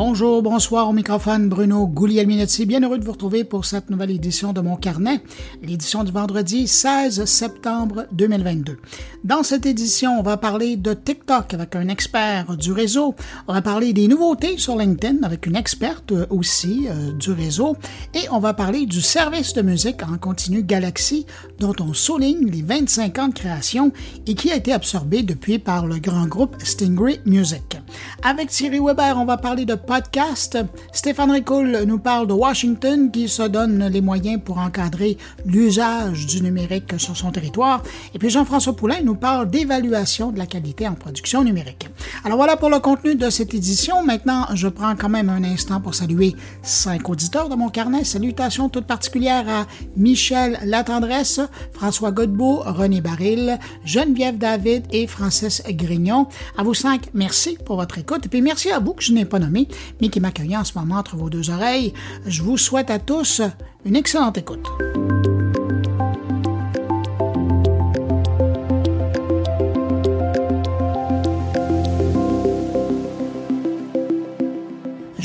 [0.00, 2.66] Bonjour, bonsoir au microphone Bruno Guglielminetti.
[2.66, 5.20] Bien heureux de vous retrouver pour cette nouvelle édition de mon carnet,
[5.60, 8.78] l'édition du vendredi 16 septembre 2022.
[9.24, 13.16] Dans cette édition, on va parler de TikTok avec un expert du réseau.
[13.48, 17.76] On va parler des nouveautés sur LinkedIn avec une experte aussi euh, du réseau.
[18.14, 21.26] Et on va parler du service de musique en continu Galaxy
[21.58, 23.90] dont on souligne les 25 ans de création
[24.28, 27.78] et qui a été absorbé depuis par le grand groupe Stingray Music.
[28.22, 30.58] Avec Thierry Weber, on va parler de podcast.
[30.92, 35.16] Stéphane Ricoul nous parle de Washington qui se donne les moyens pour encadrer
[35.46, 37.82] l'usage du numérique sur son territoire.
[38.12, 41.88] Et puis Jean-François Poulain nous parle d'évaluation de la qualité en production numérique.
[42.22, 44.04] Alors voilà pour le contenu de cette édition.
[44.04, 48.04] Maintenant, je prends quand même un instant pour saluer cinq auditeurs de mon carnet.
[48.04, 49.66] Salutations toutes particulières à
[49.96, 51.40] Michel Latendresse,
[51.72, 56.26] François Godbout, René Baril, Geneviève David et Francis Grignon.
[56.58, 58.26] À vous cinq, merci pour votre écoute.
[58.26, 59.66] Et puis merci à vous que je n'ai pas nommé
[60.00, 61.92] mais qui m'accueille en ce moment entre vos deux oreilles.
[62.26, 63.42] Je vous souhaite à tous
[63.84, 64.68] une excellente écoute.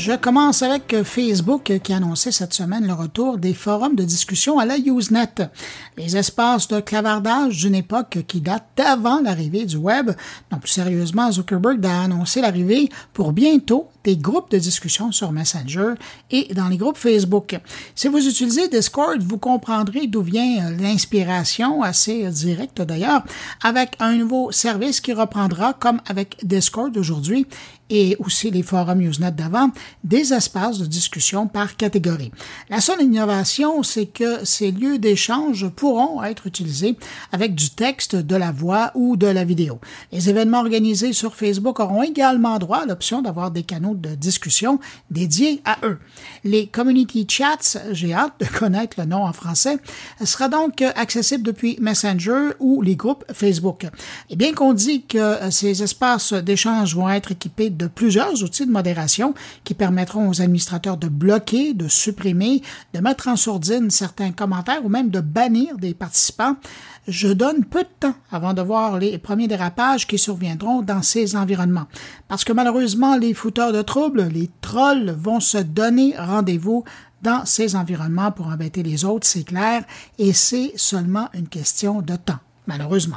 [0.04, 4.58] Je commence avec Facebook qui a annoncé cette semaine le retour des forums de discussion
[4.58, 5.48] à la Usenet,
[5.96, 10.10] les espaces de clavardage d'une époque qui date d'avant l'arrivée du web.
[10.52, 15.94] Non, plus sérieusement, Zuckerberg a annoncé l'arrivée pour bientôt des groupes de discussion sur Messenger
[16.30, 17.58] et dans les groupes Facebook.
[17.94, 23.24] Si vous utilisez Discord, vous comprendrez d'où vient l'inspiration, assez directe d'ailleurs,
[23.62, 27.46] avec un nouveau service qui reprendra, comme avec Discord aujourd'hui,
[27.90, 29.70] et aussi les forums Usenet d'avant,
[30.02, 32.32] des espaces de discussion par catégorie.
[32.70, 36.96] La seule innovation, c'est que ces lieux d'échange pourront être utilisés
[37.32, 39.80] avec du texte, de la voix ou de la vidéo.
[40.12, 44.78] Les événements organisés sur Facebook auront également droit à l'option d'avoir des canaux de discussion
[45.10, 45.98] dédiés à eux.
[46.46, 49.78] Les Community Chats, j'ai hâte de connaître le nom en français,
[50.22, 53.86] sera donc accessible depuis Messenger ou les groupes Facebook.
[54.28, 58.70] Et bien qu'on dit que ces espaces d'échange vont être équipés de plusieurs outils de
[58.70, 59.32] modération
[59.64, 62.60] qui permettront aux administrateurs de bloquer, de supprimer,
[62.92, 66.56] de mettre en sourdine certains commentaires ou même de bannir des participants,
[67.06, 71.36] je donne peu de temps avant de voir les premiers dérapages qui surviendront dans ces
[71.36, 71.86] environnements.
[72.28, 76.84] Parce que malheureusement, les fouteurs de troubles, les trolls, vont se donner rendez-vous
[77.22, 79.82] dans ces environnements pour embêter les autres, c'est clair,
[80.18, 83.16] et c'est seulement une question de temps, malheureusement.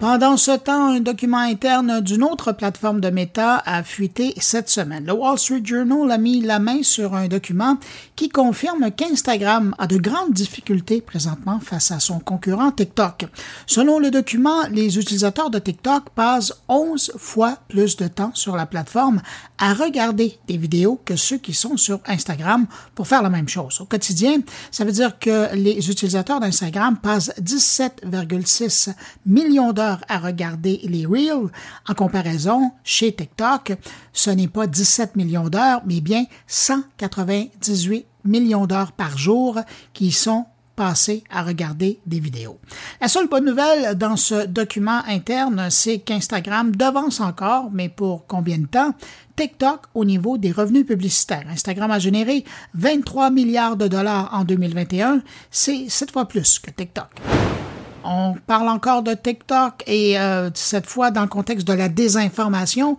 [0.00, 5.04] Pendant ce temps, un document interne d'une autre plateforme de Meta a fuité cette semaine.
[5.04, 7.76] Le Wall Street Journal a mis la main sur un document
[8.14, 13.26] qui confirme qu'Instagram a de grandes difficultés présentement face à son concurrent TikTok.
[13.66, 18.66] Selon le document, les utilisateurs de TikTok passent 11 fois plus de temps sur la
[18.66, 19.20] plateforme
[19.58, 23.80] à regarder des vidéos que ceux qui sont sur Instagram pour faire la même chose.
[23.80, 28.94] Au quotidien, ça veut dire que les utilisateurs d'Instagram passent 17,6
[29.26, 31.50] millions d'heures à regarder les Reels.
[31.88, 33.72] En comparaison, chez TikTok,
[34.12, 39.58] ce n'est pas 17 millions d'heures, mais bien 198 millions d'heures par jour
[39.92, 40.46] qui sont
[40.78, 42.60] passées à regarder des vidéos.
[43.00, 48.58] La seule bonne nouvelle dans ce document interne, c'est qu'Instagram devance encore, mais pour combien
[48.58, 48.94] de temps,
[49.34, 51.46] TikTok au niveau des revenus publicitaires.
[51.50, 52.44] Instagram a généré
[52.74, 57.08] 23 milliards de dollars en 2021, c'est sept fois plus que TikTok.
[58.04, 62.96] On parle encore de TikTok et euh, cette fois dans le contexte de la désinformation.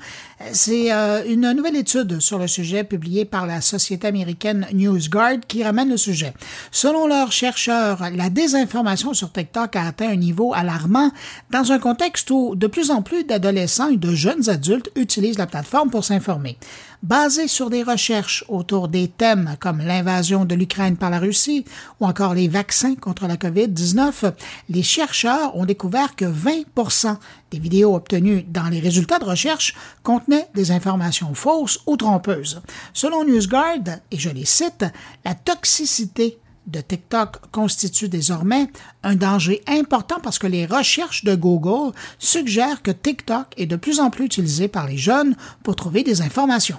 [0.52, 5.64] C'est euh, une nouvelle étude sur le sujet publiée par la société américaine NewsGuard qui
[5.64, 6.34] ramène le sujet.
[6.72, 11.12] Selon leurs chercheurs, la désinformation sur TikTok a atteint un niveau alarmant
[11.50, 15.48] dans un contexte où de plus en plus d'adolescents et de jeunes adultes utilisent la
[15.48, 16.58] plateforme pour s'informer.
[17.02, 21.64] Basé sur des recherches autour des thèmes comme l'invasion de l'Ukraine par la Russie
[22.02, 24.34] ou encore les vaccins contre la COVID-19,
[24.68, 27.16] les chercheurs ont découvert que 20%
[27.52, 32.62] des vidéos obtenues dans les résultats de recherche contenaient des informations fausses ou trompeuses.
[32.94, 34.84] Selon NewsGuard, et je les cite,
[35.24, 36.38] la toxicité
[36.70, 38.68] de TikTok constitue désormais
[39.04, 44.00] un danger important parce que les recherches de Google suggèrent que TikTok est de plus
[44.00, 46.78] en plus utilisé par les jeunes pour trouver des informations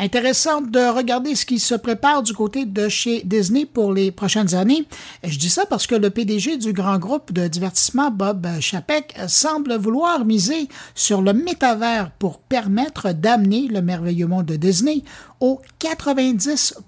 [0.00, 4.54] intéressant de regarder ce qui se prépare du côté de chez Disney pour les prochaines
[4.54, 4.86] années.
[5.22, 9.76] Je dis ça parce que le PDG du grand groupe de divertissement, Bob Chapek, semble
[9.76, 15.02] vouloir miser sur le métavers pour permettre d'amener le merveilleux monde de Disney
[15.40, 16.78] aux 90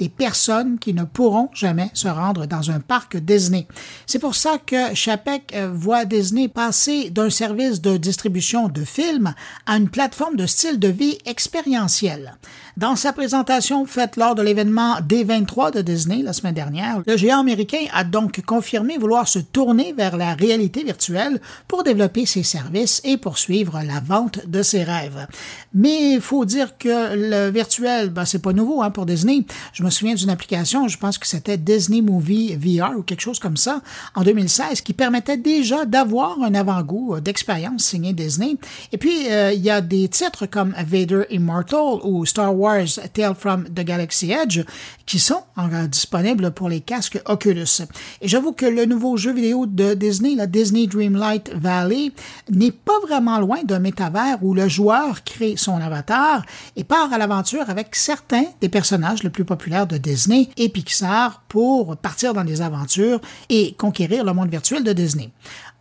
[0.00, 3.68] des personnes qui ne pourront jamais se rendre dans un parc Disney.
[4.06, 9.34] C'est pour ça que Chapek euh, voit Disney passer d'un service de distribution de films
[9.66, 12.34] à une plateforme de style de vie expérientiel.
[12.80, 17.40] Dans sa présentation faite lors de l'événement D23 de Disney la semaine dernière, le géant
[17.40, 23.02] américain a donc confirmé vouloir se tourner vers la réalité virtuelle pour développer ses services
[23.04, 25.26] et poursuivre la vente de ses rêves.
[25.74, 29.44] Mais il faut dire que le virtuel, ben, c'est pas nouveau hein, pour Disney.
[29.74, 33.40] Je me souviens d'une application, je pense que c'était Disney Movie VR ou quelque chose
[33.40, 33.82] comme ça,
[34.14, 38.56] en 2016, qui permettait déjà d'avoir un avant-goût euh, d'expérience signée Disney.
[38.90, 42.69] Et puis, euh, il y a des titres comme Vader Immortal ou Star Wars
[43.12, 44.60] Tale from the Galaxy Edge
[45.06, 45.42] qui sont
[45.88, 47.82] disponibles pour les casques Oculus.
[48.20, 52.12] Et j'avoue que le nouveau jeu vidéo de Disney, la Disney Dreamlight Valley,
[52.50, 56.44] n'est pas vraiment loin d'un métavers où le joueur crée son avatar
[56.76, 61.42] et part à l'aventure avec certains des personnages les plus populaires de Disney et Pixar
[61.48, 65.30] pour partir dans des aventures et conquérir le monde virtuel de Disney.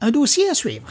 [0.01, 0.87] Un dossier à suivre.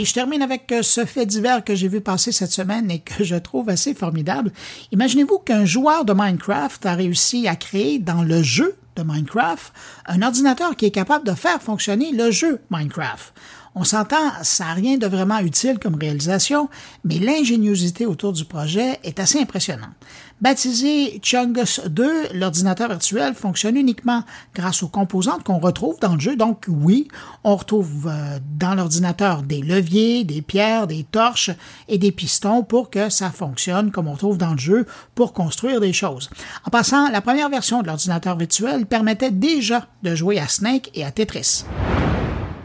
[0.00, 3.00] Et je termine avec euh, ce fait divers que j'ai vu passer cette semaine et
[3.00, 4.52] que je trouve assez formidable.
[4.92, 9.72] Imaginez-vous qu'un joueur de Minecraft a réussi à créer dans le jeu de Minecraft
[10.06, 13.34] un ordinateur qui est capable de faire fonctionner le jeu Minecraft.
[13.74, 16.68] On s'entend, ça n'a rien de vraiment utile comme réalisation,
[17.04, 19.90] mais l'ingéniosité autour du projet est assez impressionnante.
[20.40, 24.22] Baptisé Chungus 2, l'ordinateur virtuel fonctionne uniquement
[24.54, 26.36] grâce aux composantes qu'on retrouve dans le jeu.
[26.36, 27.08] Donc oui,
[27.42, 31.50] on retrouve euh, dans l'ordinateur des leviers, des pierres, des torches
[31.88, 34.86] et des pistons pour que ça fonctionne comme on retrouve dans le jeu
[35.16, 36.30] pour construire des choses.
[36.64, 41.04] En passant, la première version de l'ordinateur virtuel permettait déjà de jouer à Snake et
[41.04, 41.64] à Tetris.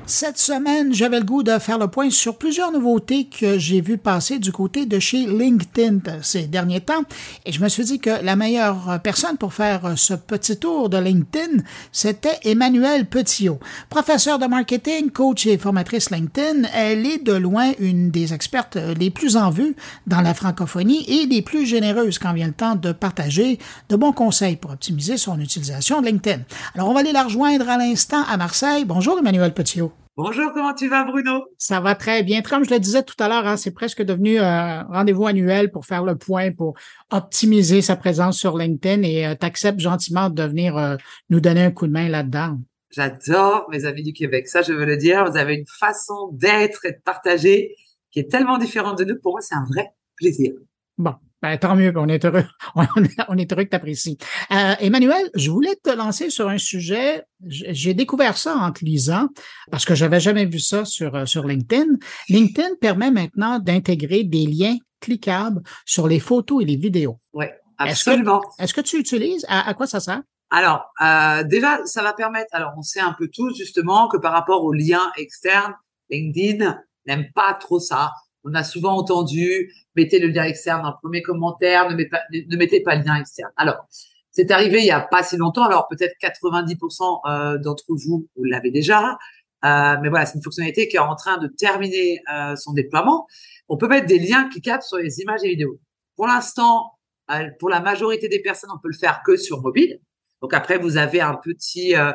[0.05, 3.97] Cette semaine, j'avais le goût de faire le point sur plusieurs nouveautés que j'ai vues
[3.97, 7.03] passer du côté de chez LinkedIn ces derniers temps.
[7.45, 10.97] Et je me suis dit que la meilleure personne pour faire ce petit tour de
[10.97, 11.63] LinkedIn,
[11.93, 13.59] c'était Emmanuel Petitot.
[13.89, 19.09] Professeur de marketing, coach et formatrice LinkedIn, elle est de loin une des expertes les
[19.09, 19.73] plus en vue
[20.05, 23.57] dans la francophonie et les plus généreuses quand vient le temps de partager
[23.87, 26.41] de bons conseils pour optimiser son utilisation de LinkedIn.
[26.75, 28.83] Alors, on va aller la rejoindre à l'instant à Marseille.
[28.83, 29.93] Bonjour Emmanuel Petitot.
[30.15, 31.43] Bonjour, comment tu vas, Bruno?
[31.57, 32.43] Ça va très bien.
[32.43, 35.87] Comme je le disais tout à l'heure, hein, c'est presque devenu un rendez-vous annuel pour
[35.87, 36.75] faire le point, pour
[37.09, 40.97] optimiser sa présence sur LinkedIn et euh, tu acceptes gentiment de venir euh,
[41.31, 42.59] nous donner un coup de main là-dedans.
[42.91, 44.47] J'adore mes amis du Québec.
[44.47, 45.25] Ça, je veux le dire.
[45.25, 47.73] Vous avez une façon d'être et de partager
[48.11, 49.19] qui est tellement différente de nous.
[49.19, 50.53] Pour moi, c'est un vrai plaisir.
[50.99, 52.45] Bon, ben, tant mieux, on est heureux.
[53.27, 54.17] On est heureux que tu apprécies.
[54.51, 57.25] Euh, Emmanuel, je voulais te lancer sur un sujet.
[57.45, 59.27] J'ai découvert ça en te lisant
[59.69, 61.97] parce que j'avais jamais vu ça sur, euh, sur LinkedIn.
[62.29, 67.19] LinkedIn permet maintenant d'intégrer des liens cliquables sur les photos et les vidéos.
[67.33, 67.47] Oui,
[67.77, 68.41] absolument.
[68.57, 69.45] Est-ce que, tu utilises?
[69.49, 70.21] À, quoi ça sert?
[70.49, 74.31] Alors, euh, déjà, ça va permettre, alors on sait un peu tous justement que par
[74.31, 75.73] rapport aux liens externes,
[76.09, 78.13] LinkedIn n'aime pas trop ça.
[78.43, 82.21] On a souvent entendu, mettez le lien externe dans le premier commentaire, ne, mettez pas,
[82.31, 83.51] ne mettez pas le lien externe.
[83.57, 83.87] Alors,
[84.31, 88.43] c'est arrivé il y a pas si longtemps, alors peut-être 90% euh, d'entre vous, vous
[88.43, 89.17] l'avez déjà,
[89.65, 93.27] euh, mais voilà, c'est une fonctionnalité qui est en train de terminer euh, son déploiement.
[93.69, 95.79] On peut mettre des liens cliquables sur les images et vidéos.
[96.15, 96.91] Pour l'instant,
[97.31, 99.99] euh, pour la majorité des personnes, on peut le faire que sur mobile.
[100.41, 102.11] Donc après, vous avez un petit euh,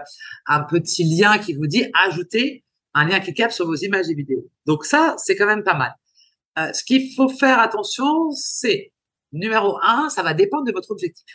[0.46, 2.64] un petit lien qui vous dit ajouter
[2.94, 4.46] un lien cliquable sur vos images et vidéos.
[4.66, 5.94] Donc ça, c'est quand même pas mal.
[6.58, 8.92] Euh, ce qu'il faut faire attention, c'est
[9.32, 11.26] numéro un, ça va dépendre de votre objectif.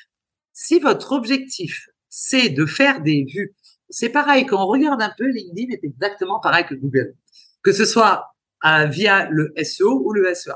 [0.54, 3.56] Si votre objectif, c'est de faire des vues,
[3.90, 7.16] c'est pareil, quand on regarde un peu, LinkedIn est exactement pareil que Google.
[7.64, 8.26] Que ce soit
[8.66, 10.56] euh, via le SEO ou le SEA.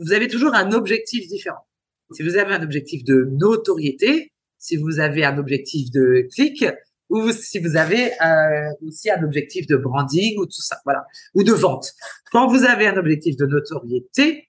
[0.00, 1.66] Vous avez toujours un objectif différent.
[2.12, 6.64] Si vous avez un objectif de notoriété, si vous avez un objectif de clic,
[7.08, 11.42] ou si vous avez euh, aussi un objectif de branding ou tout ça, voilà, ou
[11.42, 11.92] de vente.
[12.32, 14.48] Quand vous avez un objectif de notoriété,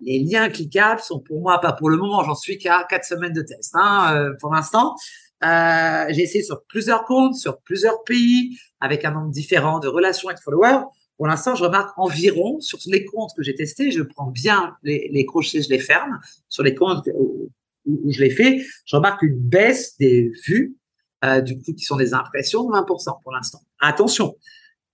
[0.00, 3.34] les liens cliquables sont pour moi pas pour le moment, j'en suis qu'à quatre semaines
[3.34, 4.94] de test hein, euh, pour l'instant.
[5.42, 10.30] Euh, j'ai essayé sur plusieurs comptes, sur plusieurs pays, avec un nombre différent de relations
[10.30, 10.84] et de followers.
[11.16, 15.08] Pour l'instant, je remarque environ sur les comptes que j'ai testés, je prends bien les,
[15.12, 16.18] les, crochets, je les ferme.
[16.48, 17.50] Sur les comptes où,
[17.86, 20.76] où je les fais, je remarque une baisse des vues
[21.24, 23.60] euh, du coup, qui sont des impressions, 20% pour l'instant.
[23.80, 24.36] Attention,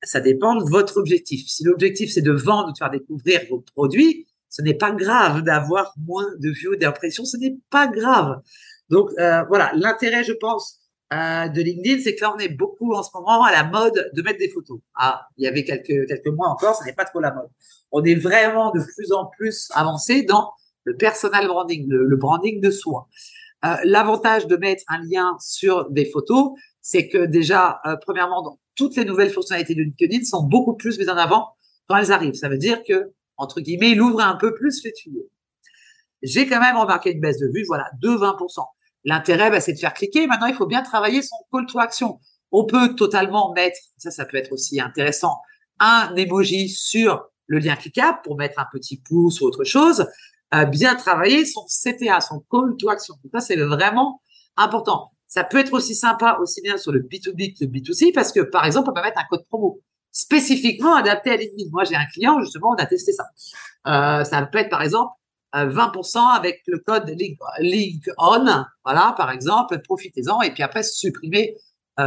[0.02, 1.46] ça dépend de votre objectif.
[1.48, 5.42] Si l'objectif, c'est de vendre ou de faire découvrir vos produits, ce n'est pas grave
[5.42, 8.40] d'avoir moins de vues ou d'impressions, ce n'est pas grave.
[8.88, 10.78] Donc, euh, voilà, l'intérêt, je pense,
[11.12, 14.10] euh, de LinkedIn, c'est que là, on est beaucoup en ce moment à la mode
[14.12, 14.80] de mettre des photos.
[14.94, 17.48] Ah, il y avait quelques, quelques mois encore, ça n'est pas trop la mode.
[17.92, 20.52] On est vraiment de plus en plus avancé dans
[20.84, 23.08] le personal branding, le branding de soi.
[23.64, 28.96] Euh, L'avantage de mettre un lien sur des photos, c'est que déjà, euh, premièrement, toutes
[28.96, 31.56] les nouvelles fonctionnalités de LinkedIn sont beaucoup plus mises en avant
[31.88, 32.34] quand elles arrivent.
[32.34, 35.28] Ça veut dire que, entre guillemets, il ouvre un peu plus les tuyaux.
[36.22, 38.64] J'ai quand même remarqué une baisse de vue, voilà, de 20%.
[39.04, 40.26] L'intérêt, bah, c'est de faire cliquer.
[40.26, 42.20] Maintenant, il faut bien travailler son call to action.
[42.52, 45.40] On peut totalement mettre, ça, ça peut être aussi intéressant,
[45.78, 50.06] un emoji sur le lien cliquable pour mettre un petit pouce ou autre chose.
[50.56, 53.14] Euh, bien travailler son CTA, son call to action.
[53.32, 54.22] ça, c'est vraiment
[54.56, 55.10] important.
[55.26, 58.40] Ça peut être aussi sympa, aussi bien sur le B2B que le B2C, parce que,
[58.40, 59.80] par exemple, on peut mettre un code promo
[60.12, 61.68] spécifiquement adapté à LinkedIn.
[61.72, 63.24] Moi, j'ai un client, justement, on a testé ça.
[63.86, 65.12] Euh, ça peut être, par exemple,
[65.52, 68.46] 20% euh, avec le code link, on,
[68.84, 71.56] voilà, par exemple, profitez-en, et puis après, supprimer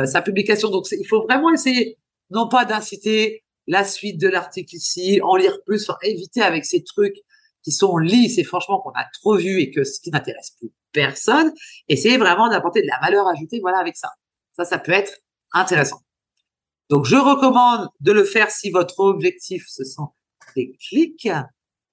[0.05, 0.69] sa publication.
[0.69, 1.97] Donc, il faut vraiment essayer,
[2.29, 7.17] non pas d'inciter la suite de l'article ici, en lire plus, éviter avec ces trucs
[7.63, 10.71] qui sont lisses et franchement qu'on a trop vu et que ce qui n'intéresse plus
[10.91, 11.51] personne,
[11.87, 14.09] essayer vraiment d'apporter de la valeur ajoutée, voilà, avec ça.
[14.53, 15.13] Ça, ça peut être
[15.53, 16.01] intéressant.
[16.89, 20.09] Donc, je recommande de le faire si votre objectif, ce sont
[20.55, 21.29] des clics,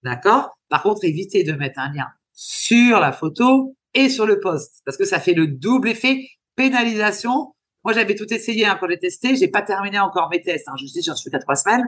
[0.02, 0.56] d'accord?
[0.68, 4.96] Par contre, évitez de mettre un lien sur la photo et sur le post, parce
[4.96, 7.54] que ça fait le double effet pénalisation.
[7.84, 9.36] Moi, j'avais tout essayé hein, quand j'ai testé.
[9.36, 10.66] J'ai pas terminé encore mes tests.
[10.68, 10.74] Hein.
[10.78, 11.86] Je dis, j'en suis à trois semaines.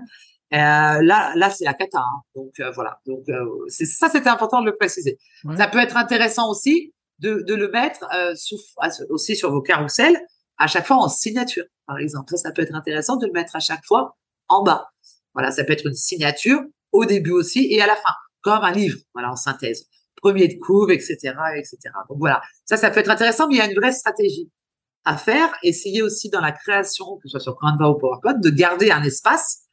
[0.55, 1.99] Euh, là, là, c'est la cata.
[1.99, 2.23] Hein.
[2.35, 3.01] Donc euh, voilà.
[3.07, 5.19] Donc euh, c'est ça, c'était important de le préciser.
[5.57, 8.57] Ça peut être intéressant aussi de, de le mettre euh, sous,
[9.11, 10.19] aussi sur vos carousels
[10.57, 12.31] à chaque fois en signature, par exemple.
[12.31, 14.17] Ça, ça peut être intéressant de le mettre à chaque fois
[14.49, 14.89] en bas.
[15.35, 16.61] Voilà, ça peut être une signature
[16.93, 19.87] au début aussi et à la fin, comme un livre, voilà, en synthèse.
[20.17, 21.17] Premier de couve, etc.,
[21.57, 21.79] etc.
[22.09, 24.51] Donc voilà, ça, ça peut être intéressant, mais il y a une vraie stratégie
[25.05, 25.55] à faire.
[25.63, 29.03] Essayez aussi dans la création, que ce soit sur Canva ou PowerPoint, de garder un
[29.05, 29.68] espace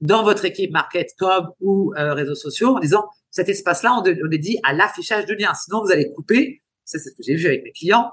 [0.00, 4.38] dans votre équipe market.com ou euh, réseaux sociaux en disant cet espace-là, on, on est
[4.38, 5.54] dit à l'affichage de liens.
[5.54, 6.62] Sinon, vous allez couper.
[6.84, 8.10] Ça, c'est ce que j'ai vu avec mes clients.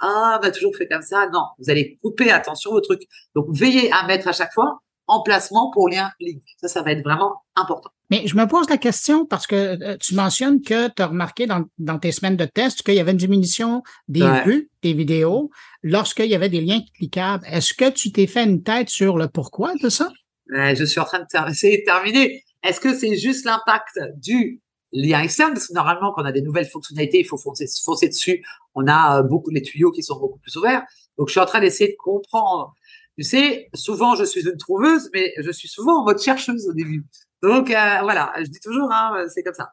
[0.00, 1.28] Ah, on a toujours fait comme ça.
[1.32, 3.02] Non, vous allez couper, attention au truc.
[3.34, 6.42] Donc, veillez à mettre à chaque fois emplacement pour lien link.
[6.60, 7.90] Ça, ça va être vraiment important.
[8.10, 11.46] Mais je me pose la question parce que euh, tu mentionnes que tu as remarqué
[11.46, 15.50] dans, dans, tes semaines de test qu'il y avait une diminution des vues, des vidéos,
[15.82, 17.44] lorsqu'il y avait des liens cliquables.
[17.48, 20.08] Est-ce que tu t'es fait une tête sur le pourquoi de ça?
[20.48, 22.44] Je suis en train de essayer de terminer.
[22.62, 24.60] Est-ce que c'est juste l'impact du
[24.92, 25.52] lien externe?
[25.52, 28.44] Parce que normalement, quand on a des nouvelles fonctionnalités, il faut foncer, foncer dessus.
[28.74, 30.82] On a euh, beaucoup les tuyaux qui sont beaucoup plus ouverts.
[31.18, 32.74] Donc, je suis en train d'essayer de comprendre.
[33.16, 36.74] Tu sais, souvent, je suis une trouveuse, mais je suis souvent en mode chercheuse au
[36.74, 37.04] début.
[37.42, 39.70] Donc, euh, voilà, je dis toujours, hein, c'est comme ça.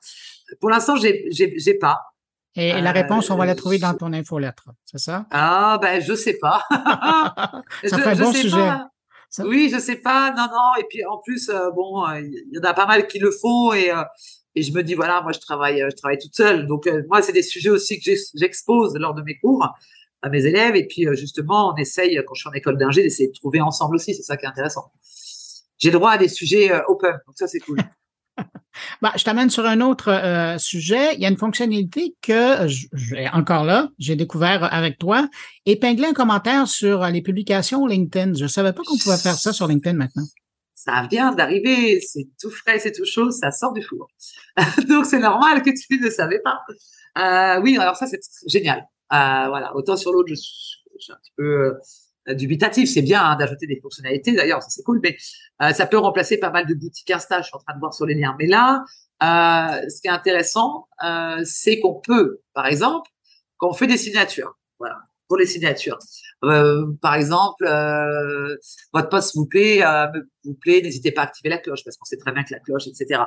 [0.59, 1.99] Pour l'instant, j'ai, j'ai, pas.
[2.55, 5.25] Et la réponse, on va la trouver dans ton infolettre, c'est ça?
[5.31, 6.63] Ah, ben, je sais pas.
[6.69, 8.69] ça fait un bon sujet.
[9.39, 10.79] Oui, je sais pas, non, non.
[10.79, 13.31] Et puis en plus, euh, bon, euh, il y en a pas mal qui le
[13.31, 14.03] font et euh,
[14.55, 16.67] et je me dis voilà, moi je travaille, je travaille toute seule.
[16.67, 19.67] Donc moi, c'est des sujets aussi que j'expose lors de mes cours
[20.21, 20.75] à mes élèves.
[20.75, 23.95] Et puis justement, on essaye quand je suis en école d'ingé d'essayer de trouver ensemble
[23.95, 24.13] aussi.
[24.13, 24.91] C'est ça qui est intéressant.
[25.79, 27.79] J'ai droit à des sujets open, donc ça c'est cool.
[29.01, 31.15] Bah, je t'amène sur un autre euh, sujet.
[31.15, 32.67] Il y a une fonctionnalité que,
[33.35, 35.27] encore là, j'ai découvert avec toi,
[35.65, 38.33] épingler un commentaire sur les publications LinkedIn.
[38.33, 40.25] Je savais pas qu'on pouvait faire ça sur LinkedIn maintenant.
[40.75, 44.07] Ça vient d'arriver, c'est tout frais, c'est tout chaud, ça sort du four.
[44.89, 46.59] Donc c'est normal que tu ne savais pas.
[47.17, 48.79] Euh, oui, alors ça c'est génial.
[49.13, 51.73] Euh, voilà, autant sur l'autre, je, je, suis un petit peu euh,
[52.27, 52.89] dubitatif.
[52.89, 55.17] C'est bien hein, d'ajouter des fonctionnalités, d'ailleurs, ça c'est cool, mais
[55.61, 57.41] euh, ça peut remplacer pas mal de boutiques Insta.
[57.41, 58.35] Je suis en train de voir sur les liens.
[58.39, 58.83] Mais là,
[59.23, 63.09] euh, ce qui est intéressant, euh, c'est qu'on peut, par exemple,
[63.57, 64.97] quand on fait des signatures, voilà,
[65.29, 65.97] pour les signatures,
[66.43, 67.63] euh, par exemple,
[68.93, 69.81] votre poste vous plaît,
[70.43, 72.59] vous plaît, n'hésitez pas à activer la cloche parce qu'on sait très bien que la
[72.59, 73.21] cloche, etc.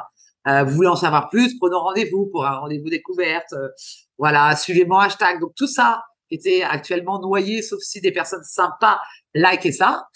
[0.44, 3.54] vous voulez en savoir plus, prenons rendez-vous pour un rendez-vous découverte.
[4.18, 5.40] voilà, suivez mon hashtag.
[5.40, 9.00] Donc tout ça, qui était actuellement noyé, sauf si des personnes sympas
[9.34, 10.06] likaient ça.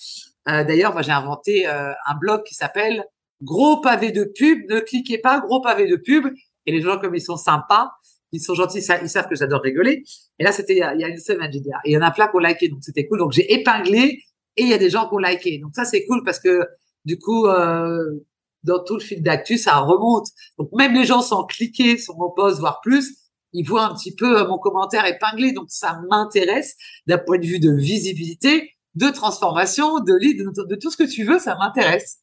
[0.49, 3.05] Euh, D'ailleurs, moi, j'ai inventé euh, un blog qui s'appelle
[3.43, 6.27] Gros pavé de pub, ne cliquez pas, gros pavé de pub.
[6.67, 7.91] Et les gens, comme ils sont sympas,
[8.33, 10.05] ils sont gentils, ils savent que j'adore rigoler.
[10.39, 12.29] Et là, c'était il, y a une semaine, j'ai dit, il y en a plein
[12.29, 13.19] qui ont liké, donc c'était cool.
[13.19, 14.23] Donc j'ai épinglé
[14.57, 15.59] et il y a des gens qui ont liké.
[15.59, 16.67] Donc ça, c'est cool parce que
[17.05, 18.27] du coup, euh,
[18.63, 20.27] dans tout le fil d'actu, ça remonte.
[20.59, 23.17] Donc même les gens sans cliquer sur mon post, voire plus,
[23.53, 26.77] il voit un petit peu euh, mon commentaire épinglé, donc ça m'intéresse
[27.07, 31.25] d'un point de vue de visibilité, de transformation, de lead, de, tout ce que tu
[31.25, 32.19] veux, ça m'intéresse.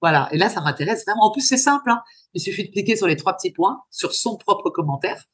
[0.00, 0.28] Voilà.
[0.32, 1.26] Et là, ça m'intéresse vraiment.
[1.26, 1.90] En plus, c'est simple.
[1.90, 2.02] Hein.
[2.34, 5.24] Il suffit de cliquer sur les trois petits points sur son propre commentaire.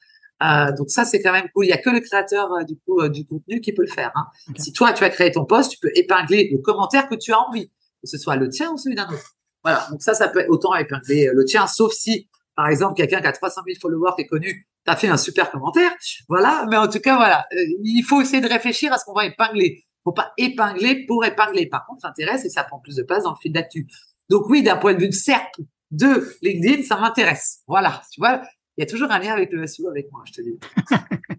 [0.42, 1.66] Euh, donc ça, c'est quand même cool.
[1.66, 4.12] Il y a que le créateur euh, du coup du contenu qui peut le faire.
[4.14, 4.26] Hein.
[4.56, 7.40] Si toi, tu as créé ton post, tu peux épingler le commentaire que tu as
[7.40, 9.36] envie, que ce soit le tien ou celui d'un autre.
[9.64, 9.88] Voilà.
[9.90, 13.26] Donc ça, ça peut être autant épingler le tien, sauf si, par exemple, quelqu'un qui
[13.26, 15.92] a 300 000 followers qui est connu tu as fait un super commentaire.
[16.28, 16.66] Voilà.
[16.70, 17.46] Mais en tout cas, voilà.
[17.52, 19.84] Euh, il faut essayer de réfléchir à ce qu'on va épingler.
[20.04, 21.66] faut pas épingler pour épingler.
[21.66, 23.86] Par contre, ça intéresse et ça prend plus de place dans le fil d'actu.
[24.28, 27.60] Donc oui, d'un point de vue de cercle de LinkedIn, ça m'intéresse.
[27.66, 28.02] Voilà.
[28.12, 28.42] Tu vois,
[28.76, 30.58] il y a toujours un lien avec le SEO avec moi, je te dis.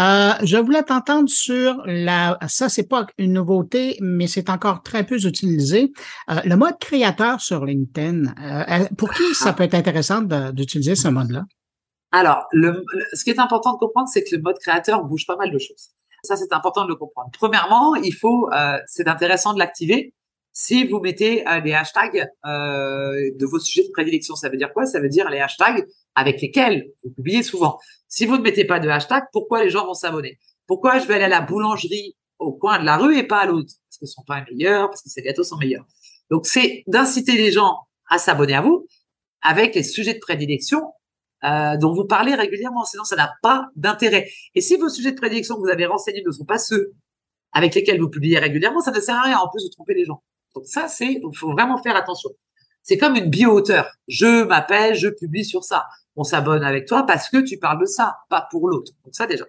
[0.00, 5.04] Euh, je voulais t'entendre sur la, ça c'est pas une nouveauté, mais c'est encore très
[5.04, 5.92] peu utilisé.
[6.30, 8.34] Euh, le mode créateur sur LinkedIn.
[8.40, 10.22] Euh, pour qui ça peut être intéressant
[10.52, 11.44] d'utiliser ce mode-là?
[12.16, 15.34] Alors, le, ce qui est important de comprendre, c'est que le mode créateur bouge pas
[15.34, 15.90] mal de choses.
[16.22, 17.28] Ça, c'est important de le comprendre.
[17.32, 18.48] Premièrement, il faut,
[18.86, 20.14] c'est intéressant de l'activer
[20.52, 24.36] si vous mettez des hashtags de vos sujets de prédilection.
[24.36, 24.86] Ça veut dire quoi?
[24.86, 27.80] Ça veut dire les hashtags avec lesquels vous publiez souvent.
[28.06, 30.38] Si vous ne mettez pas de hashtag, pourquoi les gens vont s'abonner?
[30.68, 33.46] Pourquoi je vais aller à la boulangerie au coin de la rue et pas à
[33.46, 33.72] l'autre?
[33.88, 35.84] Parce que sont pas meilleurs, parce que ces gâteaux sont meilleurs.
[36.30, 37.76] Donc c'est d'inciter les gens
[38.08, 38.86] à s'abonner à vous
[39.42, 40.80] avec les sujets de prédilection
[41.44, 42.84] euh, dont vous parlez régulièrement.
[42.84, 44.28] Sinon, ça n'a pas d'intérêt.
[44.54, 46.92] Et si vos sujets de prédilection que vous avez renseignés ne sont pas ceux
[47.52, 50.04] avec lesquels vous publiez régulièrement, ça ne sert à rien en plus de tromper les
[50.04, 50.22] gens.
[50.54, 52.30] Donc ça, c'est, il faut vraiment faire attention.
[52.82, 53.90] C'est comme une bio-auteur.
[54.08, 55.86] Je m'appelle, je publie sur ça
[56.16, 58.92] on s'abonne avec toi parce que tu parles de ça, pas pour l'autre.
[59.04, 59.44] Donc ça déjà,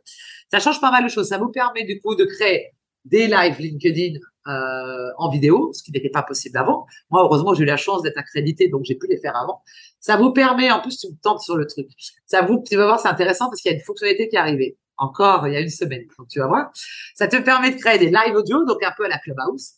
[0.50, 1.30] ça change pas mal de choses.
[1.30, 2.72] Ça vous permet du coup de créer
[3.04, 6.86] des lives LinkedIn euh, en vidéo, ce qui n'était pas possible avant.
[7.10, 9.62] Moi, heureusement, j'ai eu la chance d'être accrédité, donc j'ai pu les faire avant.
[10.00, 11.88] Ça vous permet, en plus, tu me tentes sur le truc.
[12.25, 14.40] Ça vous, tu vas voir, c'est intéressant parce qu'il y a une fonctionnalité qui est
[14.40, 16.06] arrivée encore il y a une semaine.
[16.18, 16.72] Donc tu vas voir,
[17.16, 19.74] ça te permet de créer des lives audio, donc un peu à la Clubhouse.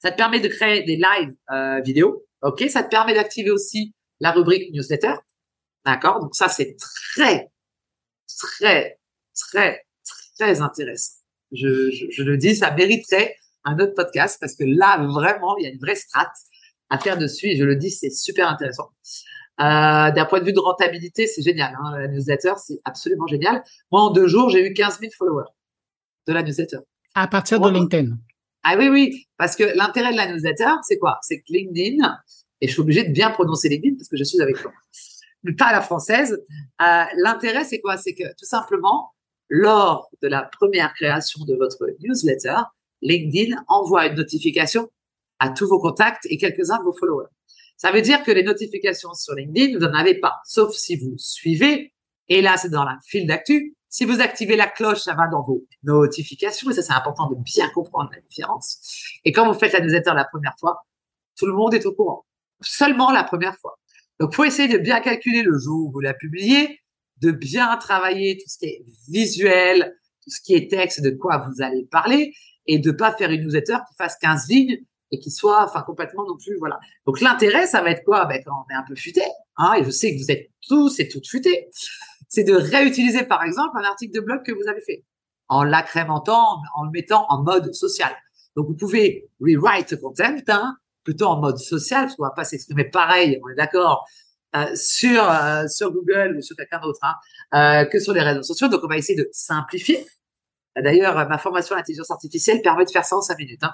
[0.00, 2.24] Ça te permet de créer des lives euh, vidéo.
[2.42, 5.14] Ok, ça te permet d'activer aussi la rubrique newsletter.
[5.84, 6.20] D'accord?
[6.20, 6.76] Donc ça, c'est
[7.14, 7.50] très,
[8.38, 8.98] très,
[9.34, 9.86] très,
[10.38, 11.18] très intéressant.
[11.52, 15.66] Je, je, le dis, ça mériterait un autre podcast parce que là, vraiment, il y
[15.66, 16.34] a une vraie strate
[16.88, 17.46] à faire dessus.
[17.46, 18.90] Et je le dis, c'est super intéressant.
[19.60, 21.76] Euh, D'un point de vue de rentabilité, c'est génial.
[21.80, 23.62] Hein, la newsletter, c'est absolument génial.
[23.92, 25.50] Moi, en deux jours, j'ai eu 15 000 followers
[26.26, 26.78] de la newsletter.
[27.14, 28.16] À partir de LinkedIn.
[28.62, 29.26] Ah oui, oui.
[29.36, 31.18] Parce que l'intérêt de la newsletter, c'est quoi?
[31.22, 32.18] C'est que LinkedIn,
[32.60, 34.72] et je suis obligé de bien prononcer LinkedIn parce que je suis avec toi
[35.42, 36.44] mais pas à la française.
[36.82, 37.96] Euh, L'intérêt, c'est quoi?
[37.96, 39.12] C'est que tout simplement,
[39.48, 42.56] lors de la première création de votre newsletter,
[43.02, 44.90] LinkedIn envoie une notification
[45.38, 47.28] à tous vos contacts et quelques-uns de vos followers.
[47.76, 51.14] Ça veut dire que les notifications sur LinkedIn, vous n'en avez pas, sauf si vous
[51.16, 51.94] suivez.
[52.28, 53.74] Et là, c'est dans la file d'actu.
[53.88, 56.70] Si vous activez la cloche, ça va dans vos notifications.
[56.70, 58.78] Et ça, c'est important de bien comprendre la différence.
[59.24, 60.84] Et quand vous faites la newsletter la première fois,
[61.36, 62.26] tout le monde est au courant.
[62.60, 63.78] Seulement la première fois.
[64.20, 66.80] Donc, faut essayer de bien calculer le jour où vous la publiez,
[67.22, 71.38] de bien travailler tout ce qui est visuel, tout ce qui est texte, de quoi
[71.38, 72.34] vous allez parler,
[72.66, 74.78] et de pas faire une newsletter qui fasse 15 lignes
[75.12, 76.78] et qui soit, enfin, complètement non plus, voilà.
[77.06, 78.26] Donc, l'intérêt, ça va être quoi?
[78.26, 79.22] Ben, quand on est un peu futé,
[79.56, 81.68] hein, et je sais que vous êtes tous et toutes futés,
[82.28, 85.04] c'est de réutiliser, par exemple, un article de blog que vous avez fait,
[85.48, 88.12] en l'accrémentant, en le mettant en mode social.
[88.56, 92.84] Donc, vous pouvez rewrite content, hein, plutôt en mode social, parce qu'on va pas s'exprimer
[92.84, 94.06] pareil, on est d'accord,
[94.56, 97.14] euh, sur euh, sur Google ou sur quelqu'un d'autre hein,
[97.54, 98.66] euh, que sur les réseaux sociaux.
[98.66, 100.04] Donc, on va essayer de simplifier.
[100.76, 103.62] D'ailleurs, ma formation intelligence artificielle permet de faire ça en 5 minutes.
[103.62, 103.72] Hein.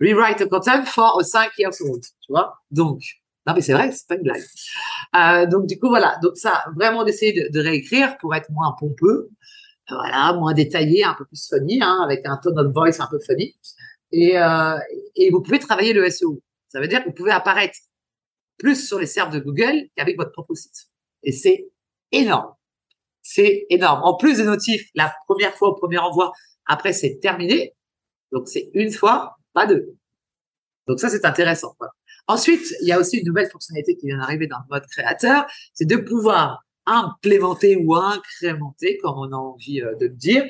[0.00, 2.54] Rewrite the content for a 5 years old, tu vois.
[2.70, 3.02] Donc,
[3.46, 4.42] non mais c'est vrai, c'est pas une blague.
[5.16, 8.74] Euh, donc du coup voilà, donc ça vraiment d'essayer de, de, réécrire pour être moins
[8.78, 9.30] pompeux,
[9.88, 13.18] voilà, moins détaillé, un peu plus funny, hein, avec un tone of voice un peu
[13.18, 13.54] funny.
[14.12, 14.78] Et, euh,
[15.16, 16.40] et vous pouvez travailler le SEO.
[16.68, 17.76] Ça veut dire que vous pouvez apparaître
[18.58, 20.88] plus sur les serveurs de Google qu'avec votre propre site.
[21.22, 21.70] Et c'est
[22.12, 22.52] énorme.
[23.22, 24.02] C'est énorme.
[24.02, 26.32] En plus des notifs, la première fois au premier envoi,
[26.66, 27.74] après c'est terminé.
[28.32, 29.94] Donc c'est une fois, pas deux.
[30.86, 31.74] Donc ça c'est intéressant.
[32.28, 35.46] Ensuite, il y a aussi une nouvelle fonctionnalité qui vient d'arriver dans le mode créateur,
[35.74, 40.44] c'est de pouvoir implémenter ou incrémenter, comme on a envie euh, de le dire,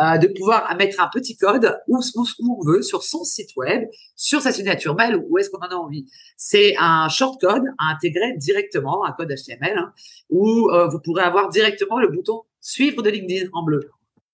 [0.00, 3.82] euh, de pouvoir mettre un petit code où, où, on veut sur son site web,
[4.14, 6.06] sur sa signature mail, où est-ce qu'on en a envie.
[6.36, 9.92] C'est un shortcode à intégrer directement, un code HTML, hein,
[10.30, 13.90] où euh, vous pourrez avoir directement le bouton suivre de LinkedIn en bleu.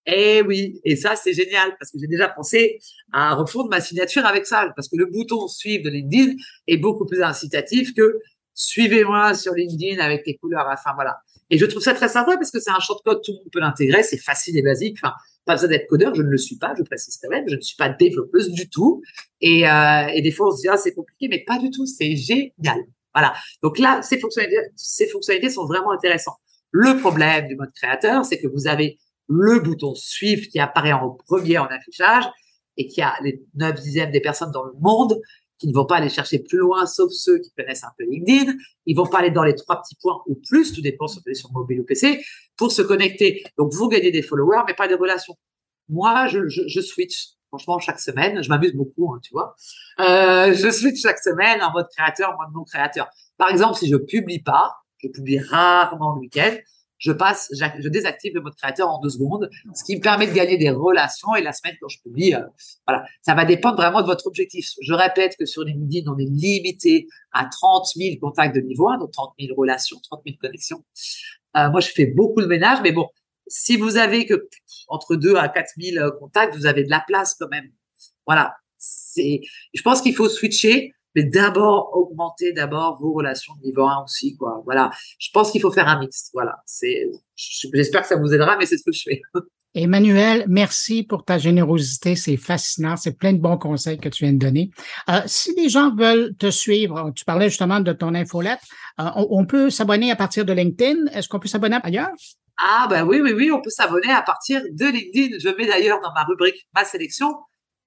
[0.07, 2.79] Eh oui, et ça c'est génial parce que j'ai déjà pensé
[3.13, 6.35] à refondre ma signature avec ça parce que le bouton suivre de LinkedIn
[6.67, 8.21] est beaucoup plus incitatif que
[8.53, 10.67] suivez-moi sur LinkedIn avec les couleurs.
[10.71, 11.21] Enfin voilà.
[11.49, 13.61] Et je trouve ça très sympa parce que c'est un shortcode, tout le monde peut
[13.61, 14.99] l'intégrer, c'est facile et basique.
[15.45, 17.61] Pas besoin d'être codeur, je ne le suis pas, je précise quand même, je ne
[17.61, 19.03] suis pas développeuse du tout.
[19.41, 21.87] Et, euh, et des fois, on se dit, ah, c'est compliqué, mais pas du tout,
[21.87, 22.79] c'est génial.
[23.15, 23.35] Voilà.
[23.63, 26.39] Donc là, ces fonctionnalités, ces fonctionnalités sont vraiment intéressantes.
[26.71, 31.11] Le problème du mode créateur, c'est que vous avez le bouton suivre qui apparaît en
[31.11, 32.25] premier en affichage
[32.77, 35.21] et qui a les 9 dixièmes des personnes dans le monde
[35.65, 38.53] qui ne vont pas aller chercher plus loin, sauf ceux qui connaissent un peu LinkedIn.
[38.85, 41.31] Ils vont pas aller dans les trois petits points ou plus, tout dépend si vous
[41.31, 42.23] êtes sur mobile ou PC,
[42.59, 43.43] pour se connecter.
[43.57, 45.35] Donc, vous gagnez des followers, mais pas des relations.
[45.89, 47.29] Moi, je switch.
[47.49, 49.55] Franchement, chaque semaine, je m'amuse beaucoup, hein, tu vois.
[50.01, 53.09] Euh, je switch chaque semaine en mode créateur, en mode non créateur.
[53.39, 56.57] Par exemple, si je publie pas, je publie rarement le week-end,
[56.99, 60.33] je passe, je désactive le mode créateur en deux secondes, ce qui me permet de
[60.33, 61.35] gagner des relations.
[61.35, 62.41] Et la semaine, quand je publie, euh,
[62.87, 64.71] voilà, ça va dépendre vraiment de votre objectif.
[64.81, 68.99] Je répète que sur LinkedIn, on est limité à 30 000 contacts de niveau 1,
[68.99, 70.85] donc 30 000 relations, 30 000 connexions.
[71.57, 73.09] Euh, moi, je fais beaucoup de ménage, mais bon,
[73.47, 74.49] si vous avez que
[74.89, 77.71] entre 2 à 4 000 euh, contacts, vous avez de la place quand même.
[78.27, 78.55] Voilà.
[78.79, 79.41] C'est,
[79.73, 84.37] je pense qu'il faut switcher mais d'abord augmenter d'abord vos relations de niveau 1 aussi
[84.37, 88.33] quoi voilà je pense qu'il faut faire un mix voilà c'est j'espère que ça vous
[88.33, 89.23] aidera mais c'est ce que je fais
[89.77, 94.33] Emmanuel, merci pour ta générosité, c'est fascinant, c'est plein de bons conseils que tu viens
[94.33, 94.71] de donner.
[95.09, 98.61] Euh, si les gens veulent te suivre, tu parlais justement de ton infolette,
[99.01, 101.07] euh, on, peut s'abonner à partir de LinkedIn.
[101.13, 102.11] Est-ce qu'on peut s'abonner ailleurs?
[102.57, 105.39] Ah ben oui, oui, oui, on peut s'abonner à partir de LinkedIn.
[105.41, 107.35] Je mets d'ailleurs dans ma rubrique ma sélection.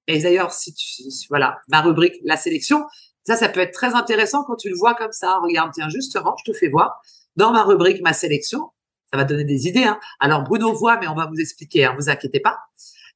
[0.06, 2.84] Et d'ailleurs, si tu, voilà, ma rubrique la sélection,
[3.28, 5.38] ça, ça peut être très intéressant quand tu le vois comme ça.
[5.42, 7.02] Regarde, tiens, justement, je te fais voir
[7.36, 8.70] dans ma rubrique ma sélection.
[9.12, 9.84] Ça va donner des idées.
[9.84, 10.00] Hein.
[10.18, 11.84] Alors Bruno voit, mais on va vous expliquer.
[11.84, 12.56] Hein, vous inquiétez pas.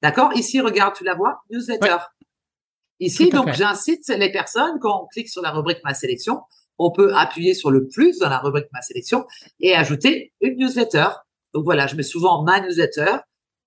[0.03, 0.35] D'accord?
[0.35, 1.97] Ici, regarde, tu la vois, newsletter.
[3.01, 6.43] Ici, donc, j'incite les personnes quand on clique sur la rubrique ma sélection,
[6.77, 9.25] on peut appuyer sur le plus dans la rubrique ma sélection
[9.61, 11.07] et ajouter une newsletter.
[11.55, 13.17] Donc voilà, je mets souvent ma newsletter,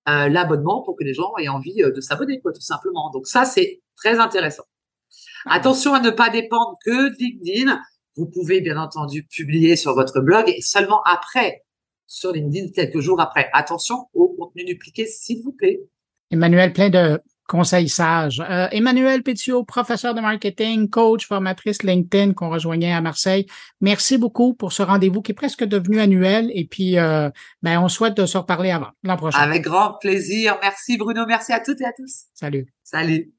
[0.10, 3.10] euh, l'abonnement pour que les gens aient envie euh, de s'abonner, quoi, tout simplement.
[3.10, 4.66] Donc ça, c'est très intéressant.
[5.46, 7.80] Attention à ne pas dépendre que de LinkedIn.
[8.18, 11.64] Vous pouvez bien entendu publier sur votre blog et seulement après
[12.08, 13.50] sur LinkedIn, quelques jours après.
[13.54, 15.82] Attention au contenu dupliqué, s'il vous plaît.
[16.32, 18.42] Emmanuel, plein de conseils sages.
[18.50, 23.46] Euh, Emmanuel Pétiot, professeur de marketing, coach, formatrice LinkedIn qu'on rejoignait à Marseille.
[23.82, 26.50] Merci beaucoup pour ce rendez-vous qui est presque devenu annuel.
[26.54, 27.30] Et puis, euh,
[27.62, 29.40] ben, on souhaite de se reparler avant l'an prochain.
[29.40, 30.58] Avec grand plaisir.
[30.62, 31.26] Merci Bruno.
[31.28, 32.24] Merci à toutes et à tous.
[32.34, 32.66] Salut.
[32.84, 33.32] Salut.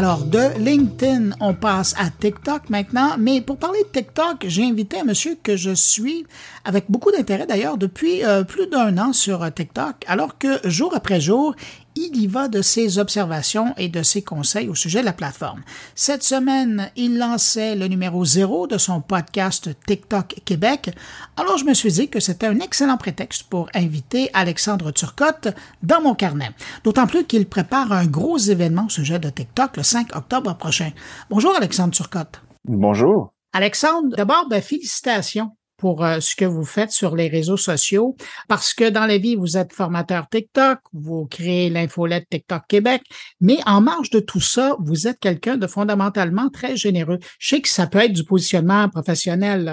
[0.00, 3.16] Alors, de LinkedIn, on passe à TikTok maintenant.
[3.18, 6.24] Mais pour parler de TikTok, j'ai invité un monsieur que je suis
[6.64, 10.94] avec beaucoup d'intérêt d'ailleurs depuis euh, plus d'un an sur euh, TikTok, alors que jour
[10.96, 11.54] après jour,
[11.96, 15.62] il y va de ses observations et de ses conseils au sujet de la plateforme.
[15.94, 20.90] Cette semaine, il lançait le numéro zéro de son podcast TikTok Québec.
[21.36, 25.48] Alors je me suis dit que c'était un excellent prétexte pour inviter Alexandre Turcotte
[25.82, 26.50] dans mon carnet.
[26.84, 30.90] D'autant plus qu'il prépare un gros événement au sujet de TikTok le 5 octobre prochain.
[31.28, 32.42] Bonjour Alexandre Turcotte.
[32.64, 33.32] Bonjour.
[33.52, 35.50] Alexandre, d'abord, ben, félicitations
[35.80, 38.14] pour euh, ce que vous faites sur les réseaux sociaux
[38.48, 43.02] parce que dans la vie, vous êtes formateur TikTok, vous créez l'infolette TikTok Québec,
[43.40, 47.18] mais en marge de tout ça, vous êtes quelqu'un de fondamentalement très généreux.
[47.38, 49.72] Je sais que ça peut être du positionnement professionnel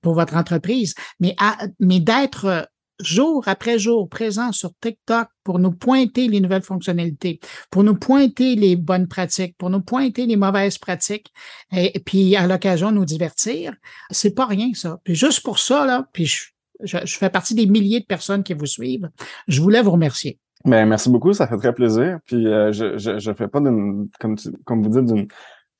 [0.00, 1.34] pour votre entreprise, mais,
[1.80, 2.68] mais d'être
[3.00, 8.54] jour après jour présent sur TikTok pour nous pointer les nouvelles fonctionnalités, pour nous pointer
[8.54, 11.32] les bonnes pratiques, pour nous pointer les mauvaises pratiques,
[11.72, 13.74] et, puis à l'occasion nous divertir,
[14.10, 15.00] c'est pas rien ça.
[15.04, 16.32] Puis juste pour ça là, puis
[16.80, 19.08] je, fais partie des milliers de personnes qui vous suivent.
[19.48, 20.38] Je voulais vous remercier.
[20.64, 22.18] Ben, merci beaucoup, ça fait très plaisir.
[22.26, 25.26] Puis euh, je, je, je fais pas d'une comme comme vous dites d'une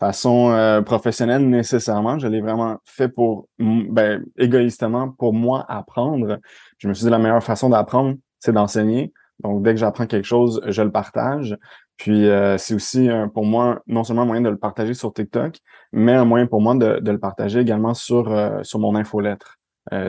[0.03, 2.19] façon euh, professionnelle nécessairement.
[2.19, 6.41] Je l'ai vraiment fait pour, ben, égoïstement, pour moi apprendre.
[6.79, 9.12] Je me suis dit la meilleure façon d'apprendre, c'est d'enseigner.
[9.45, 11.57] Donc, dès que j'apprends quelque chose, je le partage.
[11.99, 15.59] Puis, euh, c'est aussi pour moi non seulement un moyen de le partager sur TikTok,
[15.93, 19.59] mais un moyen pour moi de, le partager également sur, euh, sur mon infolettre,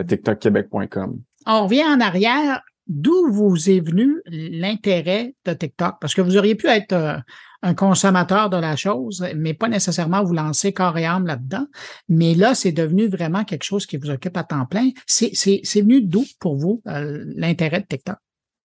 [0.08, 1.20] tiktokquebec.com.
[1.46, 2.62] On revient en arrière.
[2.86, 5.94] D'où vous est venu l'intérêt de TikTok?
[6.00, 7.22] Parce que vous auriez pu être
[7.64, 11.66] un consommateur de la chose, mais pas nécessairement vous lancer corps et âme là-dedans.
[12.10, 14.90] Mais là, c'est devenu vraiment quelque chose qui vous occupe à temps plein.
[15.06, 15.32] C'est
[15.80, 18.16] venu d'où pour vous euh, l'intérêt de TikTok?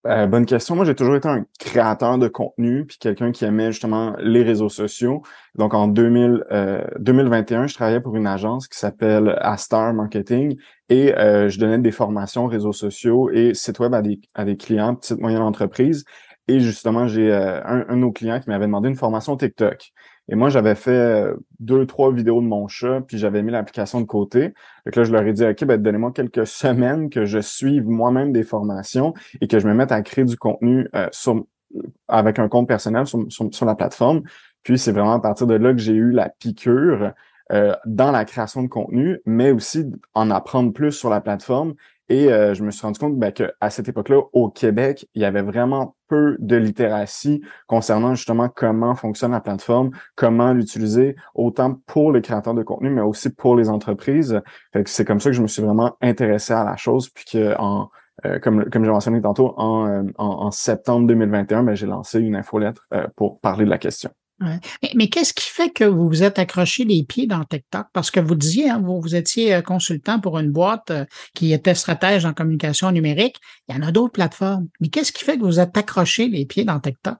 [0.07, 0.75] Euh, bonne question.
[0.75, 4.69] Moi, j'ai toujours été un créateur de contenu, puis quelqu'un qui aimait justement les réseaux
[4.69, 5.23] sociaux.
[5.55, 6.43] Donc, en 2000,
[6.99, 10.57] 2021, euh, je travaillais pour une agence qui s'appelle Astar Marketing
[10.89, 14.95] et je donnais des formations réseaux sociaux et sites web à des, à des clients,
[14.95, 16.03] petites moyennes entreprises.
[16.49, 19.91] Et justement, j'ai euh, un, un, de nos clients qui m'avait demandé une formation TikTok.
[20.29, 24.01] Et moi, j'avais fait euh, deux, trois vidéos de mon chat, puis j'avais mis l'application
[24.01, 24.55] de côté.
[24.83, 28.31] Donc là, je leur ai dit, OK, ben, donnez-moi quelques semaines que je suive moi-même
[28.31, 31.07] des formations et que je me mette à créer du contenu euh,
[32.07, 34.23] avec un compte personnel sur, sur, la plateforme.
[34.63, 37.13] Puis c'est vraiment à partir de là que j'ai eu la piqûre
[37.85, 41.73] dans la création de contenu, mais aussi en apprendre plus sur la plateforme.
[42.09, 45.25] Et euh, je me suis rendu compte ben, qu'à cette époque-là, au Québec, il y
[45.25, 52.11] avait vraiment peu de littératie concernant justement comment fonctionne la plateforme, comment l'utiliser, autant pour
[52.11, 54.41] les créateurs de contenu, mais aussi pour les entreprises.
[54.85, 57.89] c'est comme ça que je me suis vraiment intéressé à la chose, puis que en
[58.25, 62.85] euh, comme, comme j'ai mentionné tantôt, en, en, septembre 2021, ben, j'ai lancé une infolettre
[63.15, 64.09] pour parler de la question.
[64.95, 67.87] Mais, qu'est-ce qui fait que vous vous êtes accroché les pieds dans TikTok?
[67.93, 71.53] Parce que vous disiez, hein, vous, vous, étiez euh, consultant pour une boîte euh, qui
[71.53, 73.37] était stratège en communication numérique.
[73.67, 74.67] Il y en a d'autres plateformes.
[74.79, 77.17] Mais qu'est-ce qui fait que vous êtes accroché les pieds dans TikTok?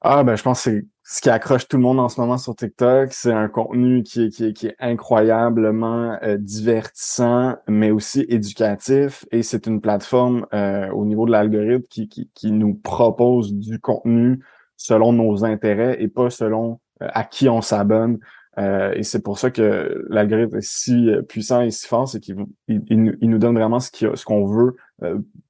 [0.00, 2.36] Ah, ben, je pense que c'est ce qui accroche tout le monde en ce moment
[2.36, 3.12] sur TikTok.
[3.12, 9.24] C'est un contenu qui est, incroyablement euh, divertissant, mais aussi éducatif.
[9.30, 10.46] Et c'est une plateforme
[10.92, 14.40] au niveau de l'algorithme qui nous propose du contenu
[14.76, 18.18] selon nos intérêts et pas selon euh, à qui on s'abonne.
[18.58, 22.20] Euh, et c'est pour ça que l'algorithme est si euh, puissant et si fort, c'est
[22.20, 22.36] qu'il
[22.68, 24.76] il, nous donne vraiment ce qu'on veut,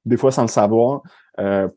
[0.05, 1.03] des fois sans le savoir,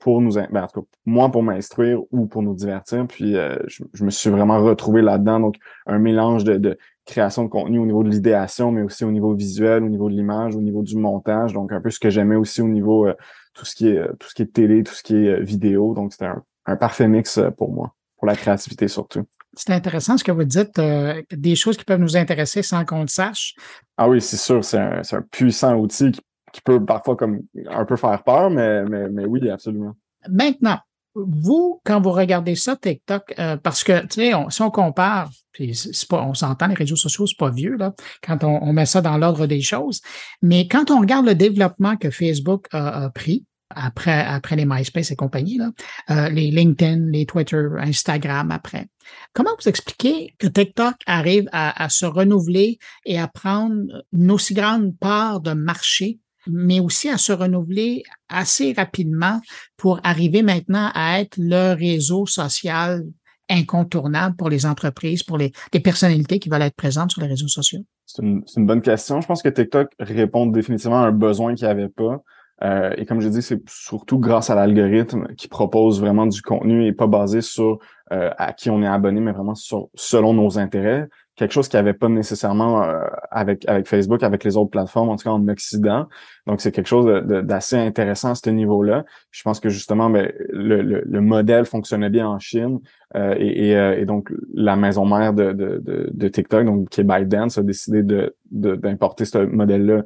[0.00, 3.06] pour nous, ben, en tout cas, moi pour m'instruire ou pour nous divertir.
[3.06, 5.38] Puis je, me suis vraiment retrouvé là-dedans.
[5.38, 9.10] Donc un mélange de, de, création de contenu au niveau de l'idéation, mais aussi au
[9.10, 11.52] niveau visuel, au niveau de l'image, au niveau du montage.
[11.52, 13.06] Donc un peu ce que j'aimais aussi au niveau
[13.54, 15.94] tout ce qui est tout ce qui est télé, tout ce qui est vidéo.
[15.94, 19.24] Donc c'était un, un parfait mix euh, pour moi, pour la créativité surtout.
[19.54, 23.02] C'est intéressant ce que vous dites, euh, des choses qui peuvent nous intéresser sans qu'on
[23.02, 23.54] le sache.
[23.96, 26.12] Ah oui, c'est sûr, c'est un, un, puissant outil
[26.52, 29.94] qui, peut parfois comme un peu faire peur, mais, mais, mais oui, absolument.
[30.28, 30.78] Maintenant,
[31.14, 35.72] vous, quand vous regardez ça, TikTok, euh, parce que, tu sais, si on compare, puis
[36.08, 37.92] pas, on s'entend, les réseaux sociaux, c'est pas vieux, là,
[38.22, 40.00] quand on, on met ça dans l'ordre des choses,
[40.42, 45.10] mais quand on regarde le développement que Facebook a, a pris, après, après les MySpace
[45.10, 45.70] et compagnie, là,
[46.10, 48.86] euh, les LinkedIn, les Twitter, Instagram après.
[49.32, 54.54] Comment vous expliquez que TikTok arrive à, à, se renouveler et à prendre une aussi
[54.54, 59.40] grande part de marché, mais aussi à se renouveler assez rapidement
[59.76, 63.04] pour arriver maintenant à être le réseau social
[63.50, 67.48] incontournable pour les entreprises, pour les, les personnalités qui veulent être présentes sur les réseaux
[67.48, 67.80] sociaux?
[68.06, 69.20] C'est une, une, bonne question.
[69.20, 72.22] Je pense que TikTok répond définitivement à un besoin qu'il n'y avait pas.
[72.62, 76.86] Euh, et comme je dis, c'est surtout grâce à l'algorithme qui propose vraiment du contenu
[76.86, 77.78] et pas basé sur
[78.12, 81.08] euh, à qui on est abonné, mais vraiment sur, selon nos intérêts.
[81.40, 83.00] Quelque chose qui avait pas nécessairement euh,
[83.30, 86.06] avec avec Facebook, avec les autres plateformes, en tout cas en Occident.
[86.46, 89.06] Donc c'est quelque chose d'assez intéressant à ce niveau-là.
[89.30, 92.80] Je pense que justement, ben, le, le, le, modèle fonctionnait bien en Chine
[93.14, 97.10] et, et, et, donc la maison mère de, de, de, de, TikTok, donc qui est
[97.10, 100.02] a décidé de d'importer ce modèle-là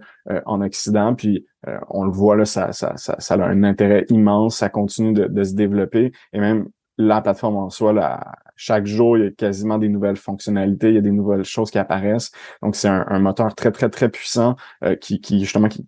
[0.47, 1.17] en Occident.
[1.17, 1.47] Puis
[1.91, 5.25] on le voit là, ça, ça, ça, ça, a un intérêt immense, ça continue de,
[5.25, 8.21] de se développer et même la plateforme en soi, là,
[8.57, 11.71] chaque jour, il y a quasiment des nouvelles fonctionnalités, il y a des nouvelles choses
[11.71, 12.31] qui apparaissent.
[12.63, 15.87] Donc, c'est un, moteur très, très, très puissant euh, qui, justement, qui,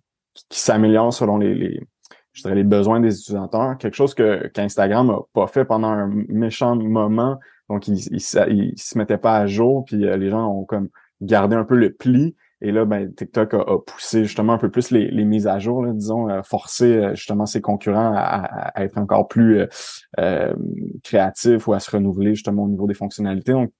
[0.49, 1.81] s'améliore selon les,
[2.33, 3.77] je dirais, les besoins des utilisateurs.
[3.77, 7.39] Quelque chose que qu'Instagram a pas fait pendant un méchant moment.
[7.69, 10.89] Donc, il, il, se mettait pas à jour, puis euh, les gens ont comme
[11.21, 12.35] gardé un peu le pli.
[12.61, 15.85] Et là, ben, TikTok a, poussé justement un peu plus les, les mises à jour,
[15.93, 19.67] disons, euh, forcer euh, justement ses concurrents à, à, être encore plus euh,
[20.19, 20.55] euh,
[21.03, 23.51] créatifs ou à se renouveler justement au niveau des fonctionnalités.
[23.51, 23.71] Donc,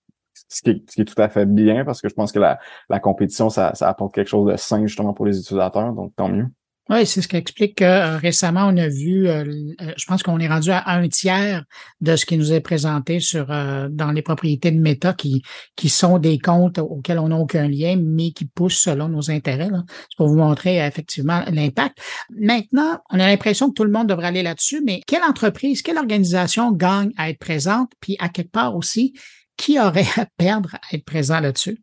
[0.49, 2.39] ce qui, est, ce qui est tout à fait bien parce que je pense que
[2.39, 2.59] la,
[2.89, 6.29] la compétition, ça, ça apporte quelque chose de sain justement pour les utilisateurs, donc tant
[6.29, 6.45] mieux.
[6.89, 9.43] Oui, c'est ce qui explique que euh, récemment, on a vu, euh,
[9.82, 11.65] euh, je pense qu'on est rendu à un tiers
[12.00, 15.41] de ce qui nous est présenté sur dans les propriétés de Meta qui,
[15.76, 19.69] qui sont des comptes auxquels on n'a aucun lien, mais qui poussent selon nos intérêts.
[19.69, 21.97] C'est pour vous montrer effectivement l'impact.
[22.30, 25.97] Maintenant, on a l'impression que tout le monde devrait aller là-dessus, mais quelle entreprise, quelle
[25.97, 29.13] organisation gagne à être présente, puis à quelque part aussi,
[29.58, 31.82] qui aurait à perdre à être présent là-dessus?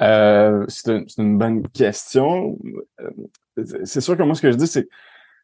[0.00, 2.58] Euh, c'est une, une, bonne question
[3.84, 4.88] c'est sûr que moi, ce que je dis, c'est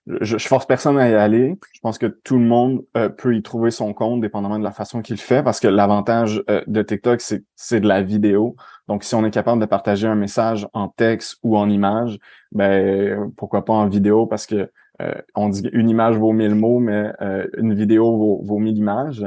[0.06, 1.58] je, je, force personne à y aller.
[1.72, 4.72] Je pense que tout le monde euh, peut y trouver son compte, dépendamment de la
[4.72, 8.56] façon qu'il fait, parce que l'avantage euh, de TikTok, c'est, c'est de la vidéo.
[8.88, 12.18] Donc, si on est capable de partager un message en texte ou en image,
[12.50, 14.70] ben pourquoi pas en vidéo, parce que
[15.00, 17.12] euh, on dit une image vaut mille mots, mais
[17.56, 19.24] une vidéo vaut, mille images.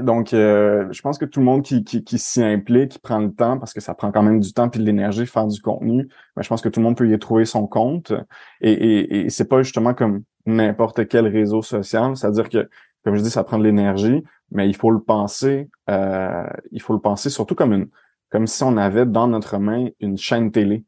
[0.00, 3.18] Donc, euh, je pense que tout le monde qui, qui, qui s'y implique, qui prend
[3.18, 5.60] le temps, parce que ça prend quand même du temps et de l'énergie faire du
[5.60, 8.12] contenu, mais je pense que tout le monde peut y trouver son compte.
[8.60, 12.68] Et, et, et c'est pas justement comme n'importe quel réseau social, c'est-à-dire que,
[13.04, 16.92] comme je dis, ça prend de l'énergie, mais il faut le penser, euh, il faut
[16.92, 17.88] le penser surtout comme une,
[18.30, 20.84] comme si on avait dans notre main une chaîne télé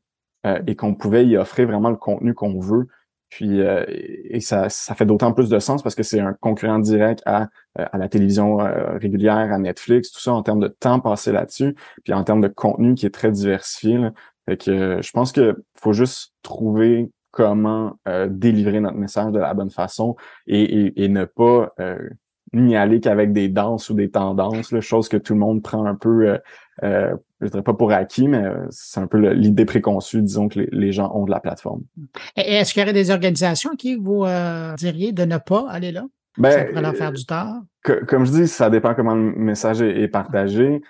[0.46, 2.88] euh, et qu'on pouvait y offrir vraiment le contenu qu'on veut
[3.34, 7.20] Puis et ça, ça fait d'autant plus de sens parce que c'est un concurrent direct
[7.26, 11.74] à, à la télévision régulière, à Netflix, tout ça en termes de temps passé là-dessus,
[12.04, 13.98] puis en termes de contenu qui est très diversifié.
[13.98, 14.12] Là.
[14.46, 19.70] Fait que je pense que faut juste trouver comment délivrer notre message de la bonne
[19.70, 20.14] façon
[20.46, 21.74] et, et, et ne pas
[22.54, 25.84] n'y aller qu'avec des danses ou des tendances, là, chose que tout le monde prend
[25.84, 26.38] un peu, euh,
[26.82, 30.60] euh, je dirais pas pour acquis, mais euh, c'est un peu l'idée préconçue, disons, que
[30.70, 31.82] les, gens ont de la plateforme.
[32.36, 36.04] Est-ce qu'il y aurait des organisations qui vous euh, diriez de ne pas aller là?
[36.36, 37.62] Ben, ça pourrait leur faire du tort?
[38.08, 40.80] comme je dis, ça dépend comment le message est, partagé.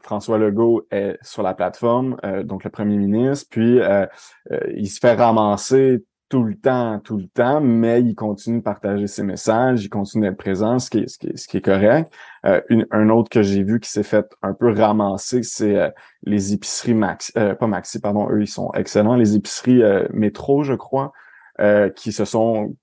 [0.00, 3.78] François Legault est sur la plateforme, donc le premier ministre, puis
[4.74, 9.06] il se fait ramasser tout le temps, tout le temps, mais il continue de partager
[9.06, 11.60] ses messages, il continue d'être présent, ce qui est, ce qui est, ce qui est
[11.60, 12.10] correct.
[12.46, 15.90] Euh, une, un autre que j'ai vu qui s'est fait un peu ramasser, c'est euh,
[16.22, 19.82] les épiceries Maxi, euh, pas Maxi, pardon, eux ils sont excellents, les épiceries
[20.14, 21.12] métro, je crois,
[21.96, 22.74] qui se sont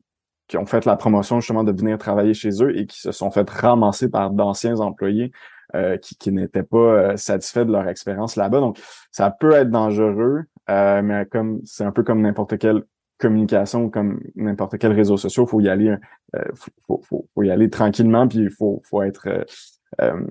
[0.48, 3.32] qui ont fait la promotion justement de venir travailler chez eux et qui se sont
[3.32, 5.32] fait ramasser par d'anciens employés
[6.04, 8.60] qui, qui n'étaient pas satisfaits de leur expérience là-bas.
[8.60, 8.80] Donc,
[9.12, 12.84] ça peut être dangereux, mais comme c'est un peu comme n'importe quel
[13.20, 15.96] communication comme n'importe quel réseau social, faut y aller,
[16.36, 19.44] euh, faut, faut, faut, y aller tranquillement, puis il faut, faut être, euh,
[20.02, 20.26] euh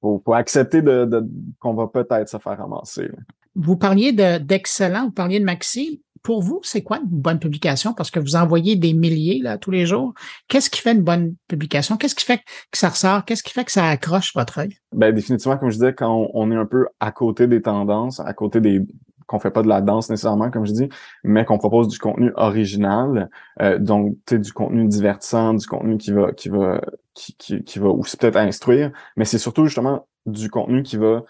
[0.00, 1.26] faut, faut, accepter de, de
[1.58, 3.10] qu'on va peut-être se faire ramasser.
[3.54, 6.02] Vous parliez d'excellent, vous parliez de Maxi.
[6.22, 7.94] Pour vous, c'est quoi une bonne publication?
[7.94, 10.14] Parce que vous envoyez des milliers là tous les jours.
[10.48, 11.96] Qu'est-ce qui fait une bonne publication?
[11.96, 13.24] Qu'est-ce qui fait que ça ressort?
[13.24, 14.76] Qu'est-ce qui fait que ça accroche votre œil?
[14.92, 18.32] Ben définitivement, comme je disais, quand on est un peu à côté des tendances, à
[18.32, 18.82] côté des,
[19.28, 20.88] qu'on fait pas de la danse nécessairement, comme je dis,
[21.22, 23.30] mais qu'on propose du contenu original,
[23.62, 26.80] euh, donc du contenu divertissant, du contenu qui va qui va
[27.14, 31.22] qui, qui, qui va aussi peut-être instruire, mais c'est surtout justement du contenu qui va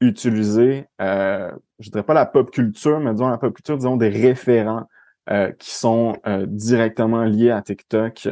[0.00, 4.10] utiliser, euh, je dirais pas la pop culture, mais disons la pop culture, disons des
[4.10, 4.86] référents
[5.28, 8.28] euh, qui sont euh, directement liés à TikTok.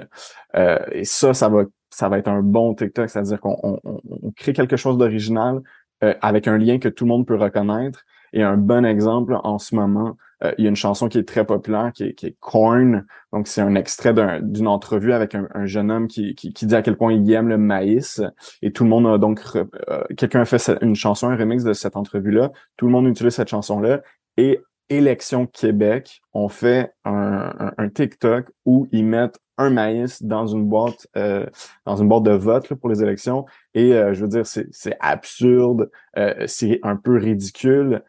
[0.54, 4.30] Euh, et ça, ça va ça va être un bon TikTok, c'est-à-dire qu'on on, on
[4.37, 5.60] crée quelque chose d'original
[6.00, 8.04] avec un lien que tout le monde peut reconnaître
[8.35, 11.29] et un bon exemple en ce moment, euh, il y a une chanson qui est
[11.29, 13.07] très populaire, qui est, qui est Corn.
[13.33, 16.97] Donc, c'est un extrait d'une entrevue avec un, jeune homme qui, qui, dit à quel
[16.97, 18.20] point il aime le maïs.
[18.61, 19.40] Et tout le monde a donc...
[19.55, 22.51] Euh, quelqu'un a fait une chanson, un remix de cette entrevue-là.
[22.77, 24.03] Tout le monde utilise cette chanson-là.
[24.37, 31.07] Et Élection Québec ont fait un, TikTok où ils mettent un maïs dans une boîte
[31.16, 31.47] euh,
[31.87, 35.90] dans une boîte de vote pour les élections et je veux dire c'est absurde
[36.47, 38.03] c'est un peu ridicule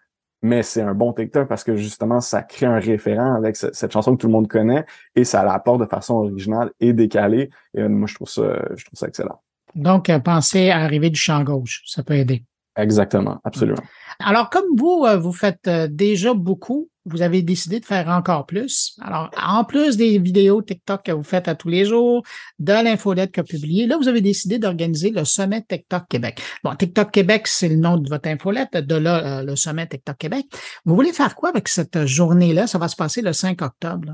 [0.46, 4.16] mais c'est un bon TikTok parce que justement, ça crée un référent avec cette chanson
[4.16, 7.50] que tout le monde connaît et ça l'apporte de façon originale et décalée.
[7.74, 8.44] Et euh, moi, je trouve ça,
[8.76, 9.42] je trouve ça excellent.
[9.74, 12.44] Donc, euh, pensez à arriver du champ gauche, ça peut aider.
[12.78, 13.84] Exactement, absolument.
[14.20, 18.98] Alors, comme vous, euh, vous faites déjà beaucoup, vous avez décidé de faire encore plus.
[19.02, 22.24] Alors, en plus des vidéos TikTok que vous faites à tous les jours,
[22.58, 26.42] de l'infolette que vous publiez, là, vous avez décidé d'organiser le sommet TikTok Québec.
[26.64, 30.18] Bon, TikTok Québec, c'est le nom de votre infolette, de là, euh, le sommet TikTok
[30.18, 30.46] Québec.
[30.86, 32.66] Vous voulez faire quoi avec cette journée-là?
[32.66, 34.14] Ça va se passer le 5 octobre.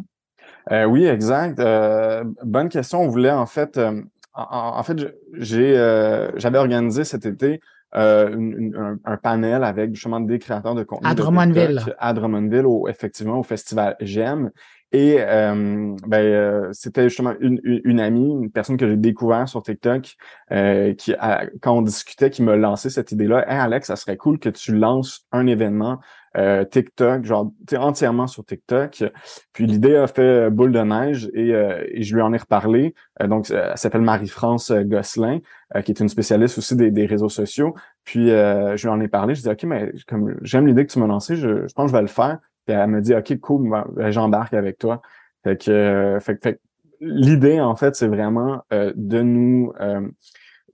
[0.71, 1.59] Euh, oui, exact.
[1.59, 3.01] Euh, bonne question.
[3.01, 3.79] On voulait, en fait,
[4.33, 4.97] en, fait,
[5.33, 5.75] j'ai,
[6.35, 7.61] j'avais organisé cet été
[7.95, 11.07] euh, un, panel avec justement des créateurs de contenu.
[11.09, 11.81] À Drummondville.
[11.99, 14.51] à Drummondville, au, effectivement, au festival J'aime.
[14.93, 19.63] Et euh, ben, euh, c'était justement une, une, amie, une personne que j'ai découvert sur
[19.63, 20.15] TikTok,
[20.97, 21.15] qui,
[21.61, 23.45] quand on discutait, qui me lançait cette idée-là.
[23.49, 25.99] Hey Alex, ça serait cool que tu lances un événement
[26.37, 29.03] euh, TikTok, genre entièrement sur TikTok.
[29.51, 32.95] Puis l'idée a fait boule de neige et, euh, je lui en ai reparlé.
[33.21, 35.39] Euh, donc, elle s'appelle Marie-France Gosselin,
[35.83, 37.75] qui est une spécialiste aussi des, réseaux sociaux.
[38.05, 39.35] Puis je lui en ai parlé.
[39.35, 41.91] Je dis OK, mais comme j'aime l'idée que tu m'as lancé, je, je, pense que
[41.91, 42.39] je vais le faire.
[42.65, 45.01] Puis elle me dit OK, cool, ben, j'embarque avec toi.
[45.43, 46.61] Fait que, fait, fait
[47.01, 49.73] l'idée, en fait, c'est vraiment de nous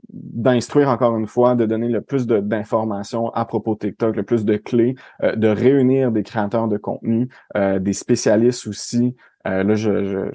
[0.10, 4.46] d'instruire encore une fois, de donner le plus d'informations à propos de TikTok, le plus
[4.46, 9.16] de clés, euh, de réunir des créateurs de contenu, euh, des spécialistes aussi.
[9.48, 10.32] Euh, là,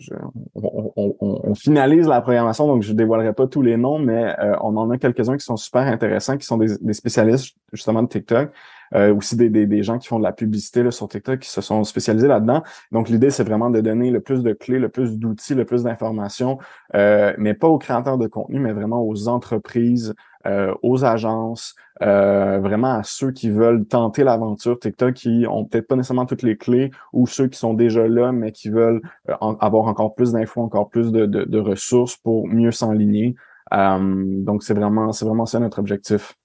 [0.54, 4.98] on, finalise la programmation, donc je dévoilerai pas tous les noms, mais on en a
[4.98, 8.50] quelques-uns qui sont super intéressants, qui sont des, spécialistes justement de TikTok.
[8.94, 11.48] Euh, aussi des, des, des, gens qui font de la publicité là, sur TikTok qui
[11.48, 12.62] se sont spécialisés là-dedans.
[12.90, 15.84] Donc l'idée, c'est vraiment de donner le plus de clés, le plus d'outils, le plus
[15.84, 16.58] d'informations,
[16.94, 20.14] euh, mais pas aux créateurs de contenu, mais vraiment aux entreprises,
[20.46, 25.88] euh, aux agences, euh, vraiment à ceux qui veulent tenter l'aventure TikTok, qui ont peut-être
[25.88, 29.34] pas nécessairement toutes les clés, ou ceux qui sont déjà là, mais qui veulent euh,
[29.60, 33.34] avoir encore plus d'infos, encore plus de, de, de ressources pour mieux s'enligner.
[33.70, 36.36] donc c'est vraiment, c'est vraiment ça notre objectif.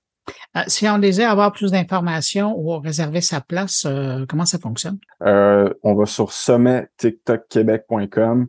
[0.56, 4.98] Euh, si on désire avoir plus d'informations ou réserver sa place, euh, comment ça fonctionne?
[5.24, 8.48] Euh, on va sur sommettiktokquebec.com.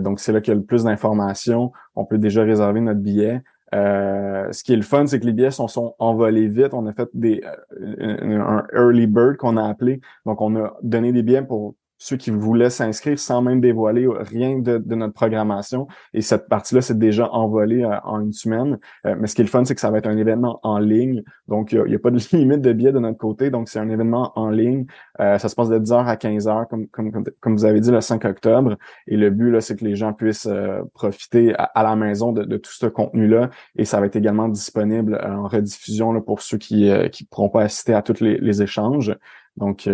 [0.00, 1.72] donc, c'est là qu'il y a le plus d'informations.
[1.94, 3.42] On peut déjà réserver notre billet.
[3.72, 6.74] Ce qui est le fun, c'est que les billets sont, sont envolés vite.
[6.74, 7.42] On a fait des
[7.78, 10.00] un early bird qu'on a appelé.
[10.26, 14.58] Donc, on a donné des billets pour ceux qui voulaient s'inscrire sans même dévoiler rien
[14.58, 15.86] de, notre programmation.
[16.14, 18.78] Et cette partie-là, c'est déjà envolé euh, en une semaine.
[19.06, 20.78] Euh, mais ce qui est le fun, c'est que ça va être un événement en
[20.78, 21.22] ligne.
[21.46, 23.50] Donc, il n'y a, pas de limite de billets de notre côté.
[23.50, 24.86] Donc, c'est un événement en ligne.
[25.20, 28.00] Euh, ça se passe de 10h à 15h, comme, comme, comme, vous avez dit, le
[28.00, 28.78] 5 octobre.
[29.06, 30.48] Et le but, là, c'est que les gens puissent
[30.94, 33.50] profiter à, la maison de, tout ce contenu-là.
[33.76, 37.64] Et ça va être également disponible en rediffusion là, pour ceux qui ne pourront pas
[37.64, 39.14] assister à tous les, les échanges.
[39.58, 39.86] Donc,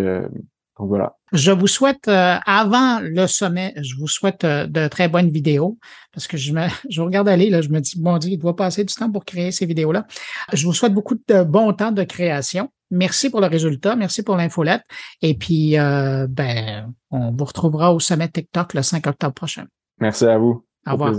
[0.79, 1.15] donc voilà.
[1.33, 5.77] Je vous souhaite, euh, avant le sommet, je vous souhaite euh, de très bonnes vidéos
[6.13, 8.55] parce que je me, je regarde aller, là, je me dis, bon Dieu, il doit
[8.55, 10.05] passer du temps pour créer ces vidéos-là.
[10.53, 12.69] Je vous souhaite beaucoup de bon temps de création.
[12.89, 14.83] Merci pour le résultat, merci pour l'infolette.
[15.21, 19.65] Et puis, euh, ben, on vous retrouvera au sommet TikTok le 5 octobre prochain.
[19.99, 20.63] Merci à vous.
[20.87, 21.13] Au revoir.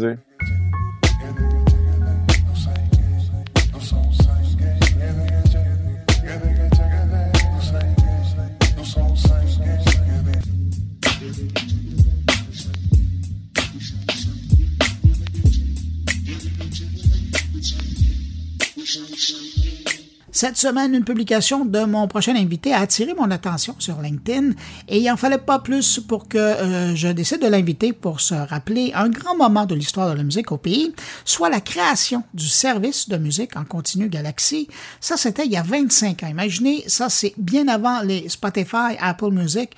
[20.41, 24.53] Cette semaine, une publication de mon prochain invité a attiré mon attention sur LinkedIn
[24.86, 28.34] et il en fallait pas plus pour que euh, je décide de l'inviter pour se
[28.34, 32.47] rappeler un grand moment de l'histoire de la musique au pays, soit la création du
[32.47, 34.68] service de musique en continu Galaxy.
[35.01, 36.28] Ça, c'était il y a 25 ans.
[36.28, 39.70] Imaginez, ça, c'est bien avant les Spotify, Apple Music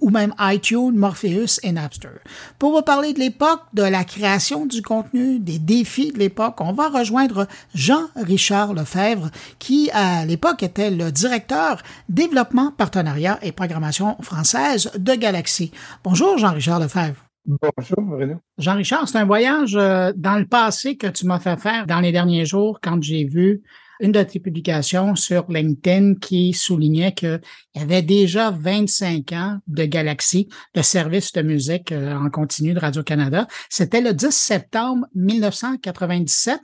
[0.00, 2.08] ou même iTunes, Morpheus et Napster.
[2.58, 6.72] Pour vous parler de l'époque, de la création du contenu, des défis de l'époque, on
[6.72, 14.90] va rejoindre Jean-Richard Lefebvre qui à l'époque était le directeur développement, partenariat et programmation française
[14.96, 15.72] de Galaxy.
[16.04, 17.24] Bonjour Jean-Richard Lefebvre.
[17.46, 18.34] Bonjour Bruno.
[18.58, 22.12] Jean-Richard, c'est un voyage euh, dans le passé que tu m'as fait faire dans les
[22.12, 23.62] derniers jours quand j'ai vu
[24.00, 27.40] une de tes publications sur LinkedIn qui soulignait qu'il
[27.74, 32.80] y avait déjà 25 ans de Galaxy, le service de musique euh, en continu de
[32.80, 33.46] Radio-Canada.
[33.68, 36.60] C'était le 10 septembre 1997.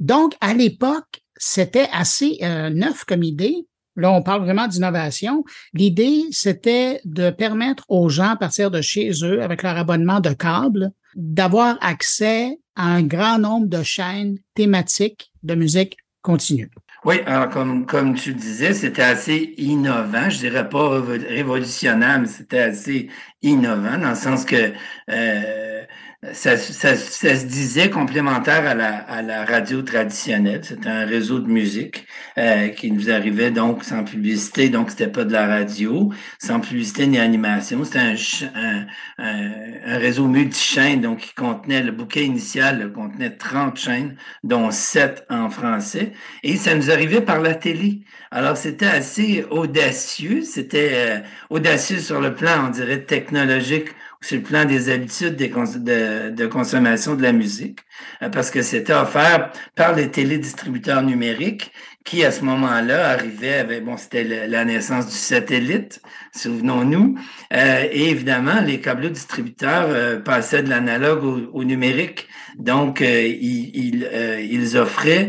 [0.00, 3.66] Donc, à l'époque, c'était assez euh, neuf comme idée.
[3.96, 5.44] Là, on parle vraiment d'innovation.
[5.74, 10.32] L'idée, c'était de permettre aux gens, à partir de chez eux, avec leur abonnement de
[10.32, 16.70] câble, d'avoir accès à un grand nombre de chaînes thématiques de musique continue.
[17.04, 20.28] Oui, alors comme, comme tu disais, c'était assez innovant.
[20.28, 23.08] Je dirais pas révolutionnaire, mais c'était assez
[23.40, 24.72] innovant dans le sens que
[25.10, 25.84] euh,
[26.32, 30.64] ça, ça, ça, se disait complémentaire à la, à la radio traditionnelle.
[30.64, 32.08] C'était un réseau de musique
[32.38, 37.06] euh, qui nous arrivait donc sans publicité, donc c'était pas de la radio, sans publicité
[37.06, 37.84] ni animation.
[37.84, 38.16] C'était un,
[38.56, 38.86] un,
[39.86, 45.50] un, réseau multi-chaînes, donc qui contenait le bouquet initial, contenait 30 chaînes, dont 7 en
[45.50, 46.14] français.
[46.42, 48.02] Et ça nous arrivait par la télé.
[48.32, 53.90] Alors c'était assez audacieux, c'était euh, audacieux sur le plan, on dirait, technologique
[54.20, 57.80] sur le plan des habitudes de, consommation de la musique,
[58.22, 61.72] euh, parce que c'était offert par les télédistributeurs numériques
[62.08, 66.00] qui, à ce moment-là, arrivaient avec, bon, c'était la naissance du satellite,
[66.34, 67.16] souvenons-nous,
[67.52, 74.08] euh, et évidemment, les câbles distributeurs euh, passaient de l'analogue au, numérique, donc ils, ils,
[74.50, 75.28] ils, offraient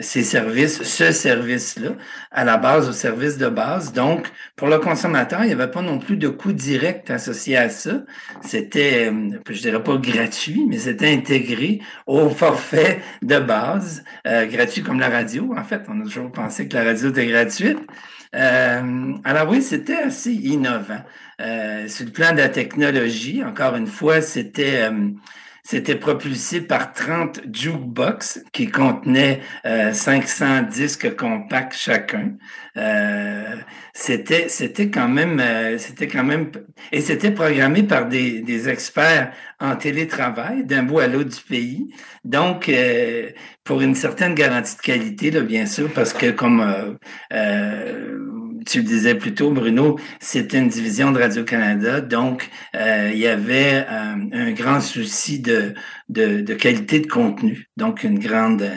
[0.00, 1.90] ces services, ce service-là,
[2.34, 3.92] à la base, au service de base.
[3.92, 7.68] Donc, pour le consommateur, il n'y avait pas non plus de coût direct associé à
[7.70, 8.02] ça.
[8.42, 14.82] C'était, euh, je dirais pas gratuit, mais c'était intégré au forfait de base, euh, gratuit
[14.82, 15.43] comme la radio.
[15.52, 17.78] En fait, on a toujours pensé que la radio était gratuite.
[18.34, 21.02] Euh, alors oui, c'était assez innovant.
[21.40, 24.88] Euh, sur le plan de la technologie, encore une fois, c'était
[25.66, 32.32] c'était propulsé par 30 jukebox qui contenaient 500 euh, disques compacts chacun.
[32.76, 33.56] Euh,
[33.94, 36.50] c'était c'était quand même euh, c'était quand même
[36.92, 41.94] et c'était programmé par des, des experts en télétravail d'un bout à l'autre du pays.
[42.24, 42.70] Donc
[43.64, 46.98] pour une certaine garantie de qualité là, bien sûr parce que comme
[48.66, 53.26] tu le disais plus tôt, Bruno, c'était une division de Radio-Canada, donc euh, il y
[53.26, 55.74] avait euh, un grand souci de,
[56.08, 58.70] de, qualité de contenu, donc une grande,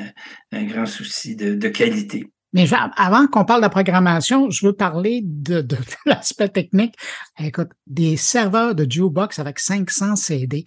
[0.52, 2.32] un grand souci de, de qualité.
[2.54, 2.66] Mais
[2.96, 6.96] avant qu'on parle de la programmation, je veux parler de, de, l'aspect technique.
[7.40, 10.64] Écoute, des serveurs de Jukebox avec 500 CD.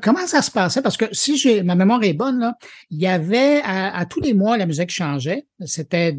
[0.00, 0.82] Comment ça se passait?
[0.82, 2.56] Parce que si j'ai ma mémoire est bonne, là,
[2.90, 5.46] il y avait à, tous les mois la musique changeait.
[5.64, 6.16] C'était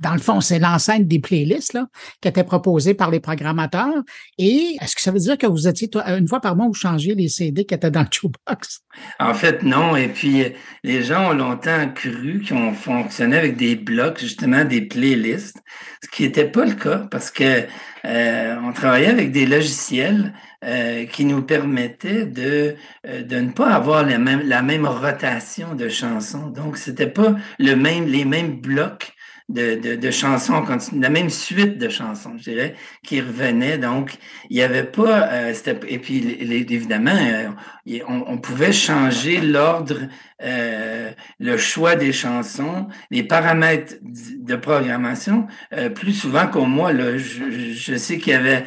[0.00, 1.86] dans le fond, c'est l'enceinte des playlists là,
[2.20, 4.02] qui étaient proposées par les programmateurs.
[4.38, 7.14] Et est-ce que ça veut dire que vous étiez une fois par mois vous changiez
[7.14, 8.80] les CD qui étaient dans le jukebox?
[9.18, 9.96] En fait, non.
[9.96, 10.44] Et puis
[10.82, 15.58] les gens ont longtemps cru qu'on fonctionnait avec des blocs, justement des playlists,
[16.02, 17.66] ce qui n'était pas le cas parce que
[18.04, 20.34] euh, on travaillait avec des logiciels
[20.64, 22.76] euh, qui nous permettaient de,
[23.06, 26.48] euh, de ne pas avoir la même, la même rotation de chansons.
[26.48, 29.12] Donc, c'était pas le même, les mêmes blocs
[29.48, 30.64] de, de, de chansons,
[30.98, 33.78] la même suite de chansons, je dirais, qui revenaient.
[33.78, 34.16] Donc,
[34.48, 35.54] il n'y avait pas, euh,
[35.86, 37.54] et puis évidemment,
[37.86, 40.00] on, on, pouvait changer l'ordre,
[40.42, 46.92] euh, le choix des chansons, les paramètres de programmation euh, plus souvent qu'au mois.
[46.92, 48.64] Là, je, je sais qu'il y avait,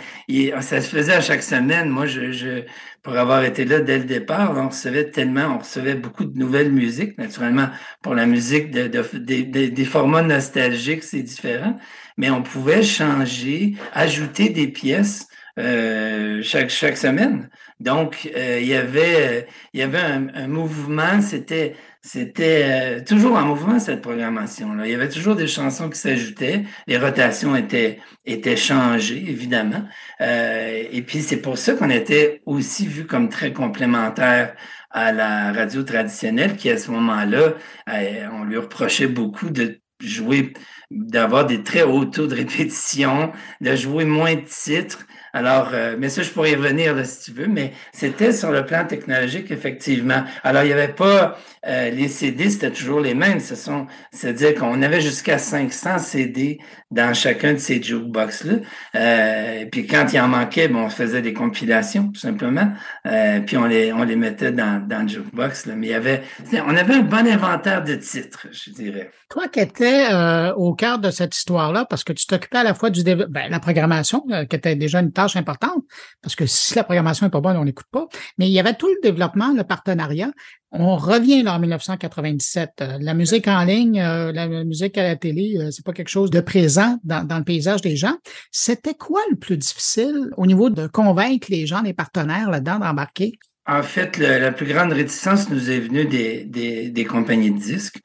[0.61, 1.89] ça se faisait à chaque semaine.
[1.89, 2.63] Moi, je, je
[3.07, 6.73] pour avoir été là dès le départ, on recevait tellement, on recevait beaucoup de nouvelles
[6.73, 7.17] musiques.
[7.17, 7.69] Naturellement,
[8.01, 11.79] pour la musique de, de, des formats nostalgiques, c'est différent,
[12.17, 17.49] mais on pouvait changer, ajouter des pièces euh, chaque, chaque semaine.
[17.79, 21.75] Donc, euh, il y avait, il y avait un, mouvement, c'était
[22.07, 22.63] c'était
[22.99, 24.85] euh, toujours en mouvement cette programmation-là.
[24.85, 29.83] Il y avait toujours des chansons qui s'ajoutaient, les rotations étaient, étaient changées, évidemment.
[30.21, 34.55] Euh, et puis c'est pour ça qu'on était aussi vu comme très complémentaire
[34.89, 37.55] à la radio traditionnelle, qui à ce moment-là,
[37.89, 40.53] euh, on lui reprochait beaucoup de jouer,
[40.89, 45.05] d'avoir des très hauts taux de répétition, de jouer moins de titres.
[45.33, 48.51] Alors, euh, mais ça, je pourrais y revenir là, si tu veux, mais c'était sur
[48.51, 50.23] le plan technologique, effectivement.
[50.43, 53.39] Alors, il n'y avait pas euh, les CD, c'était toujours les mêmes.
[53.39, 56.59] Ce sont, c'est-à-dire qu'on avait jusqu'à 500 CD
[56.91, 58.53] dans chacun de ces jukebox-là.
[58.95, 62.71] Euh, puis quand il en manquait, bon, on faisait des compilations, tout simplement.
[63.05, 65.65] Euh, puis on les, on les mettait dans, dans le jukebox.
[65.65, 65.75] Là.
[65.75, 66.23] Mais il y avait,
[66.53, 69.11] on avait un bon inventaire de titres, je dirais.
[69.29, 72.73] Toi qui étais euh, au cœur de cette histoire-là, parce que tu t'occupais à la
[72.73, 75.83] fois du ben, la programmation, euh, qui était déjà une tâche importante,
[76.21, 78.07] parce que si la programmation n'est pas bonne, on n'écoute pas.
[78.37, 80.31] Mais il y avait tout le développement, le partenariat.
[80.71, 82.69] On revient là en 1997.
[82.81, 86.09] Euh, la musique en ligne, euh, la musique à la télé, euh, c'est pas quelque
[86.09, 88.15] chose de présent dans, le paysage des gens.
[88.51, 93.39] C'était quoi le plus difficile au niveau de convaincre les gens, les partenaires là-dedans d'embarquer?
[93.69, 96.45] En fait, la plus grande réticence nous est venue des,
[96.89, 97.99] des, compagnies de disques,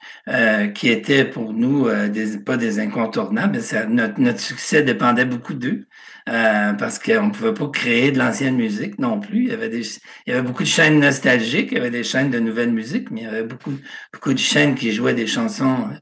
[0.75, 3.63] qui étaient pour nous des, pas des incontournables.
[3.63, 5.87] Ça, notre, notre succès dépendait beaucoup d'eux.
[6.29, 9.45] Euh, parce qu'on ne pouvait pas créer de l'ancienne musique non plus.
[9.45, 9.85] Il y, avait des,
[10.27, 13.11] il y avait beaucoup de chaînes nostalgiques, il y avait des chaînes de nouvelle musique,
[13.11, 13.73] mais il y avait beaucoup,
[14.13, 15.97] beaucoup de chaînes qui jouaient des chansons euh,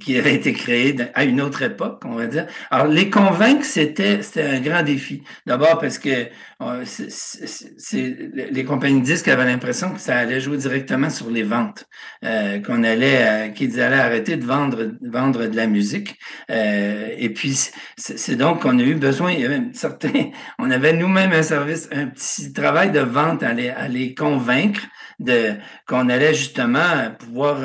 [0.00, 2.46] qui avaient été créées à une autre époque, on va dire.
[2.70, 5.22] Alors, les convaincre, c'était, c'était un grand défi.
[5.46, 6.28] D'abord parce que
[6.62, 11.86] euh, c'est, les compagnies disques avaient l'impression que ça allait jouer directement sur les ventes,
[12.24, 16.18] euh, qu'on allait, qu'ils allaient arrêter de vendre, vendre de la musique.
[16.48, 17.58] et puis,
[17.96, 19.34] c'est, donc qu'on a eu besoin,
[19.72, 24.14] certain, on avait nous-mêmes un service, un petit travail de vente à les, à les
[24.14, 24.82] convaincre
[25.20, 25.52] de
[25.86, 27.58] qu'on allait justement pouvoir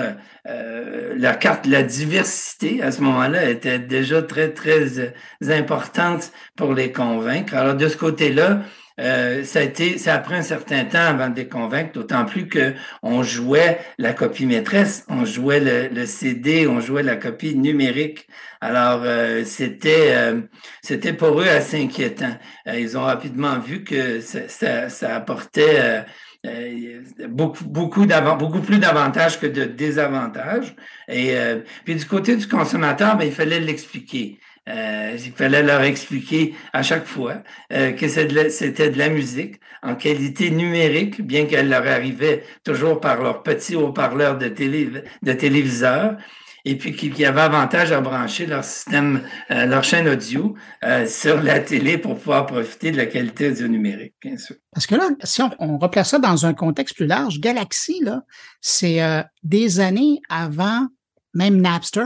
[0.48, 5.14] euh, la carte, la diversité à ce moment-là était déjà très très
[5.50, 7.56] importante pour les convaincre.
[7.56, 8.62] Alors de ce côté-là,
[9.00, 12.24] euh, ça a été, ça a pris un certain temps avant de les convaincre, d'autant
[12.26, 17.18] plus que on jouait la copie maîtresse, on jouait le, le CD, on jouait la
[17.18, 18.28] copie numérique.
[18.62, 20.42] Alors euh, c'était, euh,
[20.82, 22.38] c'était pour eux assez inquiétant.
[22.68, 26.06] ils ont rapidement vu que ça, ça apportait
[27.30, 30.76] beaucoup, beaucoup, beaucoup plus d'avantages que de désavantages.
[31.08, 31.36] Et
[31.84, 34.40] puis du côté du consommateur, ben, il fallait l'expliquer.
[34.68, 39.94] Euh, il fallait leur expliquer à chaque fois euh, que c'était de, la musique en
[39.94, 44.90] qualité numérique, bien qu'elle leur arrivait toujours par leur petit haut-parleur de, télé,
[45.22, 46.18] de téléviseur,
[46.66, 51.06] et puis qu'il y avait avantage à brancher leur système, euh, leur chaîne audio euh,
[51.06, 54.56] sur la télé pour pouvoir profiter de la qualité audio numérique, bien sûr.
[54.72, 58.24] Parce que là, si on, on replace ça dans un contexte plus large, Galaxy, là,
[58.62, 60.88] c'est euh, des années avant
[61.36, 62.06] même Napster.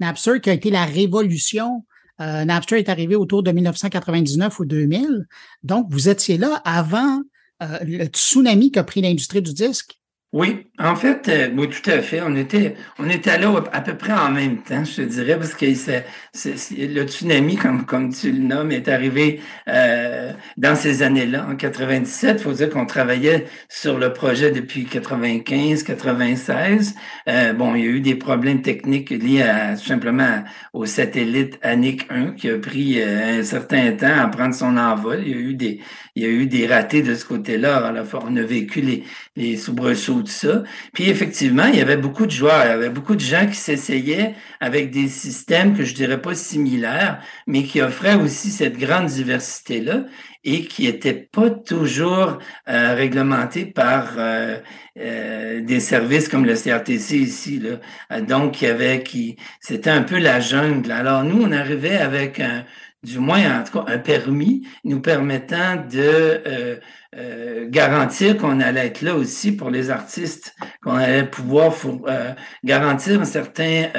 [0.00, 1.84] Napster qui a été la révolution.
[2.20, 5.26] Euh, Napster est arrivé autour de 1999 ou 2000.
[5.62, 7.20] Donc, vous étiez là avant
[7.62, 10.00] euh, le tsunami qu'a pris l'industrie du disque.
[10.32, 12.20] Oui, en fait, euh, oui, tout à fait.
[12.20, 15.54] On était, on était là à peu près en même temps, je te dirais, parce
[15.54, 21.54] que le tsunami, comme, comme tu le nommes, est arrivé euh, dans ces années-là, en
[21.54, 22.38] 97.
[22.40, 26.96] Il faut dire qu'on travaillait sur le projet depuis 95, 96.
[27.28, 31.56] Euh, bon, il y a eu des problèmes techniques liés à, tout simplement au satellite
[31.62, 35.22] Annick 1 qui a pris euh, un certain temps à prendre son envol.
[35.24, 35.80] Il y a eu des,
[36.16, 37.94] il y a eu des ratés de ce côté-là.
[38.26, 39.04] On a vécu les,
[39.36, 40.63] les soubresauts de ça.
[40.92, 43.56] Puis effectivement, il y avait beaucoup de joueurs, il y avait beaucoup de gens qui
[43.56, 49.06] s'essayaient avec des systèmes que je dirais pas similaires, mais qui offraient aussi cette grande
[49.06, 50.04] diversité-là
[50.44, 52.38] et qui n'étaient pas toujours
[52.68, 54.58] euh, réglementés par euh,
[54.98, 57.60] euh, des services comme le CRTC ici.
[57.60, 58.20] Là.
[58.20, 60.92] Donc, il y avait qui, c'était un peu la jungle.
[60.92, 62.64] Alors nous, on arrivait avec un,
[63.04, 66.76] du moins en tout cas un permis nous permettant de euh,
[67.16, 71.74] euh, garantir qu'on allait être là aussi pour les artistes, qu'on allait pouvoir
[72.08, 72.32] euh,
[72.64, 73.90] garantir un certain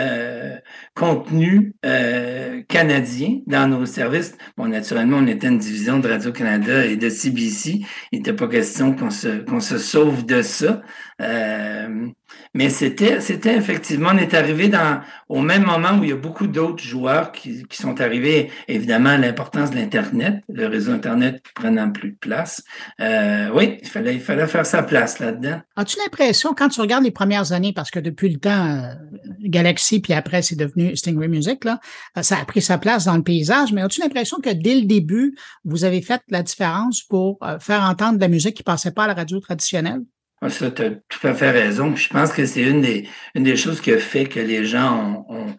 [0.95, 1.73] contenu
[2.67, 4.35] canadien dans nos services.
[4.57, 7.81] Bon, naturellement, on était une division de Radio-Canada et de CBC.
[8.11, 10.81] Il n'était pas question qu'on se, qu'on se sauve de ça.
[12.55, 16.15] Mais c'était, c'était effectivement, on est arrivé dans, au même moment où il y a
[16.15, 18.49] beaucoup d'autres joueurs qui, qui sont arrivés.
[18.69, 22.63] Évidemment, l'importance de l'Internet, le réseau Internet prenant plus de place.
[23.01, 25.59] Euh, oui, il fallait, il fallait faire sa place là-dedans.
[25.75, 28.93] As-tu l'impression, quand tu regardes les premières années, parce que depuis le temps, euh,
[29.41, 31.81] Galaxy, puis après, c'est devenu Stingray Music, là,
[32.17, 34.85] euh, ça a pris sa place dans le paysage, mais as-tu l'impression que dès le
[34.85, 35.35] début,
[35.65, 39.07] vous avez fait la différence pour faire entendre de la musique qui passait pas à
[39.07, 40.03] la radio traditionnelle?
[40.45, 41.95] Ah, ça, tu as tout à fait raison.
[41.95, 45.25] je pense que c'est une des, une des choses qui a fait que les gens
[45.27, 45.55] ont,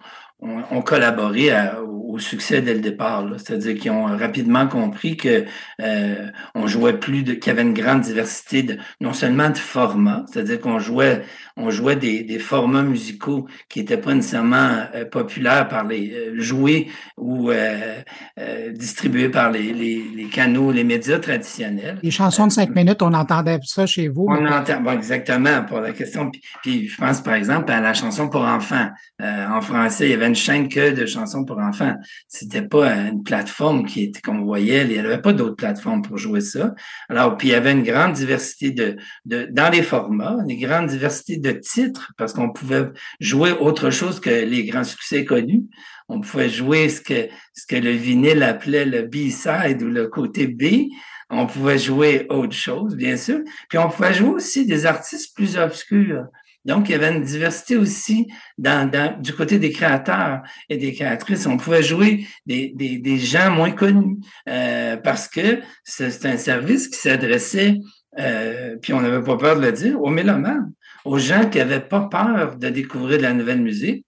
[0.70, 1.50] ont, collaboré
[1.84, 3.24] au succès dès le départ.
[3.38, 5.44] C'est-à-dire qu'ils ont rapidement compris que
[5.82, 9.58] euh, on jouait plus de, qu'il y avait une grande diversité de, non seulement de
[9.58, 11.22] formats, c'est-à-dire qu'on jouait
[11.58, 16.40] on jouait des, des formats musicaux qui n'étaient pas nécessairement euh, populaires par les euh,
[16.40, 18.02] joués ou euh,
[18.38, 21.98] euh, distribués par les, les, les, canaux, les médias traditionnels.
[22.02, 24.26] Les chansons de cinq minutes, on entendait ça chez vous.
[24.28, 26.30] On entend, bon, exactement, pour la question.
[26.30, 28.90] Puis, puis, je pense par exemple à la chanson pour enfants.
[29.20, 31.94] en français, il y avait une chaîne que de chansons pour enfants.
[32.28, 34.82] C'était pas une plateforme qui était qu'on voyait.
[34.82, 36.74] Il n'y avait pas d'autres plateformes pour jouer ça.
[37.08, 41.38] Alors, puis il y avait une grande diversité de, dans les formats, une grande diversité
[41.38, 42.88] de de titres parce qu'on pouvait
[43.20, 45.64] jouer autre chose que les grands succès connus.
[46.08, 50.46] On pouvait jouer ce que, ce que le vinyle appelait le B-side ou le côté
[50.46, 50.90] B.
[51.30, 53.40] On pouvait jouer autre chose, bien sûr.
[53.68, 56.26] Puis on pouvait jouer aussi des artistes plus obscurs.
[56.66, 58.26] Donc, il y avait une diversité aussi
[58.58, 61.46] du côté des créateurs et des créatrices.
[61.46, 67.78] On pouvait jouer des gens moins connus euh, parce que c'est un service qui s'adressait,
[68.18, 70.72] euh, puis on n'avait pas peur de le dire, aux mélomanes
[71.06, 74.04] aux gens qui n'avaient pas peur de découvrir de la nouvelle musique,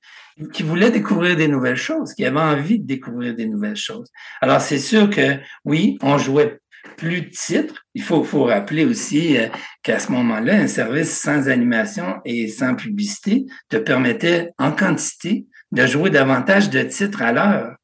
[0.53, 4.09] qui voulaient découvrir des nouvelles choses, qui avaient envie de découvrir des nouvelles choses.
[4.41, 6.59] Alors, c'est sûr que oui, on jouait
[6.97, 7.87] plus de titres.
[7.95, 9.49] Il faut, faut rappeler aussi euh,
[9.83, 15.87] qu'à ce moment-là, un service sans animation et sans publicité te permettait en quantité de
[15.87, 17.78] jouer davantage de titres à l'heure.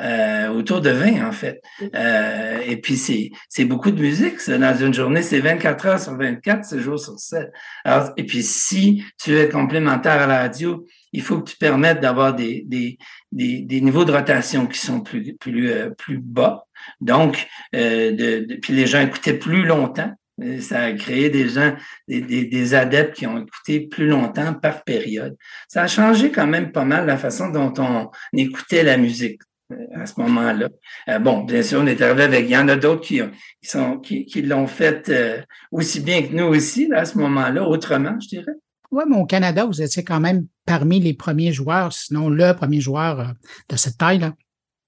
[0.00, 1.60] Euh, autour de 20 en fait.
[1.94, 4.38] Euh, et puis c'est c'est beaucoup de musique.
[4.38, 4.56] Ça.
[4.56, 7.50] Dans une journée, c'est 24 heures sur 24, 7 jours sur 7.
[7.84, 12.00] Alors, et puis si tu es complémentaire à la radio, il faut que tu permettes
[12.00, 12.98] d'avoir des, des,
[13.32, 16.66] des, des, niveaux de rotation qui sont plus plus euh, plus bas.
[17.00, 20.12] Donc, euh, de, puis les gens écoutaient plus longtemps.
[20.60, 21.74] Ça a créé des gens,
[22.06, 25.36] des, des, des, adeptes qui ont écouté plus longtemps par période.
[25.66, 29.40] Ça a changé quand même pas mal la façon dont on écoutait la musique
[29.94, 30.68] à ce moment-là.
[31.08, 32.44] Euh, bon, bien sûr, on est arrivé avec.
[32.46, 33.20] Il y en a d'autres qui,
[33.62, 35.40] qui, sont qui, qui l'ont fait euh,
[35.70, 38.52] aussi bien que nous aussi à ce moment-là, autrement, je dirais.
[38.90, 42.80] Oui, mais au Canada, vous étiez quand même parmi les premiers joueurs, sinon le premier
[42.80, 43.24] joueur euh,
[43.68, 44.34] de cette taille-là.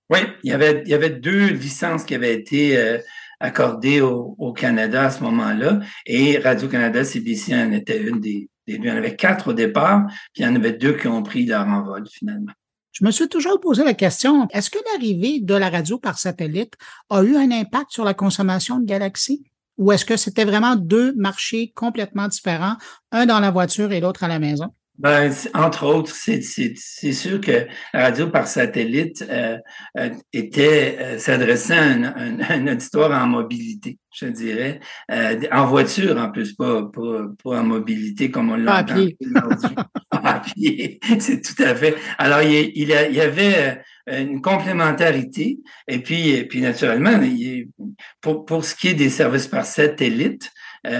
[0.09, 2.99] Oui, il y avait, il y avait deux licences qui avaient été
[3.39, 8.78] accordées au, au, Canada à ce moment-là, et Radio-Canada, CBC en était une des, des
[8.78, 8.87] deux.
[8.87, 11.22] Il y en avait quatre au départ, puis il y en avait deux qui ont
[11.22, 12.51] pris leur envol finalement.
[12.93, 16.74] Je me suis toujours posé la question, est-ce que l'arrivée de la radio par satellite
[17.09, 19.45] a eu un impact sur la consommation de Galaxy?
[19.78, 22.76] Ou est-ce que c'était vraiment deux marchés complètement différents,
[23.12, 24.74] un dans la voiture et l'autre à la maison?
[25.01, 29.57] Ben, entre autres, c'est sûr que la radio par satellite euh,
[29.96, 34.78] euh était euh, s'adressait à un, un, auditoire en mobilité, je dirais,
[35.11, 39.74] euh, en voiture en plus, pas, pas, pas en mobilité comme on l'entend aujourd'hui.
[40.11, 41.96] à pied, c'est tout à fait.
[42.18, 47.70] Alors, il, il, il y avait une complémentarité et puis, et puis naturellement, il,
[48.20, 50.53] pour, pour ce qui est des services par satellite,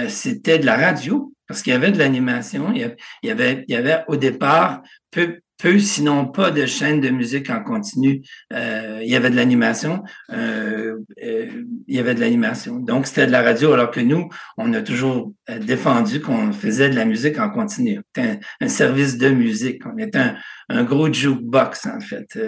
[0.07, 2.79] c'était de la radio parce qu'il y avait de l'animation, il
[3.23, 7.49] y avait, il y avait au départ peu, peu, sinon pas de chaînes de musique
[7.49, 8.21] en continu.
[8.53, 10.01] Euh, il y avait de l'animation.
[10.31, 12.79] Euh, euh, il y avait de l'animation.
[12.79, 16.95] Donc, c'était de la radio, alors que nous, on a toujours défendu qu'on faisait de
[16.95, 17.99] la musique en continu.
[18.15, 19.81] C'était un, service de musique.
[19.85, 20.35] On était un,
[20.69, 22.39] un gros jukebox, en fait.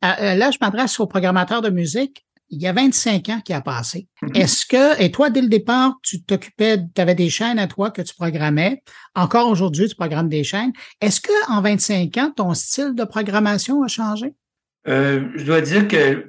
[0.00, 4.08] là, je m'adresse aux programmateurs de musique il y a 25 ans qui a passé.
[4.22, 4.38] Mm-hmm.
[4.38, 7.90] Est-ce que, et toi, dès le départ, tu t'occupais, tu avais des chaînes à toi
[7.90, 8.82] que tu programmais?
[9.14, 10.72] Encore aujourd'hui, tu programmes des chaînes.
[11.00, 14.34] Est-ce que en 25 ans, ton style de programmation a changé?
[14.88, 16.26] Euh, je dois dire que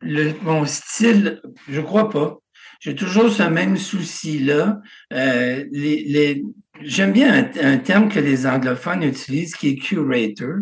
[0.00, 2.38] le, mon style, je crois pas.
[2.80, 4.80] J'ai toujours ce même souci-là.
[5.12, 6.42] Euh, les, les,
[6.82, 10.60] J'aime bien un, un, terme que les anglophones utilisent qui est curator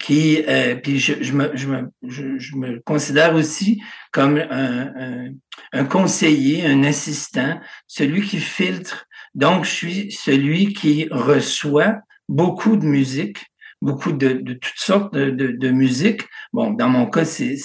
[0.00, 3.82] qui euh, puis je, je, me, je, me, je, me considère aussi
[4.12, 5.28] comme un, un,
[5.72, 9.06] un, conseiller, un assistant, celui qui filtre.
[9.34, 11.98] Donc, je suis celui qui reçoit
[12.28, 13.46] beaucoup de musique,
[13.82, 16.22] beaucoup de, de toutes sortes de, de, de, musique.
[16.52, 17.56] Bon, dans mon cas, c'est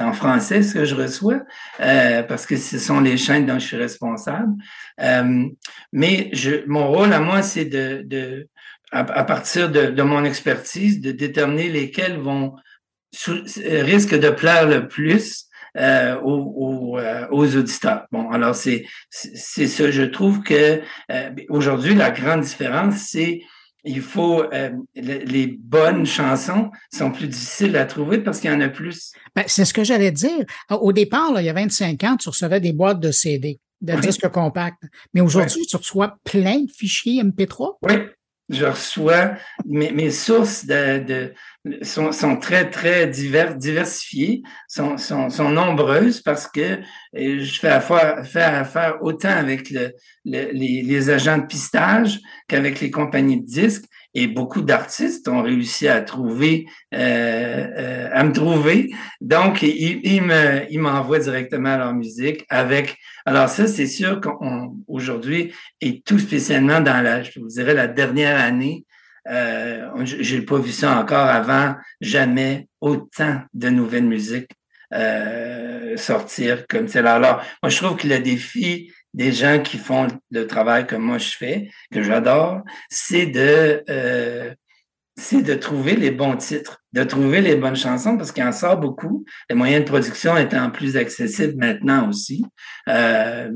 [0.00, 1.40] en français ce que je reçois,
[1.80, 4.52] euh, parce que ce sont les chaînes dont je suis responsable.
[5.00, 5.44] Euh,
[5.92, 8.48] mais je, mon rôle à moi, c'est de, de
[8.92, 12.54] à, partir de, de, mon expertise, de déterminer lesquels vont
[13.24, 18.06] risquent de plaire le plus euh, aux, euh, aux, auditeurs.
[18.10, 19.90] Bon, alors c'est c'est ça.
[19.90, 20.80] Je trouve que
[21.10, 23.42] euh, aujourd'hui la grande différence, c'est
[23.84, 28.60] il faut euh, les bonnes chansons sont plus difficiles à trouver parce qu'il y en
[28.60, 29.12] a plus.
[29.34, 30.44] Ben, c'est ce que j'allais dire.
[30.70, 33.94] Au départ, là, il y a 25 ans, tu recevais des boîtes de CD, de
[34.00, 34.82] disques compacts.
[35.14, 37.76] Mais aujourd'hui, tu reçois plein de fichiers MP3.
[37.82, 37.94] Oui,
[38.48, 39.32] je reçois
[39.64, 41.32] mes, sources de,
[41.82, 46.78] sont, sont, très très divers, diversifiées, sont, sont, sont, nombreuses parce que
[47.14, 48.24] je fais affaire,
[48.54, 49.92] affaire autant avec le,
[50.24, 53.86] le, les, les, agents de pistage qu'avec les compagnies de disques
[54.16, 58.90] et beaucoup d'artistes ont réussi à trouver, euh, euh, à me trouver.
[59.20, 62.96] Donc, ils, me, m'envoient directement leur musique avec.
[63.26, 65.52] Alors ça, c'est sûr qu'aujourd'hui
[65.82, 68.86] et tout spécialement dans la, je vous dirais la dernière année,
[69.28, 74.52] euh, j'ai pas vu ça encore avant, jamais autant de nouvelles musiques
[74.94, 77.16] euh, sortir comme celle-là.
[77.16, 81.18] Alors, moi, je trouve que le défi des gens qui font le travail que moi
[81.18, 82.60] je fais, que j'adore,
[82.90, 84.54] c'est de euh,
[85.18, 88.76] c'est de trouver les bons titres, de trouver les bonnes chansons, parce qu'il en sort
[88.76, 89.24] beaucoup.
[89.48, 92.44] Les moyens de production étant plus accessibles maintenant aussi.
[92.90, 93.50] Euh,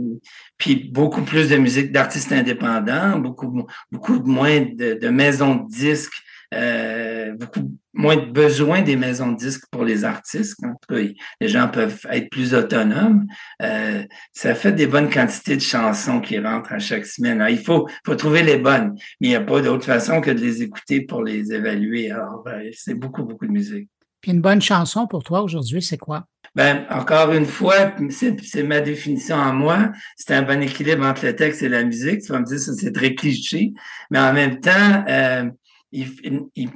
[0.56, 6.22] puis beaucoup plus de musique d'artistes indépendants, beaucoup, beaucoup moins de, de maisons de disques
[6.55, 10.57] euh, beaucoup moins de besoin des maisons de disques pour les artistes.
[10.64, 11.03] En tout cas,
[11.40, 13.26] les gens peuvent être plus autonomes.
[13.62, 17.44] Euh, ça fait des bonnes quantités de chansons qui rentrent à chaque semaine.
[17.51, 20.40] il faut, faut trouver les bonnes, mais il n'y a pas d'autre façon que de
[20.40, 22.11] les écouter pour les évaluer.
[22.11, 23.88] Alors, ben, c'est beaucoup, beaucoup de musique.
[24.20, 26.26] Puis une bonne chanson pour toi aujourd'hui, c'est quoi?
[26.55, 29.92] Ben, encore une fois, c'est ma définition en moi.
[30.16, 32.22] C'est un bon équilibre entre le texte et la musique.
[32.22, 33.72] Tu vas me dire, ça, c'est très cliché.
[34.11, 35.44] Mais en même temps, euh,
[35.93, 36.09] il,
[36.55, 36.70] il,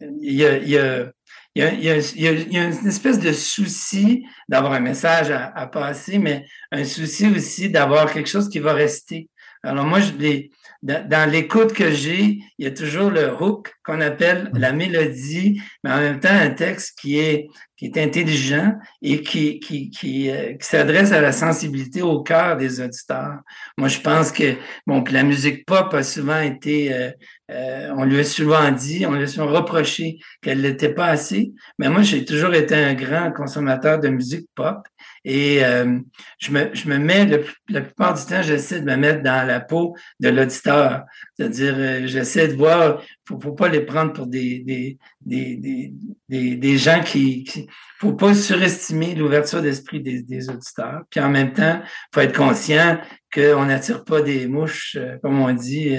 [0.00, 1.12] y a, il, y a,
[1.54, 5.66] il, y a, il, y a, une espèce de souci d'avoir un message à, à,
[5.66, 9.28] passer, mais un souci aussi d'avoir quelque chose qui va rester.
[9.62, 10.50] Alors moi, je, les,
[10.84, 15.90] dans, l'écoute que j'ai, il y a toujours le hook qu'on appelle la mélodie, mais
[15.90, 20.54] en même temps un texte qui est qui est intelligent et qui qui qui, euh,
[20.54, 23.38] qui s'adresse à la sensibilité au cœur des auditeurs.
[23.78, 24.54] Moi, je pense que
[24.86, 27.10] bon, la musique pop a souvent été, euh,
[27.50, 31.52] euh, on lui a souvent dit, on lui a souvent reproché qu'elle n'était pas assez.
[31.78, 34.86] Mais moi, j'ai toujours été un grand consommateur de musique pop
[35.24, 35.98] et euh,
[36.38, 39.46] je, me, je me mets, le, la plupart du temps, j'essaie de me mettre dans
[39.46, 41.04] la peau de l'auditeur.
[41.34, 45.56] C'est-à-dire, euh, j'essaie de voir, faut, faut pas les prendre pour des, des, des,
[46.28, 47.66] des, des, gens qui, qui
[47.98, 51.02] faut pas surestimer l'ouverture d'esprit des, des auditeurs.
[51.10, 51.80] Puis en même temps,
[52.14, 52.98] faut être conscient
[53.32, 55.96] qu'on n'attire pas des mouches, euh, comme on dit,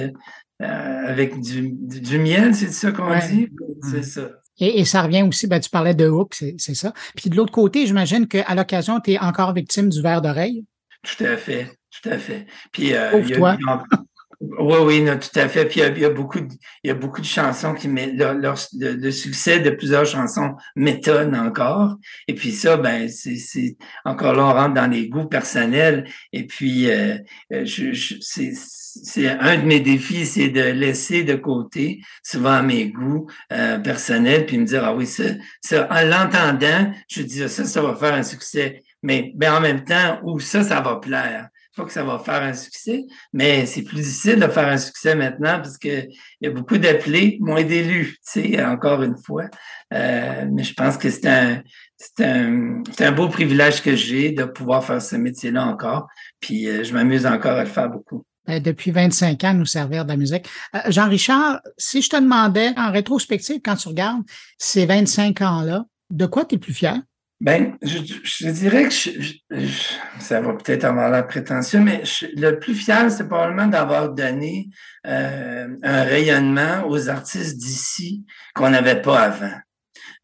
[0.58, 3.50] avec du, du, miel, c'est ça qu'on dit?
[3.90, 4.30] C'est ça.
[4.58, 6.92] Et, ça revient aussi, ben, tu parlais de hook, c'est ça.
[7.14, 10.64] Puis de l'autre côté, j'imagine qu'à l'occasion, tu es encore victime du verre d'oreille.
[11.02, 12.46] Tout à fait, tout à fait.
[12.72, 13.58] Puis, euh, il y a,
[14.40, 15.64] oui, oui, non, tout à fait.
[15.64, 16.52] Puis il y a, beaucoup, de,
[16.84, 21.96] y a beaucoup de chansons qui mettent le, succès de plusieurs chansons m'étonne encore.
[22.28, 26.08] Et puis ça, ben, c'est encore là, on rentre dans les goûts personnels.
[26.32, 27.16] Et puis, euh,
[27.52, 27.64] euh
[29.04, 34.46] c'est un de mes défis, c'est de laisser de côté souvent mes goûts euh, personnels,
[34.46, 35.24] puis me dire ah oui, ça,
[35.60, 38.82] ça en l'entendant, je dis ça, ça va faire un succès.
[39.02, 41.48] Mais ben, en même temps, où ça, ça va plaire.
[41.76, 45.14] Pas que ça va faire un succès, mais c'est plus difficile de faire un succès
[45.14, 46.08] maintenant parce qu'il
[46.40, 49.44] y a beaucoup d'appelés, moins d'élus, tu sais, encore une fois.
[49.92, 51.62] Euh, mais je pense que c'est un,
[51.96, 56.08] c'est un, un, beau privilège que j'ai de pouvoir faire ce métier-là encore.
[56.40, 58.24] Puis euh, je m'amuse encore à le faire beaucoup.
[58.46, 60.48] Ben, depuis 25 ans, nous servir de la musique.
[60.74, 64.22] Euh, Jean-Richard, si je te demandais en rétrospective, quand tu regardes
[64.56, 67.00] ces 25 ans-là, de quoi tu es plus fier?
[67.38, 69.32] Ben, je, je dirais que je,
[70.20, 72.02] ça va peut-être avoir la prétention, mais
[72.34, 74.70] le plus fier, c'est probablement d'avoir donné
[75.06, 78.24] euh, un rayonnement aux artistes d'ici
[78.54, 79.52] qu'on n'avait pas avant.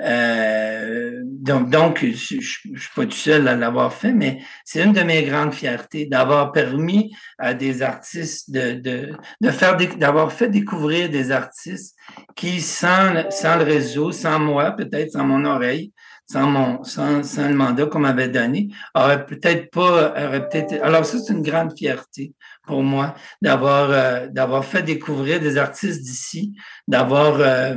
[0.00, 4.92] Euh, donc, donc je, je, suis pas tout seul à l'avoir fait, mais c'est une
[4.92, 10.48] de mes grandes fiertés d'avoir permis à des artistes de, de, de faire d'avoir fait
[10.48, 11.94] découvrir des artistes
[12.34, 15.92] qui, sans, sans le réseau, sans moi, peut-être sans mon oreille,
[16.32, 21.04] sans mon sans, sans le mandat qu'on m'avait donné, aurait peut-être pas aurait peut-être alors
[21.04, 22.32] ça c'est une grande fierté
[22.66, 26.54] pour moi d'avoir euh, d'avoir fait découvrir des artistes d'ici,
[26.88, 27.74] d'avoir euh,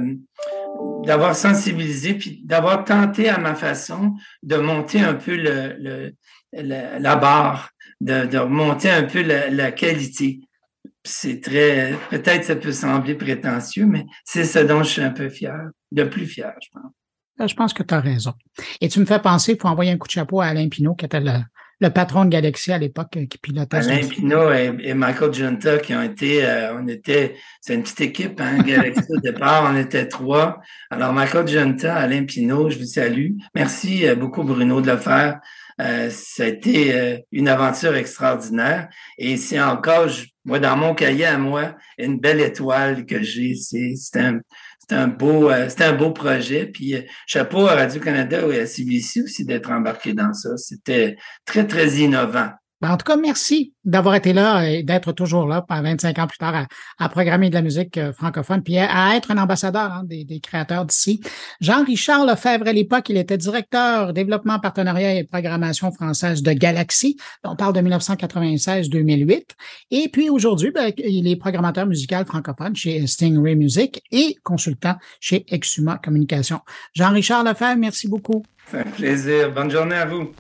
[1.04, 6.14] d'avoir sensibilisé puis d'avoir tenté à ma façon de monter un peu le,
[6.54, 10.40] la barre, de, de remonter un peu la, la qualité.
[11.04, 15.30] C'est très, peut-être ça peut sembler prétentieux, mais c'est ce dont je suis un peu
[15.30, 15.60] fier,
[15.92, 16.92] le plus fier, je pense.
[17.40, 18.34] Je pense que tu as raison.
[18.82, 21.06] Et tu me fais penser, pour envoyer un coup de chapeau à Alain Pinault, qui
[21.06, 23.78] était le, patron de Galaxy à l'époque euh, qui pilotait.
[23.78, 28.40] Alain Pinault et, Michael Junta qui ont été, euh, on était, c'est une petite équipe,
[28.40, 30.62] hein, Galaxy au départ, on était trois.
[30.90, 33.32] Alors Michael Junta, Alain Pinault, je vous salue.
[33.54, 35.40] Merci euh, beaucoup Bruno de le faire.
[35.82, 40.08] Euh, ça a été une aventure extraordinaire et c'est encore,
[40.46, 43.56] moi dans mon cahier à moi, une belle étoile que j'ai.
[43.56, 44.40] C'est un,
[44.88, 46.68] c'était un beau, euh, un beau projet.
[46.68, 50.56] Puis euh, chapeau à Radio-Canada et à CBC aussi d'être embarqué dans ça.
[50.58, 52.52] C'était très, très innovant.
[52.82, 56.28] Ben, en tout cas, merci d'avoir été là et d'être toujours là, par 25 ans
[56.28, 56.68] plus tard,
[56.98, 60.86] à, programmer de la musique euh, francophone, puis à, être un ambassadeur hein, des, créateurs
[60.86, 61.22] d'ici.
[61.62, 67.16] Jean-Richard Lefebvre, à l'époque, il était directeur développement, partenariat et programmation française de Galaxy.
[67.46, 69.44] On parle de 1996-2008.
[69.92, 75.46] Et puis aujourd'hui, ben, il est programmateur musical francophone chez Stingray Music et consultant chez
[75.48, 76.60] Exuma Communication.
[76.94, 78.44] Jean-Richard Lefebvre, merci beaucoup.
[78.70, 79.54] C'est un plaisir.
[79.54, 80.32] Bonne journée à vous.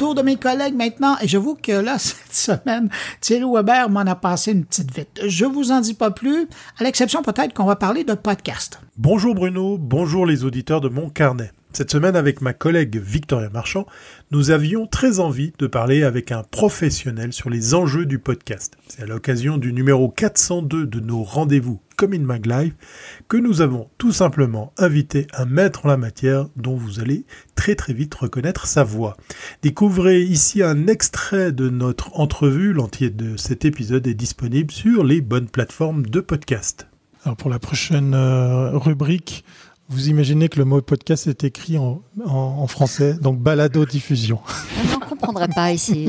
[0.00, 2.88] Autour de mes collègues maintenant, et j'avoue que là, cette semaine,
[3.20, 5.20] Thierry Weber m'en a passé une petite vite.
[5.26, 6.48] Je vous en dis pas plus,
[6.78, 8.80] à l'exception peut-être qu'on va parler de podcast.
[8.96, 11.52] Bonjour Bruno, bonjour les auditeurs de mon carnet.
[11.72, 13.86] Cette semaine, avec ma collègue Victoria Marchand,
[14.32, 18.76] nous avions très envie de parler avec un professionnel sur les enjeux du podcast.
[18.88, 22.74] C'est à l'occasion du numéro 402 de nos rendez-vous comme in Mag Live
[23.28, 27.76] que nous avons tout simplement invité un maître en la matière dont vous allez très
[27.76, 29.16] très vite reconnaître sa voix.
[29.62, 32.72] Découvrez ici un extrait de notre entrevue.
[32.72, 36.88] L'entier de cet épisode est disponible sur les bonnes plateformes de podcast.
[37.24, 39.44] Alors pour la prochaine euh, rubrique,
[39.90, 44.38] vous imaginez que le mot podcast est écrit en, en, français, donc balado-diffusion.
[44.94, 46.08] On ne comprendrait pas ici.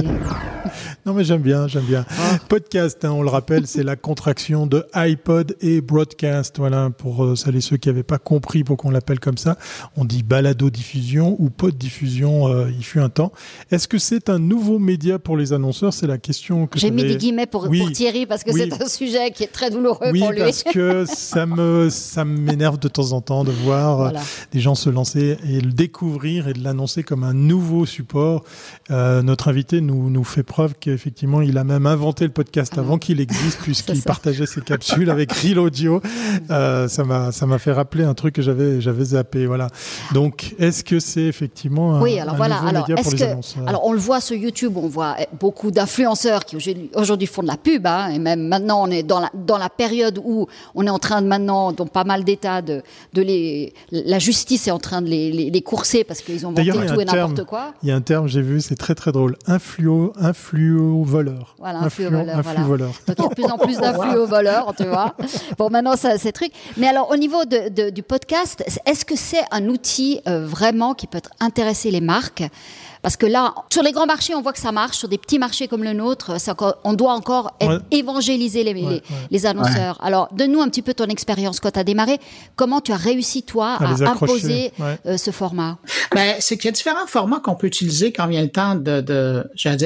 [1.06, 2.06] non, mais j'aime bien, j'aime bien.
[2.12, 2.38] Ah.
[2.48, 6.60] Podcast, hein, on le rappelle, c'est la contraction de iPod et broadcast.
[6.60, 9.58] Voilà, pour euh, celles et ceux qui n'avaient pas compris pourquoi on l'appelle comme ça,
[9.98, 13.32] on dit balado-diffusion ou pod-diffusion, euh, il fut un temps.
[13.72, 15.92] Est-ce que c'est un nouveau média pour les annonceurs?
[15.92, 18.88] C'est la question que J'ai mis des guillemets pour, pour Thierry parce que c'est un
[18.88, 20.22] sujet qui est très douloureux pour lui.
[20.22, 24.10] Oui, parce que ça me ça m'énerve de temps en temps de voir euh,
[24.52, 28.44] des gens se lancer et le découvrir et de l'annoncer comme un nouveau support.
[28.90, 32.98] Euh, notre invité nous, nous fait preuve qu'effectivement, il a même inventé le podcast avant
[32.98, 36.02] qu'il existe, puisqu'il partageait ses capsules avec Real Audio.
[36.50, 39.46] Euh, ça m'a ça m'a fait rappeler un truc que j'avais j'avais zappé.
[39.46, 39.68] Voilà.
[40.14, 42.56] Donc, est-ce que c'est effectivement un, oui, alors voilà.
[42.56, 46.46] nouveau alors, média pour les Alors, on le voit sur YouTube, on voit beaucoup d'influenceurs
[46.46, 46.58] qui
[46.96, 49.70] aujourd'hui font de la pub, hein, et même maintenant, on est dans la, dans la
[49.70, 52.82] période où on est en train de maintenant, dans pas mal d'États, de,
[53.14, 53.61] de les
[53.92, 57.44] la justice est en train de les, courser parce qu'ils ont inventé tout et n'importe
[57.46, 57.74] quoi.
[57.84, 59.38] Il y a un terme, j'ai vu, c'est très très drôle.
[59.48, 61.56] Influo, influo voleur.
[61.60, 62.42] Voilà, influo, voleur.
[62.66, 62.92] voleur.
[63.08, 65.16] Donc il y a de plus en plus d'influo voleurs, tu vois.
[65.58, 66.52] Bon, maintenant, ça, c'est truc.
[66.78, 71.22] Mais alors, au niveau du podcast, est-ce que c'est un outil euh, vraiment qui peut
[71.40, 72.44] intéresser les marques?
[73.02, 74.98] Parce que là, sur les grands marchés, on voit que ça marche.
[74.98, 77.58] Sur des petits marchés comme le nôtre, ça, on doit encore
[77.90, 79.98] évangéliser les, les, annonceurs.
[80.04, 82.20] Alors, donne-nous un petit peu ton expérience quand tu as démarré.
[82.56, 85.78] Comment tu as réussi, toi, à, imposer euh, ce format?
[86.14, 89.02] Ben, C'est qu'il y a différents formats qu'on peut utiliser quand vient le temps de,
[89.02, 89.44] de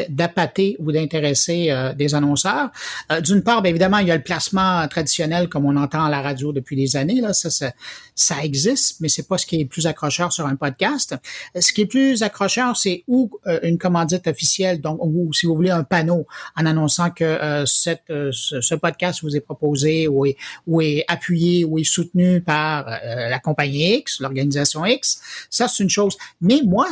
[0.09, 2.69] d'appâter ou d'intéresser euh, des annonceurs.
[3.11, 6.09] Euh, d'une part, bien évidemment, il y a le placement traditionnel comme on entend à
[6.09, 7.21] la radio depuis des années.
[7.21, 7.71] Là, ça, ça,
[8.13, 11.15] ça existe, mais c'est pas ce qui est plus accrocheur sur un podcast.
[11.59, 15.55] Ce qui est plus accrocheur, c'est ou euh, une commandite officielle, donc ou si vous
[15.55, 16.25] voulez un panneau
[16.55, 20.37] en annonçant que euh, cette, euh, ce, podcast vous est proposé ou est,
[20.67, 25.21] ou est appuyé ou est soutenu par la compagnie X, l'organisation X.
[25.49, 26.17] Ça, c'est une chose.
[26.41, 26.87] Mais moi,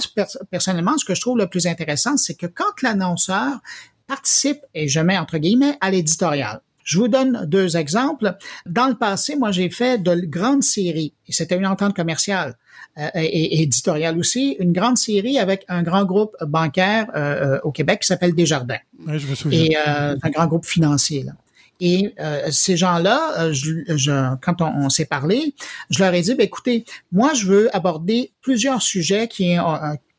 [0.49, 3.59] personnellement, ce que je trouve le plus intéressant, c'est que quand l'annonceur
[4.07, 6.61] participe, et je mets entre guillemets, à l'éditorial.
[6.83, 8.35] Je vous donne deux exemples.
[8.65, 12.55] Dans le passé, moi, j'ai fait de grandes séries, et c'était une entente commerciale
[12.97, 18.01] et, éditoriale aussi, une grande série avec un grand groupe bancaire euh, euh, au Québec
[18.01, 18.79] qui s'appelle Desjardins.
[19.07, 19.63] Oui, je me souviens.
[19.63, 21.23] Et un grand groupe financier.
[21.23, 21.33] Là.
[21.79, 22.13] Et
[22.49, 25.53] ces gens-là, je, quand on, s'est parlé,
[25.89, 29.57] je leur ai dit, ben, écoutez, moi, je veux aborder plusieurs sujets qui,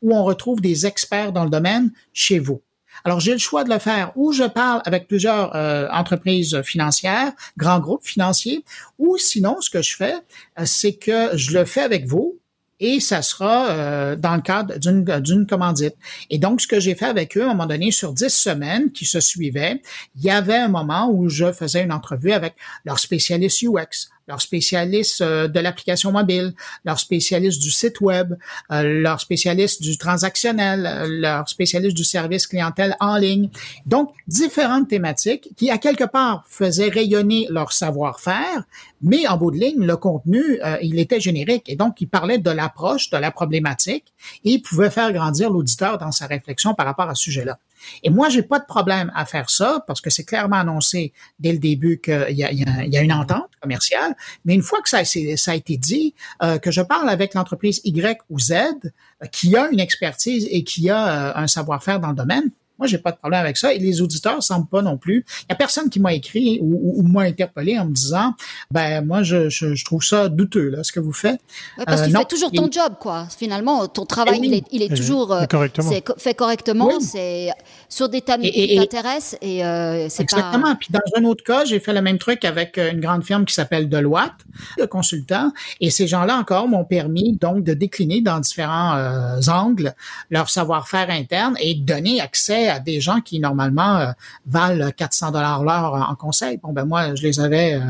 [0.02, 2.60] où on retrouve des experts dans le domaine chez vous.
[3.04, 7.32] Alors, j'ai le choix de le faire où je parle avec plusieurs euh, entreprises financières,
[7.56, 8.64] grands groupes financiers,
[8.98, 10.14] ou sinon, ce que je fais,
[10.58, 12.38] euh, c'est que je le fais avec vous
[12.84, 15.94] et ça sera euh, dans le cadre d'une, d'une commandite.
[16.28, 18.92] Et donc, ce que j'ai fait avec eux, à un moment donné, sur dix semaines
[18.92, 19.80] qui se suivaient,
[20.16, 22.54] il y avait un moment où je faisais une entrevue avec
[22.84, 26.54] leur spécialiste UX, leurs spécialistes euh, de l'application mobile,
[26.84, 28.34] leurs spécialistes du site web,
[28.70, 33.50] euh, leurs spécialistes du transactionnel, euh, leurs spécialistes du service clientèle en ligne.
[33.86, 38.64] Donc, différentes thématiques qui, à quelque part, faisaient rayonner leur savoir-faire,
[39.02, 42.50] mais en bout de ligne, le contenu, il était générique et donc il parlait de
[42.50, 44.14] l'approche, de la problématique
[44.44, 47.58] et pouvait faire grandir l'auditeur dans sa réflexion par rapport à ce sujet-là.
[48.02, 51.52] Et moi, j'ai pas de problème à faire ça parce que c'est clairement annoncé dès
[51.52, 54.14] le début qu'il y, a, une entente commerciale.
[54.44, 57.80] Mais une fois que ça, ça a été dit, euh, que je parle avec l'entreprise
[57.84, 62.08] Y ou Z euh, qui a une expertise et qui a euh, un savoir-faire dans
[62.08, 63.72] le domaine, moi, j'ai pas de problème avec ça.
[63.72, 65.24] Et les auditeurs semblent pas non plus.
[65.42, 68.34] Il y a personne qui m'a écrit ou, ou, m'a interpellé en me disant,
[68.70, 71.40] ben moi, je, je, je, trouve ça douteux là, ce que vous faites.
[71.86, 73.28] parce que tu fais toujours ton job, quoi.
[73.36, 75.90] Finalement, ton travail, il est, il est toujours euh, correctement.
[76.16, 77.00] fait correctement.
[77.00, 77.50] C'est
[77.94, 80.74] sur des thèmes qui t'intéressent et euh, c'est exactement.
[80.74, 83.54] Puis dans un autre cas, j'ai fait le même truc avec une grande firme qui
[83.54, 84.34] s'appelle Deloitte,
[84.78, 89.94] le consultant, et ces gens-là encore m'ont permis donc de décliner dans différents euh, angles
[90.30, 94.10] leur savoir-faire interne et donner accès à des gens qui normalement euh,
[94.44, 96.56] valent 400 dollars l'heure en conseil.
[96.56, 97.80] Bon ben moi je les avais euh,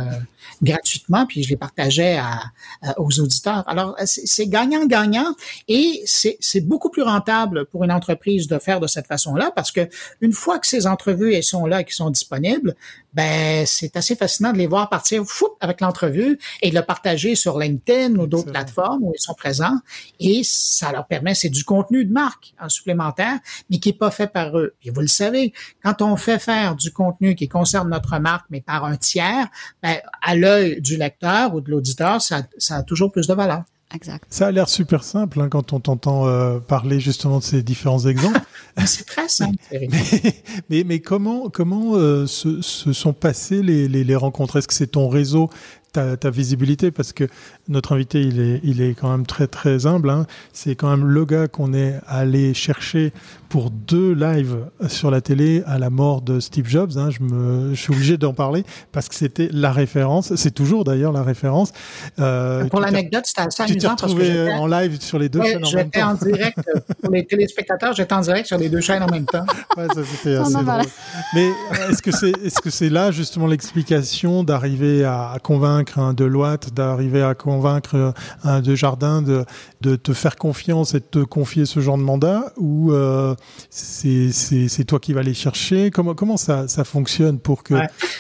[0.63, 2.41] gratuitement puis je les partageais à,
[2.99, 3.65] aux auditeurs.
[3.67, 5.35] Alors c'est gagnant-gagnant
[5.69, 9.89] et c'est beaucoup plus rentable pour une entreprise de faire de cette façon-là parce que
[10.21, 12.75] une fois que ces entrevues elles sont là et qui sont disponibles,
[13.13, 17.37] ben c'est assez fascinant de les voir partir fou avec l'entrevue et de le partager
[17.37, 19.79] sur LinkedIn ou d'autres plateformes où ils sont présents
[20.19, 23.39] et ça leur permet c'est du contenu de marque en supplémentaire
[23.71, 24.75] mais qui est pas fait par eux.
[24.83, 28.61] Et vous le savez, quand on fait faire du contenu qui concerne notre marque mais
[28.61, 29.49] par un tiers,
[29.83, 33.65] ben, à l'œil du lecteur ou de l'auditeur, ça, ça a toujours plus de valeur.
[33.95, 34.25] Exact.
[34.29, 38.07] Ça a l'air super simple hein, quand on t'entend euh, parler justement de ces différents
[38.07, 38.41] exemples.
[38.87, 39.57] c'est très simple.
[40.69, 44.57] mais, mais, comment, comment euh, se, se, sont passées les, les, les rencontres?
[44.57, 45.49] Est-ce que c'est ton réseau
[45.93, 46.91] ta, ta, visibilité?
[46.91, 47.29] Parce que
[47.69, 50.11] notre invité il est, il est quand même très très humble.
[50.11, 50.27] Hein.
[50.53, 53.13] C'est quand même le gars qu'on est allé chercher
[53.49, 54.57] pour deux lives
[54.89, 56.93] sur la télé à la mort de Steve Jobs.
[56.97, 57.11] Hein.
[57.11, 60.35] Je, me, je suis obligé d'en parler parce que c'était la référence.
[60.35, 61.73] C'est toujours d'ailleurs la référence.
[62.19, 65.71] Euh, pour l'anecdote, c'était assez Tu t'es retrouvé en live sur les deux chaînes en
[65.71, 66.11] même temps.
[66.11, 67.95] en direct euh, pour les téléspectateurs.
[67.95, 69.47] J'étais en direct sur les deux chaînes en même temps.
[69.77, 70.83] ouais, ça c'était assez drôle.
[71.35, 71.49] Mais
[71.89, 76.75] est-ce que c'est est-ce que c'est là justement l'explication d'arriver à, à convaincre un Deloitte,
[76.75, 77.54] d'arriver à convaincre
[78.43, 79.45] un Desjardins de,
[79.81, 83.35] de te faire confiance et de te confier ce genre de mandat ou euh,
[83.71, 85.91] c'est toi qui vas les chercher?
[85.91, 87.75] Comment, comment ça, ça fonctionne pour que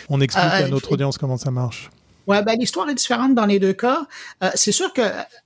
[0.08, 1.90] on explique euh, à notre audience comment ça marche?
[2.26, 4.06] Ouais, ben l'histoire est différente dans les deux cas.
[4.42, 5.02] Euh, c'est sûr que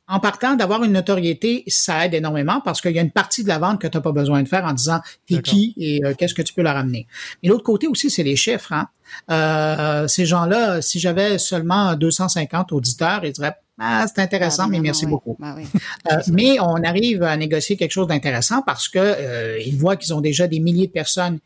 [0.07, 3.49] en partant d'avoir une notoriété, ça aide énormément parce qu'il y a une partie de
[3.49, 6.15] la vente que tu n'as pas besoin de faire en disant t'es qui et euh,
[6.17, 7.07] qu'est-ce que tu peux leur amener.
[7.43, 8.73] Mais l'autre côté aussi, c'est les chiffres.
[8.73, 8.89] Hein.
[9.31, 14.81] Euh, ces gens-là, si j'avais seulement 250 auditeurs, ils diraient ah, c'est intéressant, ah, mais
[14.81, 15.37] merci beaucoup.
[15.39, 15.55] Bah
[16.33, 20.49] mais on arrive à négocier quelque chose d'intéressant parce que ils voient qu'ils ont déjà
[20.49, 21.39] des milliers de personnes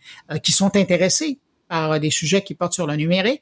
[0.42, 1.38] qui sont intéressées
[1.72, 3.40] par des sujets qui portent sur le numérique,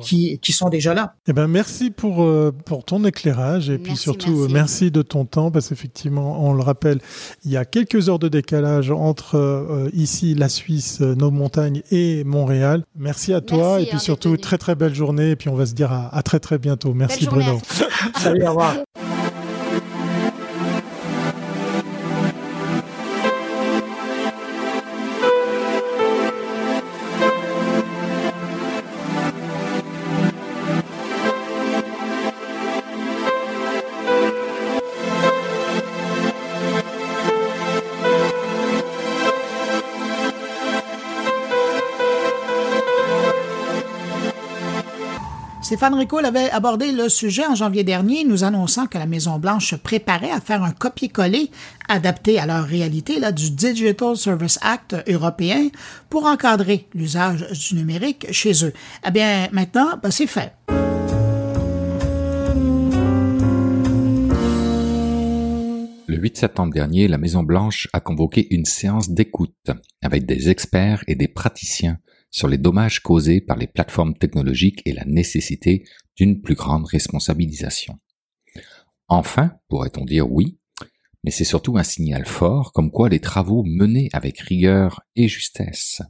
[0.00, 1.14] qui, qui sont déjà là.
[1.26, 2.24] Eh ben, merci pour,
[2.64, 4.92] pour ton éclairage et puis surtout merci.
[4.92, 7.00] de ton temps parce qu'effectivement, on le rappelle,
[7.44, 12.84] il y a quelques heures de décalage entre ici, la Suisse, nos montagnes et Montréal.
[12.96, 15.74] Merci à toi et puis surtout très très belle journée et puis on va se
[15.74, 16.94] dire à, très très bientôt.
[16.94, 17.58] Merci Bruno.
[18.14, 18.76] Salut, au revoir.
[45.66, 49.74] Stéphane Ricoul avait abordé le sujet en janvier dernier, nous annonçant que la Maison-Blanche se
[49.74, 51.50] préparait à faire un copier-coller
[51.88, 55.70] adapté à leur réalité là, du Digital Service Act européen
[56.08, 58.72] pour encadrer l'usage du numérique chez eux.
[59.04, 60.52] Eh bien, maintenant, ben, c'est fait.
[66.06, 71.16] Le 8 septembre dernier, la Maison-Blanche a convoqué une séance d'écoute avec des experts et
[71.16, 71.98] des praticiens
[72.36, 75.84] sur les dommages causés par les plateformes technologiques et la nécessité
[76.16, 77.98] d'une plus grande responsabilisation.
[79.08, 80.58] Enfin, pourrait-on dire oui,
[81.24, 86.02] mais c'est surtout un signal fort comme quoi les travaux menés avec rigueur et justesse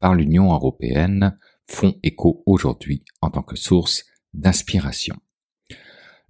[0.00, 5.16] par l'Union européenne font écho aujourd'hui en tant que source d'inspiration.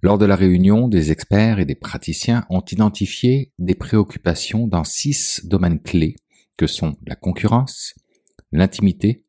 [0.01, 5.39] Lors de la réunion, des experts et des praticiens ont identifié des préoccupations dans six
[5.45, 6.17] domaines clés
[6.57, 7.95] que sont la concurrence,
[8.51, 9.23] l'intimité,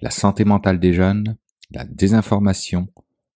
[0.00, 1.36] la santé mentale des jeunes,
[1.70, 2.88] la désinformation,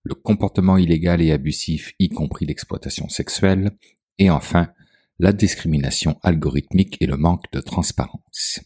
[0.03, 3.73] le comportement illégal et abusif, y compris l'exploitation sexuelle,
[4.19, 4.69] et enfin
[5.19, 8.61] la discrimination algorithmique et le manque de transparence.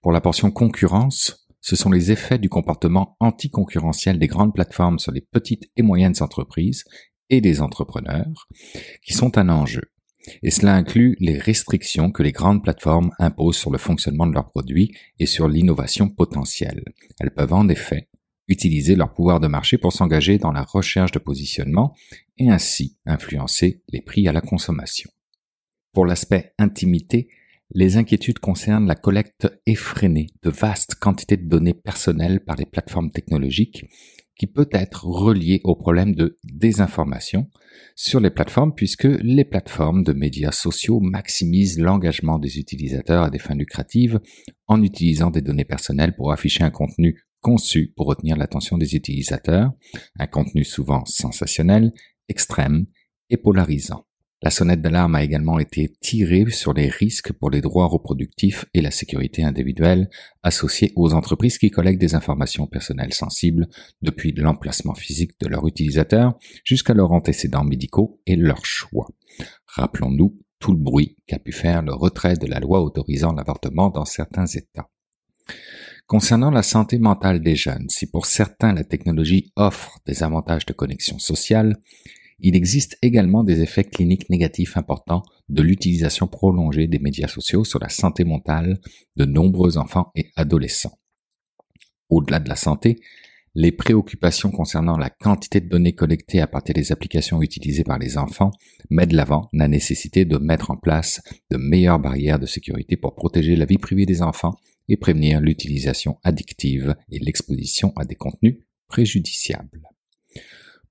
[0.00, 5.12] Pour la portion concurrence, ce sont les effets du comportement anticoncurrentiel des grandes plateformes sur
[5.12, 6.84] les petites et moyennes entreprises
[7.30, 8.48] et des entrepreneurs
[9.02, 9.92] qui sont un enjeu
[10.42, 14.48] et cela inclut les restrictions que les grandes plateformes imposent sur le fonctionnement de leurs
[14.48, 16.84] produits et sur l'innovation potentielle.
[17.20, 18.08] Elles peuvent en effet
[18.48, 21.94] utiliser leur pouvoir de marché pour s'engager dans la recherche de positionnement
[22.38, 25.10] et ainsi influencer les prix à la consommation.
[25.92, 27.28] Pour l'aspect intimité,
[27.70, 33.10] les inquiétudes concernent la collecte effrénée de vastes quantités de données personnelles par les plateformes
[33.10, 33.84] technologiques
[34.38, 37.50] qui peut être relié au problème de désinformation
[37.96, 43.38] sur les plateformes puisque les plateformes de médias sociaux maximisent l'engagement des utilisateurs à des
[43.38, 44.20] fins lucratives
[44.66, 49.72] en utilisant des données personnelles pour afficher un contenu conçu pour retenir l'attention des utilisateurs,
[50.18, 51.92] un contenu souvent sensationnel,
[52.28, 52.86] extrême
[53.30, 54.07] et polarisant.
[54.40, 58.80] La sonnette d'alarme a également été tirée sur les risques pour les droits reproductifs et
[58.80, 60.08] la sécurité individuelle
[60.44, 63.66] associés aux entreprises qui collectent des informations personnelles sensibles
[64.00, 69.08] depuis l'emplacement physique de leurs utilisateurs jusqu'à leurs antécédents médicaux et leurs choix.
[69.66, 74.04] Rappelons-nous tout le bruit qu'a pu faire le retrait de la loi autorisant l'avortement dans
[74.04, 74.88] certains États.
[76.06, 80.72] Concernant la santé mentale des jeunes, si pour certains la technologie offre des avantages de
[80.72, 81.76] connexion sociale,
[82.40, 87.80] il existe également des effets cliniques négatifs importants de l'utilisation prolongée des médias sociaux sur
[87.80, 88.80] la santé mentale
[89.16, 90.98] de nombreux enfants et adolescents.
[92.10, 93.00] Au-delà de la santé,
[93.54, 98.16] les préoccupations concernant la quantité de données collectées à partir des applications utilisées par les
[98.16, 98.52] enfants
[98.88, 101.20] mettent l'avant la nécessité de mettre en place
[101.50, 104.54] de meilleures barrières de sécurité pour protéger la vie privée des enfants
[104.88, 109.82] et prévenir l'utilisation addictive et l'exposition à des contenus préjudiciables.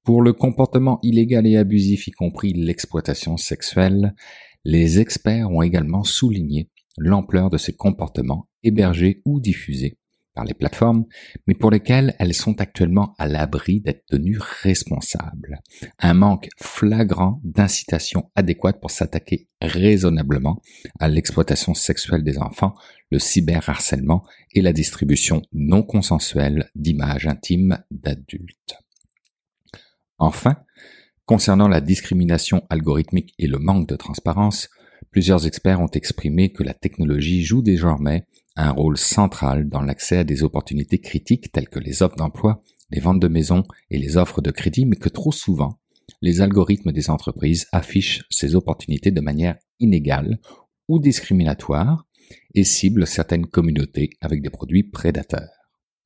[0.08, 4.16] Pour le comportement illégal et abusif, y compris l'exploitation sexuelle,
[4.64, 9.98] les experts ont également souligné l'ampleur de ces comportements hébergés ou diffusés
[10.34, 11.04] par les plateformes,
[11.46, 15.60] mais pour lesquels elles sont actuellement à l'abri d'être tenues responsables.
[16.00, 20.62] Un manque flagrant d'incitation adéquate pour s'attaquer raisonnablement
[21.02, 22.76] à l'exploitation sexuelle des enfants,
[23.12, 28.87] le cyberharcèlement et la distribution non consensuelle d'images intimes d'adultes.
[30.20, 30.58] Enfin,
[31.26, 34.70] concernant la discrimination algorithmique et le manque de transparence,
[35.12, 40.24] plusieurs experts ont exprimé que la technologie joue désormais un rôle central dans l'accès à
[40.24, 44.42] des opportunités critiques telles que les offres d'emploi, les ventes de maisons et les offres
[44.42, 45.80] de crédit, mais que trop souvent,
[46.22, 50.40] les algorithmes des entreprises affichent ces opportunités de manière inégale
[50.88, 52.06] ou discriminatoire
[52.56, 55.57] et ciblent certaines communautés avec des produits prédateurs.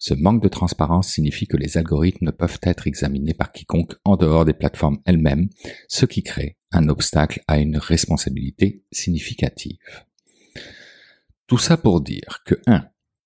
[0.04, 4.18] Ce manque de transparence signifie que les algorithmes ne peuvent être examinés par quiconque en
[4.18, 5.48] dehors des plateformes elles-mêmes,
[5.88, 9.78] ce qui crée un obstacle à une responsabilité significative.
[11.46, 12.84] Tout ça pour dire que 1.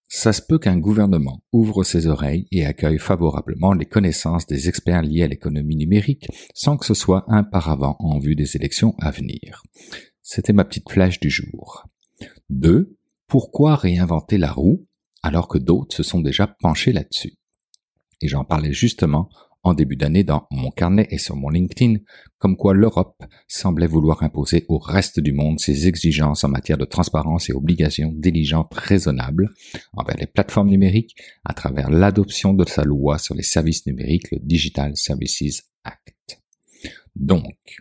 [0.10, 5.04] Ça se peut qu'un gouvernement ouvre ses oreilles et accueille favorablement les connaissances des experts
[5.04, 9.12] liés à l'économie numérique sans que ce soit un paravent en vue des élections à
[9.12, 9.64] venir.
[10.22, 11.88] C'était ma petite flèche du jour.
[12.50, 12.98] 2.
[13.28, 14.85] Pourquoi réinventer la roue
[15.26, 17.34] alors que d'autres se sont déjà penchés là-dessus
[18.22, 19.30] Et j'en parlais justement
[19.64, 21.96] en début d'année dans mon carnet et sur mon LinkedIn,
[22.38, 26.86] comme quoi l'Europe semblait vouloir imposer au reste du monde ses exigences en matière de
[26.86, 29.50] transparence et obligations diligentes raisonnables
[29.94, 34.38] envers les plateformes numériques à travers l'adoption de sa loi sur les services numériques, le
[34.40, 36.40] Digital Services Act.
[37.16, 37.78] Donc,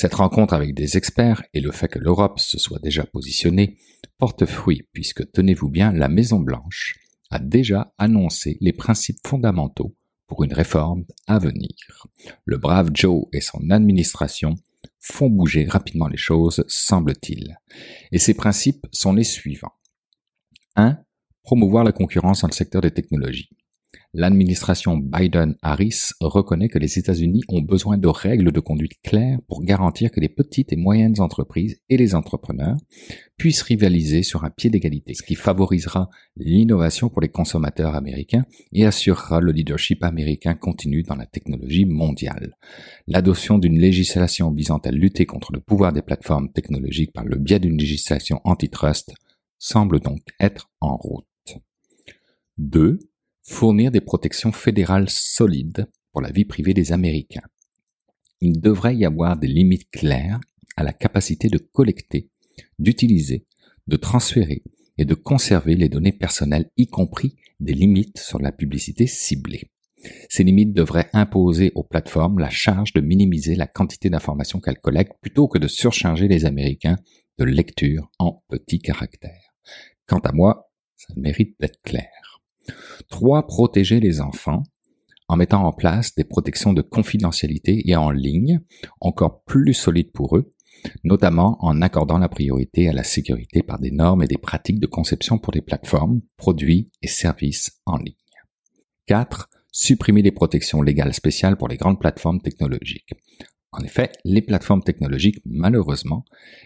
[0.00, 3.76] cette rencontre avec des experts et le fait que l'Europe se soit déjà positionnée
[4.16, 6.98] porte fruit puisque, tenez-vous bien, la Maison Blanche
[7.28, 9.94] a déjà annoncé les principes fondamentaux
[10.26, 12.06] pour une réforme à venir.
[12.46, 14.54] Le brave Joe et son administration
[15.00, 17.58] font bouger rapidement les choses, semble-t-il.
[18.10, 19.74] Et ces principes sont les suivants.
[20.76, 20.96] 1.
[21.42, 23.50] Promouvoir la concurrence dans le secteur des technologies
[24.12, 30.10] l'administration Biden-Harris reconnaît que les États-Unis ont besoin de règles de conduite claires pour garantir
[30.10, 32.76] que les petites et moyennes entreprises et les entrepreneurs
[33.36, 38.84] puissent rivaliser sur un pied d'égalité, ce qui favorisera l'innovation pour les consommateurs américains et
[38.84, 42.56] assurera le leadership américain continu dans la technologie mondiale.
[43.06, 47.60] L'adoption d'une législation visant à lutter contre le pouvoir des plateformes technologiques par le biais
[47.60, 49.12] d'une législation antitrust
[49.58, 51.26] semble donc être en route.
[52.58, 52.98] 2
[53.50, 57.42] fournir des protections fédérales solides pour la vie privée des Américains.
[58.40, 60.40] Il devrait y avoir des limites claires
[60.76, 62.30] à la capacité de collecter,
[62.78, 63.44] d'utiliser,
[63.86, 64.62] de transférer
[64.98, 69.70] et de conserver les données personnelles, y compris des limites sur la publicité ciblée.
[70.28, 75.20] Ces limites devraient imposer aux plateformes la charge de minimiser la quantité d'informations qu'elles collectent
[75.20, 76.96] plutôt que de surcharger les Américains
[77.38, 79.54] de lecture en petits caractères.
[80.06, 82.29] Quant à moi, ça mérite d'être clair.
[83.08, 83.46] 3.
[83.46, 84.62] Protéger les enfants
[85.28, 88.60] en mettant en place des protections de confidentialité et en ligne
[89.00, 90.52] encore plus solides pour eux,
[91.04, 94.86] notamment en accordant la priorité à la sécurité par des normes et des pratiques de
[94.86, 98.14] conception pour les plateformes, produits et services en ligne.
[99.06, 99.48] 4.
[99.70, 103.14] Supprimer les protections légales spéciales pour les grandes plateformes technologiques.
[103.72, 106.24] En effet, les plateformes technologiques, malheureusement,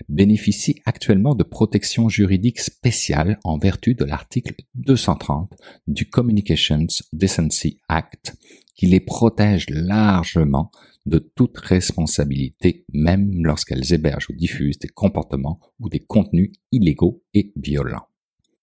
[0.09, 5.53] bénéficient actuellement de protections juridiques spéciales en vertu de l'article 230
[5.87, 8.37] du Communications Decency Act,
[8.75, 10.71] qui les protège largement
[11.05, 17.53] de toute responsabilité, même lorsqu'elles hébergent ou diffusent des comportements ou des contenus illégaux et
[17.57, 18.07] violents.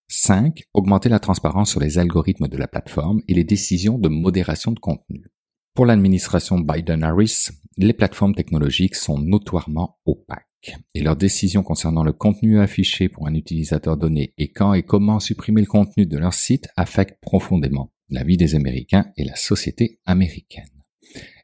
[0.07, 0.63] 5.
[0.73, 4.79] Augmenter la transparence sur les algorithmes de la plateforme et les décisions de modération de
[4.79, 5.31] contenu.
[5.73, 12.59] Pour l'administration Biden-Harris, les plateformes technologiques sont notoirement opaques et leurs décisions concernant le contenu
[12.59, 16.67] affiché pour un utilisateur donné et quand et comment supprimer le contenu de leur site
[16.75, 20.67] affectent profondément la vie des Américains et la société américaine.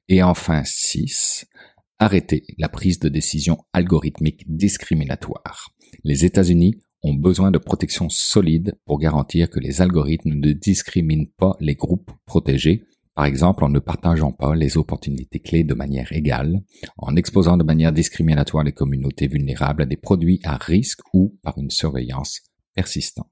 [0.09, 1.47] Et enfin 6.
[1.97, 5.73] Arrêter la prise de décision algorithmique discriminatoire.
[6.03, 11.55] Les États-Unis ont besoin de protections solides pour garantir que les algorithmes ne discriminent pas
[11.61, 12.83] les groupes protégés
[13.17, 16.61] par exemple en ne partageant pas les opportunités clés de manière égale,
[16.99, 21.57] en exposant de manière discriminatoire les communautés vulnérables à des produits à risque ou par
[21.57, 22.41] une surveillance
[22.75, 23.25] persistante.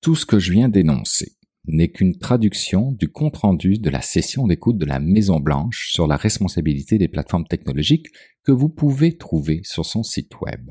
[0.00, 1.32] Tout ce que je viens d'énoncer
[1.66, 6.16] n'est qu'une traduction du compte-rendu de la session d'écoute de la Maison Blanche sur la
[6.16, 8.10] responsabilité des plateformes technologiques
[8.44, 10.70] que vous pouvez trouver sur son site web.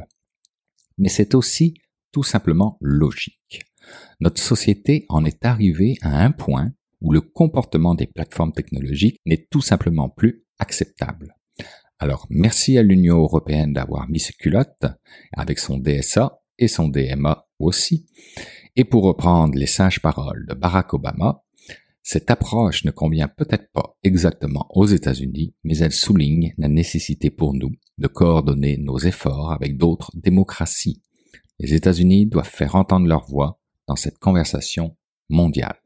[0.98, 1.74] Mais c'est aussi
[2.14, 3.66] tout simplement logique.
[4.22, 6.72] Notre société en est arrivée à un point
[7.02, 11.36] où le comportement des plateformes technologiques n'est tout simplement plus acceptable.
[12.00, 14.86] Alors merci à l'Union européenne d'avoir mis ses culottes
[15.34, 18.08] avec son DSA et son DMA aussi.
[18.76, 21.44] Et pour reprendre les sages paroles de Barack Obama,
[22.02, 27.54] cette approche ne convient peut-être pas exactement aux États-Unis, mais elle souligne la nécessité pour
[27.54, 31.04] nous de coordonner nos efforts avec d'autres démocraties.
[31.60, 34.96] Les États-Unis doivent faire entendre leur voix dans cette conversation
[35.30, 35.78] mondiale.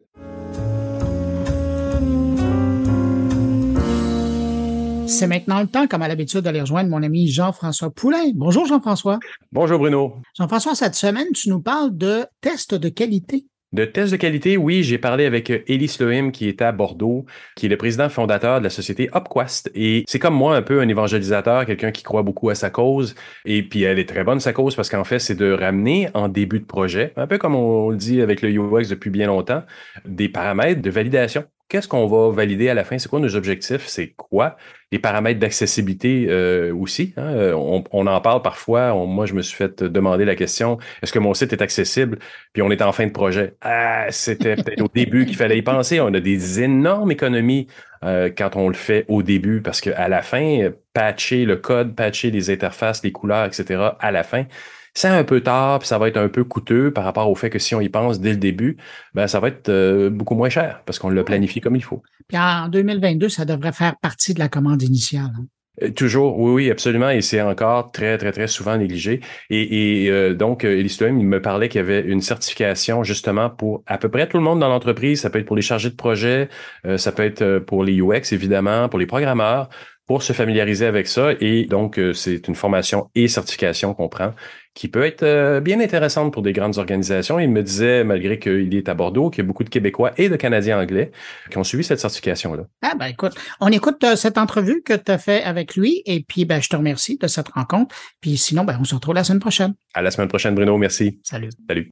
[5.14, 8.32] C'est maintenant le temps, comme à l'habitude, d'aller rejoindre mon ami Jean-François Poulain.
[8.34, 9.20] Bonjour Jean-François.
[9.52, 10.16] Bonjour Bruno.
[10.36, 13.46] Jean-François, cette semaine, tu nous parles de tests de qualité.
[13.74, 17.26] De tests de qualité, oui, j'ai parlé avec Elie Lohim qui est à Bordeaux,
[17.56, 19.70] qui est le président fondateur de la société Upquest.
[19.76, 23.14] Et c'est comme moi un peu un évangélisateur, quelqu'un qui croit beaucoup à sa cause.
[23.46, 26.28] Et puis elle est très bonne sa cause parce qu'en fait, c'est de ramener en
[26.28, 29.62] début de projet, un peu comme on le dit avec le UX depuis bien longtemps,
[30.06, 32.98] des paramètres de validation qu'est-ce qu'on va valider à la fin?
[32.98, 33.88] C'est quoi nos objectifs?
[33.88, 34.58] C'est quoi?
[34.92, 37.14] Les paramètres d'accessibilité euh, aussi.
[37.18, 37.34] Hein?
[37.34, 37.54] Euh,
[37.92, 38.94] on, en parle parfois.
[39.06, 42.20] moi, je me suis fait demander la question, est-ce que mon site est accessible?
[42.54, 43.56] Puis on est en fin de projet.
[43.62, 46.00] Ah, c'était peut-être au début qu'il fallait y penser.
[46.00, 47.68] On a des énormes économies
[48.04, 52.32] euh, quand on le fait au début parce qu'à la fin, patcher le code, patcher
[52.32, 54.46] les interfaces, les couleurs, etc., à la fin,
[54.94, 57.50] c'est un peu tard, puis ça va être un peu coûteux par rapport au fait
[57.50, 58.78] que si on y pense dès le début,
[59.16, 62.04] ben ça va être euh, beaucoup moins cher parce qu'on l'a planifié comme il faut.
[62.28, 65.32] Puis en 2022, ça devrait faire partie de la commande initiale.
[65.36, 65.46] Hein.
[65.82, 69.22] Euh, toujours, oui, oui, absolument, et c'est encore très, très, très souvent négligé.
[69.50, 73.84] Et, et euh, donc, Elise il me parlait qu'il y avait une certification justement pour
[73.88, 75.22] à peu près tout le monde dans l'entreprise.
[75.22, 76.50] Ça peut être pour les chargés de projet,
[76.98, 79.70] ça peut être pour les UX, évidemment, pour les programmeurs,
[80.06, 81.32] pour se familiariser avec ça.
[81.40, 84.34] Et donc, c'est une formation et certification qu'on prend
[84.74, 87.40] qui peut être euh, bien intéressante pour des grandes organisations.
[87.40, 90.30] Il me disait, malgré qu'il est à Bordeaux, qu'il y a beaucoup de Québécois et
[90.30, 91.12] de Canadiens anglais
[91.52, 92.64] qui ont suivi cette certification-là.
[92.82, 96.24] Ah ben écoute, on écoute euh, cette entrevue que tu as fait avec lui et
[96.24, 97.96] puis ben, je te remercie de cette rencontre.
[98.20, 99.76] Puis sinon, ben, on se retrouve la semaine prochaine.
[99.94, 100.76] À la semaine prochaine, Bruno.
[100.78, 101.20] Merci.
[101.24, 101.50] Salut.
[101.68, 101.92] Salut.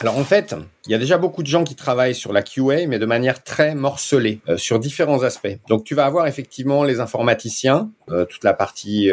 [0.00, 0.54] Alors en fait,
[0.86, 3.44] il y a déjà beaucoup de gens qui travaillent sur la QA, mais de manière
[3.44, 5.58] très morcelée, euh, sur différents aspects.
[5.68, 9.10] Donc tu vas avoir effectivement les informaticiens, toute la partie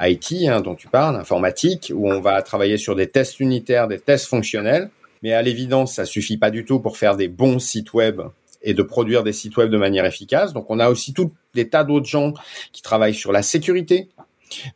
[0.00, 3.98] IT hein, dont tu parles, informatique, où on va travailler sur des tests unitaires, des
[3.98, 4.90] tests fonctionnels.
[5.22, 8.20] Mais à l'évidence, ça suffit pas du tout pour faire des bons sites web
[8.62, 10.52] et de produire des sites web de manière efficace.
[10.52, 12.32] Donc on a aussi tout des tas d'autres gens
[12.72, 14.08] qui travaillent sur la sécurité,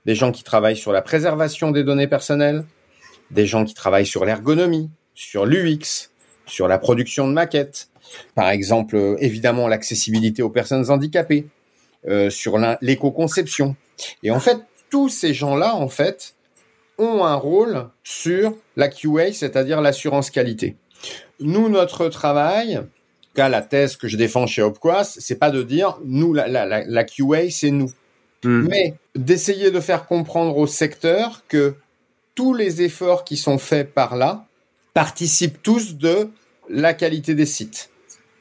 [0.04, 2.64] des gens qui travaillent sur la préservation des données personnelles,
[3.30, 6.10] des gens qui travaillent sur l'ergonomie, sur l'UX,
[6.46, 7.88] sur la production de maquettes,
[8.34, 11.46] par exemple évidemment l'accessibilité aux personnes handicapées,
[12.08, 13.74] euh, sur l'éco-conception.
[14.22, 14.58] Et en fait,
[14.90, 16.34] tous ces gens-là, en fait,
[16.98, 20.76] ont un rôle sur la QA, c'est-à-dire l'assurance qualité.
[21.40, 22.80] Nous, notre travail,
[23.34, 27.04] cas la thèse que je défends chez Opquas, c'est pas de dire nous la, la,
[27.04, 27.92] QA c'est nous,
[28.44, 28.68] hmm.
[28.68, 31.74] mais d'essayer de faire comprendre au secteur que
[32.34, 34.46] tous les efforts qui sont faits par là
[34.94, 36.30] participent tous de
[36.68, 37.90] la qualité des sites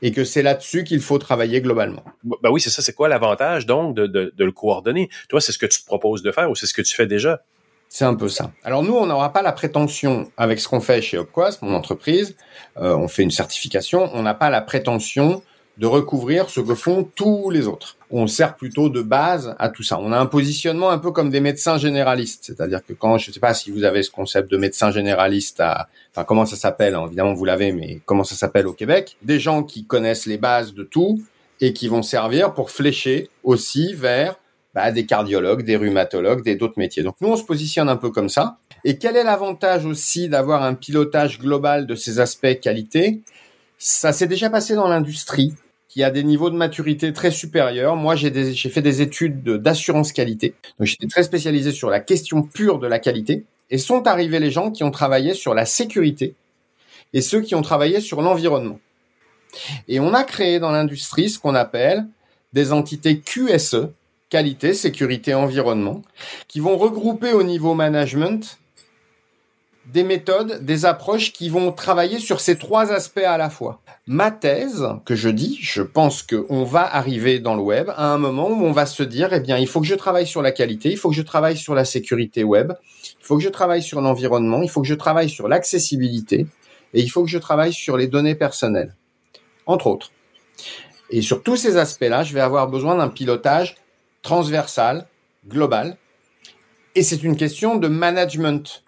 [0.05, 2.03] et que c'est là-dessus qu'il faut travailler globalement.
[2.23, 2.83] Ben oui, c'est ça.
[2.83, 5.09] C'est quoi l'avantage donc de, de, de, le coordonner?
[5.29, 7.07] Toi, c'est ce que tu te proposes de faire ou c'est ce que tu fais
[7.07, 7.41] déjà?
[7.89, 8.51] C'est un peu ça.
[8.63, 12.37] Alors nous, on n'aura pas la prétention, avec ce qu'on fait chez Opquas, mon entreprise,
[12.77, 15.41] euh, on fait une certification, on n'a pas la prétention
[15.77, 17.97] de recouvrir ce que font tous les autres.
[18.09, 19.99] On sert plutôt de base à tout ça.
[19.99, 23.33] On a un positionnement un peu comme des médecins généralistes, c'est-à-dire que quand je ne
[23.33, 26.95] sais pas si vous avez ce concept de médecin généraliste, à, enfin comment ça s'appelle,
[26.95, 29.17] hein, évidemment vous l'avez, mais comment ça s'appelle au Québec?
[29.21, 31.21] Des gens qui connaissent les bases de tout
[31.59, 34.35] et qui vont servir pour flécher aussi vers
[34.73, 37.03] bah, des cardiologues, des rhumatologues, des d'autres métiers.
[37.03, 38.57] Donc nous on se positionne un peu comme ça.
[38.83, 43.21] Et quel est l'avantage aussi d'avoir un pilotage global de ces aspects qualité?
[43.77, 45.53] Ça s'est déjà passé dans l'industrie
[45.95, 47.95] qui a des niveaux de maturité très supérieurs.
[47.95, 50.53] Moi, j'ai fait des études d'assurance qualité.
[50.81, 53.45] J'étais très spécialisé sur la question pure de la qualité.
[53.69, 56.35] Et sont arrivés les gens qui ont travaillé sur la sécurité
[57.13, 58.77] et ceux qui ont travaillé sur l'environnement.
[59.87, 62.05] Et on a créé dans l'industrie ce qu'on appelle
[62.51, 63.87] des entités QSE,
[64.29, 66.01] qualité, sécurité, environnement,
[66.49, 68.59] qui vont regrouper au niveau management
[69.91, 73.81] des méthodes, des approches qui vont travailler sur ces trois aspects à la fois.
[74.07, 78.17] Ma thèse, que je dis, je pense qu'on va arriver dans le web à un
[78.17, 80.51] moment où on va se dire, eh bien, il faut que je travaille sur la
[80.51, 83.81] qualité, il faut que je travaille sur la sécurité web, il faut que je travaille
[83.81, 86.47] sur l'environnement, il faut que je travaille sur l'accessibilité
[86.93, 88.95] et il faut que je travaille sur les données personnelles,
[89.65, 90.11] entre autres.
[91.09, 93.75] Et sur tous ces aspects-là, je vais avoir besoin d'un pilotage
[94.21, 95.07] transversal,
[95.47, 95.97] global.
[96.95, 98.84] Et c'est une question de management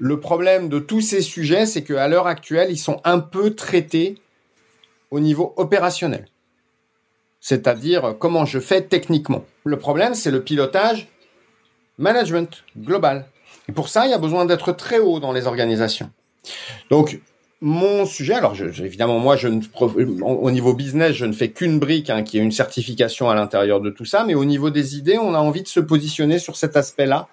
[0.00, 4.16] le problème de tous ces sujets, c'est qu'à l'heure actuelle, ils sont un peu traités
[5.10, 6.26] au niveau opérationnel.
[7.38, 9.44] C'est-à-dire comment je fais techniquement.
[9.64, 11.08] Le problème, c'est le pilotage
[11.98, 13.26] management global.
[13.68, 16.10] Et pour ça, il y a besoin d'être très haut dans les organisations.
[16.90, 17.20] Donc,
[17.60, 19.36] mon sujet, alors évidemment, moi,
[20.22, 23.82] au niveau business, je ne fais qu'une brique hein, qui est une certification à l'intérieur
[23.82, 26.56] de tout ça, mais au niveau des idées, on a envie de se positionner sur
[26.56, 27.28] cet aspect-là,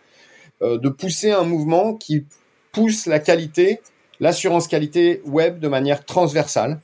[0.61, 2.25] euh, de pousser un mouvement qui
[2.71, 3.79] pousse la qualité,
[4.19, 6.79] l'assurance qualité web de manière transversale,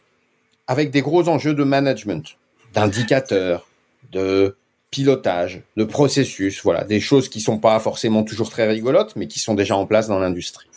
[0.67, 2.37] avec des gros enjeux de management,
[2.73, 3.67] d'indicateurs,
[4.11, 4.55] de
[4.91, 9.39] pilotage, de processus, voilà, des choses qui sont pas forcément toujours très rigolotes, mais qui
[9.39, 10.67] sont déjà en place dans l'industrie.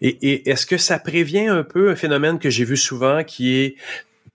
[0.00, 3.56] Et, et est-ce que ça prévient un peu un phénomène que j'ai vu souvent qui
[3.56, 3.76] est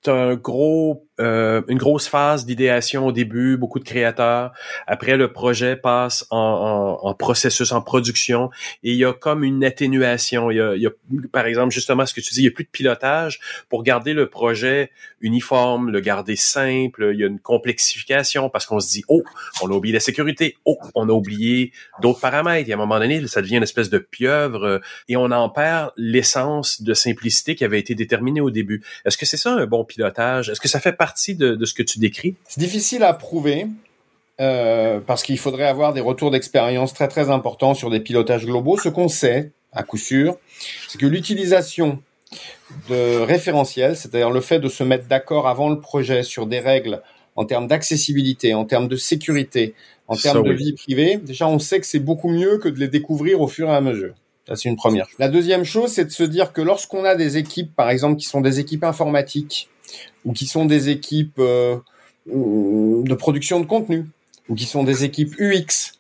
[0.08, 4.52] un gros euh, une grosse phase d'idéation au début, beaucoup de créateurs.
[4.88, 8.50] Après, le projet passe en, en, processus, en production,
[8.84, 10.50] et il y a comme une atténuation.
[10.50, 10.92] Il y, a, il y, a,
[11.32, 14.14] par exemple, justement, ce que tu dis, il n'y a plus de pilotage pour garder
[14.14, 14.90] le projet
[15.22, 17.12] uniforme, le garder simple.
[17.14, 19.24] Il y a une complexification parce qu'on se dit, oh,
[19.62, 21.72] on a oublié la sécurité, oh, on a oublié
[22.02, 22.70] d'autres paramètres.
[22.70, 25.50] Et à un moment donné, ça devient une espèce de pieuvre euh, et on en
[25.50, 28.84] perd l'essence de simplicité qui avait été déterminée au début.
[29.06, 30.50] Est-ce que c'est ça un bon pilotage?
[30.50, 32.36] Est-ce que ça fait partie de, ce que tu décris?
[32.48, 33.68] C'est difficile à prouver.
[34.42, 38.78] Euh, parce qu'il faudrait avoir des retours d'expérience très très importants sur des pilotages globaux.
[38.80, 40.38] Ce qu'on sait, à coup sûr,
[40.88, 42.02] c'est que l'utilisation
[42.90, 47.04] de référentiels, c'est-à-dire le fait de se mettre d'accord avant le projet sur des règles
[47.36, 49.76] en termes d'accessibilité, en termes de sécurité,
[50.08, 52.88] en termes de vie privée, déjà on sait que c'est beaucoup mieux que de les
[52.88, 54.16] découvrir au fur et à mesure.
[54.48, 55.08] Ça, c'est une première.
[55.20, 58.26] La deuxième chose, c'est de se dire que lorsqu'on a des équipes, par exemple, qui
[58.26, 59.70] sont des équipes informatiques
[60.26, 61.78] ou qui sont des équipes euh,
[62.26, 64.06] de production de contenu
[64.50, 65.94] ou qui sont des équipes UX,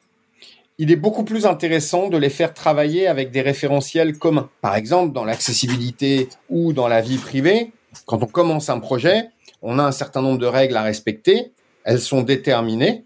[0.77, 4.49] il est beaucoup plus intéressant de les faire travailler avec des référentiels communs.
[4.61, 7.71] Par exemple, dans l'accessibilité ou dans la vie privée,
[8.05, 9.29] quand on commence un projet,
[9.61, 11.51] on a un certain nombre de règles à respecter,
[11.85, 13.05] elles sont déterminées.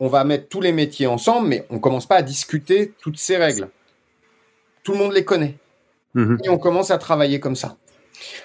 [0.00, 3.36] On va mettre tous les métiers ensemble, mais on commence pas à discuter toutes ces
[3.36, 3.68] règles
[4.86, 5.58] tout le monde les connaît.
[6.14, 6.38] Mhm.
[6.44, 7.76] Et on commence à travailler comme ça.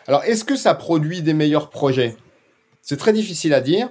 [0.08, 2.18] Alors, est-ce que ça produit des meilleurs projets?
[2.82, 3.90] C'est très difficile à dire.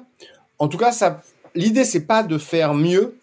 [0.59, 1.22] En tout cas, ça,
[1.55, 3.16] l'idée, c'est pas de faire mieux,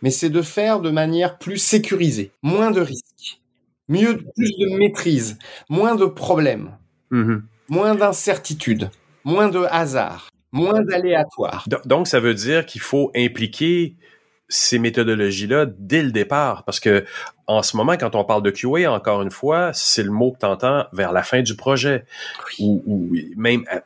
[0.00, 3.38] mais c'est de faire de manière plus sécurisée, moins de risques,
[3.86, 5.38] mieux, plus de maîtrise,
[5.68, 6.70] moins de problèmes,
[7.10, 7.44] mhm.
[7.68, 8.88] moins d'incertitudes,
[9.24, 11.66] moins de hasard, moins d'aléatoires.
[11.84, 13.94] Donc, ça veut dire qu'il faut impliquer
[14.50, 16.64] ces méthodologies-là dès le départ.
[16.64, 17.06] Parce que
[17.46, 20.40] en ce moment, quand on parle de QA, encore une fois, c'est le mot que
[20.40, 22.04] tu entends vers la fin du projet.
[22.58, 23.80] Ou, ou même euh,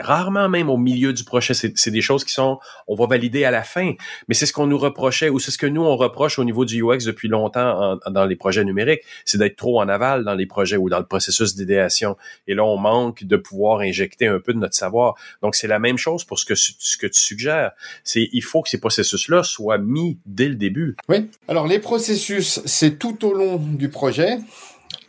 [0.00, 1.54] rarement même au milieu du projet.
[1.54, 2.58] C'est des choses qui sont,
[2.88, 3.92] on va valider à la fin.
[4.28, 6.64] Mais c'est ce qu'on nous reprochait, ou c'est ce que nous, on reproche au niveau
[6.64, 10.46] du UX depuis longtemps dans les projets numériques, c'est d'être trop en aval dans les
[10.46, 12.16] projets ou dans le processus d'idéation.
[12.46, 15.14] Et là, on manque de pouvoir injecter un peu de notre savoir.
[15.42, 17.72] Donc, c'est la même chose pour ce que, ce que tu suggères.
[18.04, 20.96] C'est, il faut que ces processus-là soient mis dès le début.
[21.08, 21.28] Oui.
[21.48, 24.38] Alors, les processus, c'est tout au long du projet.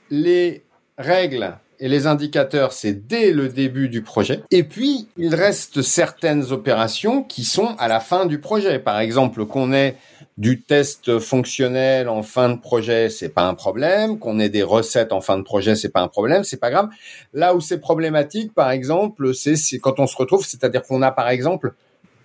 [0.09, 0.63] Les
[0.97, 4.43] règles et les indicateurs, c'est dès le début du projet.
[4.51, 8.77] Et puis, il reste certaines opérations qui sont à la fin du projet.
[8.77, 9.95] Par exemple, qu'on ait
[10.37, 14.19] du test fonctionnel en fin de projet, c'est pas un problème.
[14.19, 16.89] Qu'on ait des recettes en fin de projet, c'est pas un problème, c'est pas grave.
[17.33, 21.29] Là où c'est problématique, par exemple, c'est quand on se retrouve, c'est-à-dire qu'on a par
[21.29, 21.73] exemple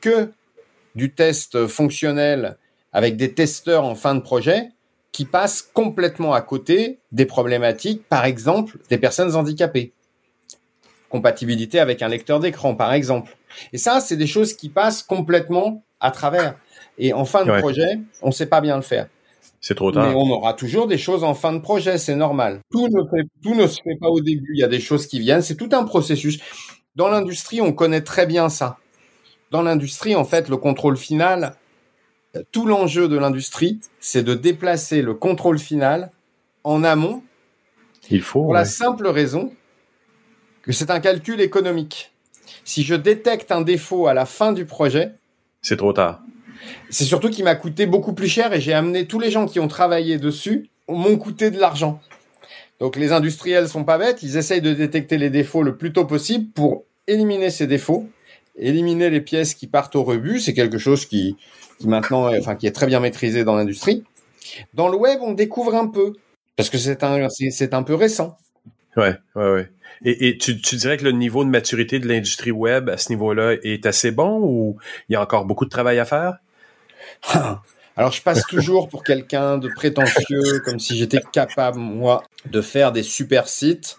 [0.03, 0.31] que
[0.95, 2.59] du test fonctionnel
[2.93, 4.69] avec des testeurs en fin de projet
[5.13, 9.93] qui passent complètement à côté des problématiques, par exemple, des personnes handicapées.
[11.09, 13.37] Compatibilité avec un lecteur d'écran, par exemple.
[13.73, 16.57] Et ça, c'est des choses qui passent complètement à travers.
[16.99, 19.09] Et en fin de projet, on ne sait pas bien le faire.
[19.61, 20.09] C'est trop tard.
[20.09, 22.61] Mais on aura toujours des choses en fin de projet, c'est normal.
[22.71, 23.03] Tout ne,
[23.43, 24.53] tout ne se fait pas au début.
[24.55, 25.43] Il y a des choses qui viennent.
[25.43, 26.39] C'est tout un processus.
[26.95, 28.79] Dans l'industrie, on connaît très bien ça.
[29.51, 31.57] Dans l'industrie, en fait, le contrôle final,
[32.53, 36.11] tout l'enjeu de l'industrie, c'est de déplacer le contrôle final
[36.65, 37.23] en amont.
[38.11, 38.43] Il faut.
[38.43, 39.53] Pour la simple raison
[40.63, 42.13] que c'est un calcul économique.
[42.65, 45.13] Si je détecte un défaut à la fin du projet,
[45.63, 46.21] c'est trop tard.
[46.91, 49.61] C'est surtout qu'il m'a coûté beaucoup plus cher et j'ai amené tous les gens qui
[49.61, 52.01] ont travaillé dessus m'ont coûté de l'argent.
[52.81, 56.05] Donc les industriels sont pas bêtes, ils essayent de détecter les défauts le plus tôt
[56.05, 58.09] possible pour éliminer ces défauts,
[58.59, 60.41] éliminer les pièces qui partent au rebut.
[60.41, 61.37] C'est quelque chose qui,
[61.79, 64.05] qui maintenant, enfin, qui est très bien maîtrisé dans l'industrie.
[64.75, 66.15] Dans le web, on découvre un peu
[66.57, 68.39] parce que c'est un, c'est un peu récent.
[68.97, 69.71] Ouais, ouais, ouais.
[70.05, 73.11] Et, et tu, tu, dirais que le niveau de maturité de l'industrie web à ce
[73.11, 74.77] niveau-là est assez bon ou
[75.09, 76.39] il y a encore beaucoup de travail à faire?
[77.99, 82.93] Alors, je passe toujours pour quelqu'un de prétentieux, comme si j'étais capable, moi, de faire
[82.93, 83.99] des super sites.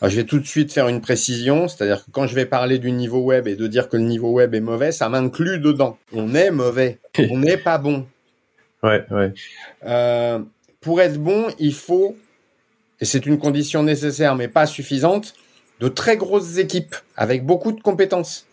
[0.00, 2.78] Alors, je vais tout de suite faire une précision, c'est-à-dire que quand je vais parler
[2.78, 5.98] du niveau web et de dire que le niveau web est mauvais, ça m'inclut dedans.
[6.12, 7.00] On est mauvais,
[7.30, 8.06] on n'est pas bon.
[8.84, 9.32] Ouais, ouais.
[9.84, 10.38] Euh,
[10.80, 12.16] pour être bon, il faut,
[13.00, 15.34] et c'est une condition nécessaire mais pas suffisante,
[15.80, 18.46] de très grosses équipes avec beaucoup de compétences.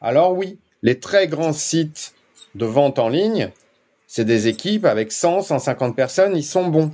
[0.00, 2.14] Alors oui, les très grands sites
[2.54, 3.50] de vente en ligne,
[4.14, 6.92] c'est des équipes avec 100, 150 personnes, ils sont bons.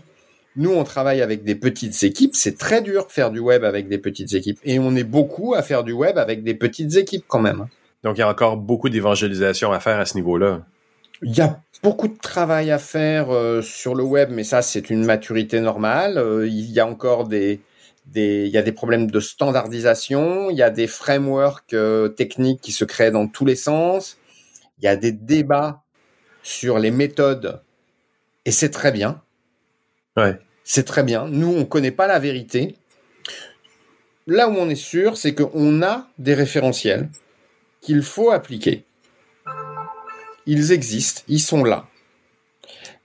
[0.57, 2.35] Nous, on travaille avec des petites équipes.
[2.35, 4.59] C'est très dur de faire du web avec des petites équipes.
[4.65, 7.67] Et on est beaucoup à faire du web avec des petites équipes quand même.
[8.05, 10.63] Donc, il y a encore beaucoup d'évangélisation à faire à ce niveau-là.
[11.21, 14.89] Il y a beaucoup de travail à faire euh, sur le web, mais ça, c'est
[14.89, 16.17] une maturité normale.
[16.17, 17.61] Euh, il y a encore des,
[18.07, 22.63] des, il y a des problèmes de standardisation, il y a des frameworks euh, techniques
[22.63, 24.17] qui se créent dans tous les sens,
[24.79, 25.83] il y a des débats
[26.43, 27.63] sur les méthodes,
[28.45, 29.23] et c'est très bien.
[30.17, 30.39] Ouais.
[30.65, 31.27] C'est très bien.
[31.29, 32.77] Nous, on connaît pas la vérité.
[34.27, 37.09] Là où on est sûr, c'est qu'on a des référentiels
[37.81, 38.85] qu'il faut appliquer.
[40.47, 41.87] Ils existent, ils sont là.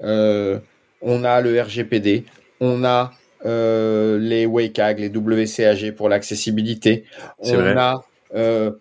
[0.01, 0.59] Euh,
[1.01, 2.25] on a le RGPD,
[2.59, 3.13] on a
[3.45, 7.05] euh, les WCAG, les WCAG pour l'accessibilité.
[7.39, 7.75] On vrai.
[7.75, 8.01] a
[8.35, 8.71] euh,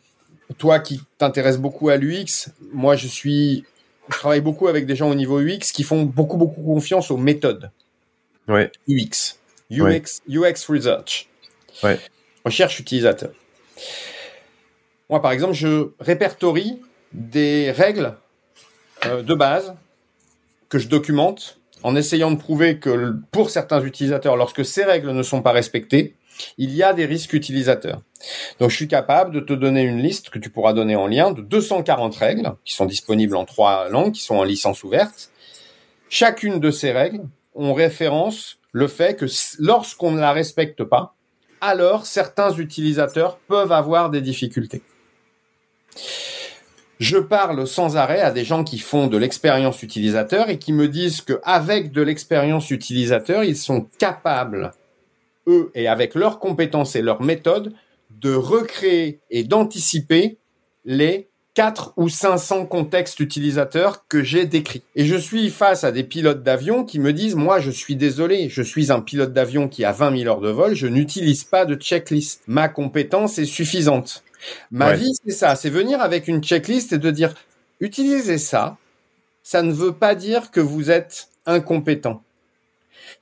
[0.58, 3.64] toi qui t'intéresses beaucoup à l'UX, moi je suis
[4.08, 7.16] je travaille beaucoup avec des gens au niveau UX qui font beaucoup beaucoup confiance aux
[7.16, 7.70] méthodes
[8.48, 8.70] Ouais.
[8.88, 9.38] UX.
[9.70, 10.00] Ouais.
[10.00, 11.28] UX, UX Research.
[11.82, 11.98] Ouais.
[12.44, 13.30] Recherche utilisateur.
[15.08, 16.78] Moi, par exemple, je répertorie
[17.12, 18.14] des règles
[19.06, 19.74] euh, de base
[20.68, 25.22] que je documente en essayant de prouver que pour certains utilisateurs, lorsque ces règles ne
[25.22, 26.14] sont pas respectées,
[26.58, 28.02] il y a des risques utilisateurs.
[28.58, 31.30] Donc, je suis capable de te donner une liste que tu pourras donner en lien
[31.30, 35.30] de 240 règles qui sont disponibles en trois langues, qui sont en licence ouverte.
[36.08, 37.22] Chacune de ces règles,
[37.54, 39.26] on référence le fait que
[39.58, 41.14] lorsqu'on ne la respecte pas,
[41.60, 44.82] alors certains utilisateurs peuvent avoir des difficultés.
[47.00, 50.88] Je parle sans arrêt à des gens qui font de l'expérience utilisateur et qui me
[50.88, 54.72] disent qu'avec de l'expérience utilisateur, ils sont capables,
[55.46, 57.72] eux, et avec leurs compétences et leurs méthodes,
[58.10, 60.38] de recréer et d'anticiper
[60.84, 64.82] les 4 ou 500 contextes utilisateurs que j'ai décrits.
[64.96, 68.48] Et je suis face à des pilotes d'avion qui me disent, moi, je suis désolé,
[68.48, 71.64] je suis un pilote d'avion qui a 20 000 heures de vol, je n'utilise pas
[71.64, 72.42] de checklist.
[72.48, 74.24] Ma compétence est suffisante.
[74.72, 74.96] Ma Ouais.
[74.96, 77.34] vie, c'est ça, c'est venir avec une checklist et de dire,
[77.80, 78.76] utilisez ça,
[79.44, 82.23] ça ne veut pas dire que vous êtes incompétent.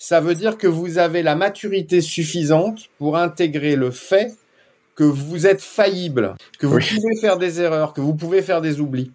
[0.05, 4.35] Ça veut dire que vous avez la maturité suffisante pour intégrer le fait
[4.97, 6.85] que vous êtes faillible, que vous Oui.
[6.93, 9.12] pouvez faire des erreurs, que vous pouvez faire des oublis.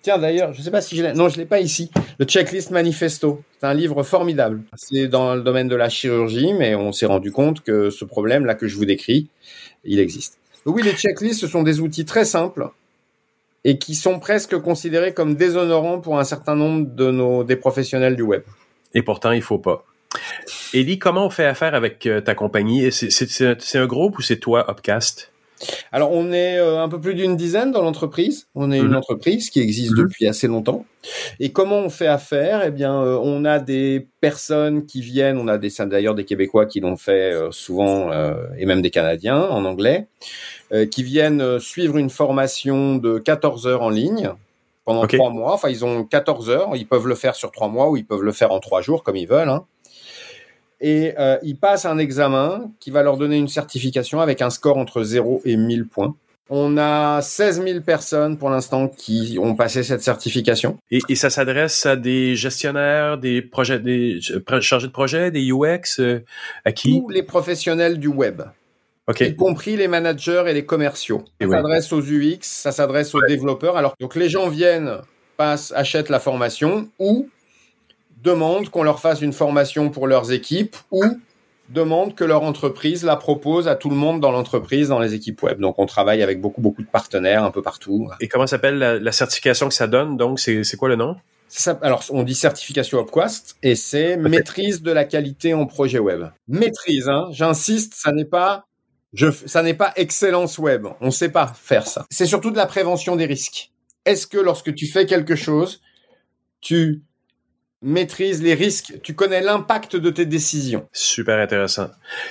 [0.00, 1.90] Tiens, d'ailleurs, je sais pas si je l'ai, non, je l'ai pas ici.
[2.18, 3.42] Le Checklist Manifesto.
[3.60, 4.62] C'est un livre formidable.
[4.78, 8.54] C'est dans le domaine de la chirurgie, mais on s'est rendu compte que ce problème-là
[8.54, 9.28] que je vous décris,
[9.84, 10.38] il existe.
[10.64, 12.70] Oui, les checklists, ce sont des outils très simples
[13.64, 18.16] et qui sont presque considérés comme déshonorants pour un certain nombre de nos, des professionnels
[18.16, 18.42] du web.
[18.94, 19.84] Et pourtant, il faut pas.
[20.72, 22.90] Ellie, comment on fait affaire avec euh, ta compagnie?
[22.92, 25.32] C'est- un groupe ou c'est toi, Upcast?
[25.92, 28.46] Alors, on est euh, un peu plus d'une dizaine dans l'entreprise.
[28.54, 28.96] On est une Mhm.
[28.96, 29.98] entreprise qui existe Mhm.
[29.98, 30.86] depuis assez longtemps.
[31.38, 32.62] Et comment on fait affaire?
[32.64, 35.36] Eh bien, euh, on a des personnes qui viennent.
[35.36, 38.10] On a des d'ailleurs des Québécois qui l'ont fait souvent,
[38.58, 40.06] et même des Canadiens en anglais,
[40.90, 44.32] qui viennent suivre une formation de 14 heures en ligne
[44.86, 45.52] pendant trois mois.
[45.52, 46.70] Enfin, ils ont 14 heures.
[46.74, 49.02] Ils peuvent le faire sur trois mois ou ils peuvent le faire en trois jours
[49.02, 49.48] comme ils veulent.
[49.50, 49.66] hein.
[50.80, 54.78] Et euh, ils passent un examen qui va leur donner une certification avec un score
[54.78, 56.14] entre 0 et 1000 points.
[56.52, 60.78] On a 16 000 personnes pour l'instant qui ont passé cette certification.
[60.90, 65.52] Et, et ça s'adresse à des gestionnaires, des projets, des euh, chargés de projet, des
[65.52, 66.24] UX, euh,
[66.64, 66.98] à qui?
[66.98, 68.42] Tous les professionnels du web,
[69.20, 71.24] y compris les managers et les commerciaux.
[71.40, 73.76] Ça s'adresse aux UX, ça s'adresse aux développeurs.
[73.76, 74.98] Alors, donc les gens viennent,
[75.36, 77.28] passent, achètent la formation ou
[78.22, 81.02] demandent qu'on leur fasse une formation pour leurs équipes ou
[81.68, 85.42] demandent que leur entreprise la propose à tout le monde dans l'entreprise, dans les équipes
[85.42, 85.60] web.
[85.60, 88.08] Donc, on travaille avec beaucoup, beaucoup de partenaires un peu partout.
[88.20, 90.16] Et comment s'appelle la, la certification que ça donne?
[90.16, 91.16] Donc, c'est quoi le nom?
[91.46, 96.26] Ça, alors, on dit certification Upquest et c'est maîtrise de la qualité en projet web.
[96.46, 98.66] Maîtrise, hein, j'insiste, ça n'est pas,
[99.12, 100.86] je, ça n'est pas excellence web.
[101.00, 102.04] On ne sait pas faire ça.
[102.10, 103.72] C'est surtout de la prévention des risques.
[104.04, 105.80] Est-ce que lorsque tu fais quelque chose,
[106.60, 107.02] tu
[107.82, 111.88] maîtrises les risques, tu connais l'impact de tes décisions Super intéressant.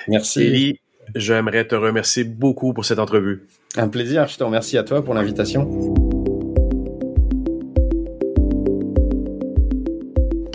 [0.08, 0.42] Merci.
[0.42, 0.80] Ellie,
[1.16, 3.48] j'aimerais te remercier beaucoup pour cette entrevue.
[3.76, 4.28] Un plaisir.
[4.28, 6.09] Je te remercie à toi pour l'invitation.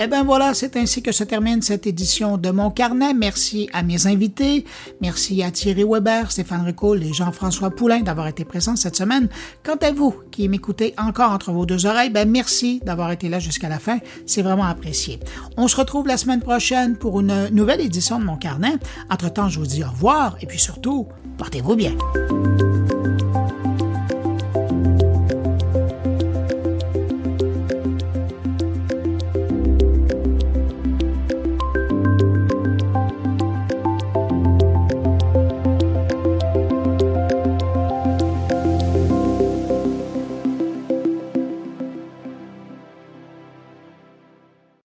[0.04, 3.14] Eh bien voilà, c'est ainsi que se termine cette édition de Mon Carnet.
[3.14, 4.66] Merci à mes invités.
[5.00, 9.30] Merci à Thierry Weber, Stéphane Ricoul et Jean-François Poulain d'avoir été présents cette semaine.
[9.62, 13.38] Quant à vous qui m'écoutez encore entre vos deux oreilles, ben merci d'avoir été là
[13.38, 13.98] jusqu'à la fin.
[14.26, 15.20] C'est vraiment apprécié.
[15.56, 18.74] On se retrouve la semaine prochaine pour une nouvelle édition de Mon Carnet.
[19.08, 21.08] Entre-temps, je vous dis au revoir et puis surtout,
[21.38, 21.92] portez-vous bien.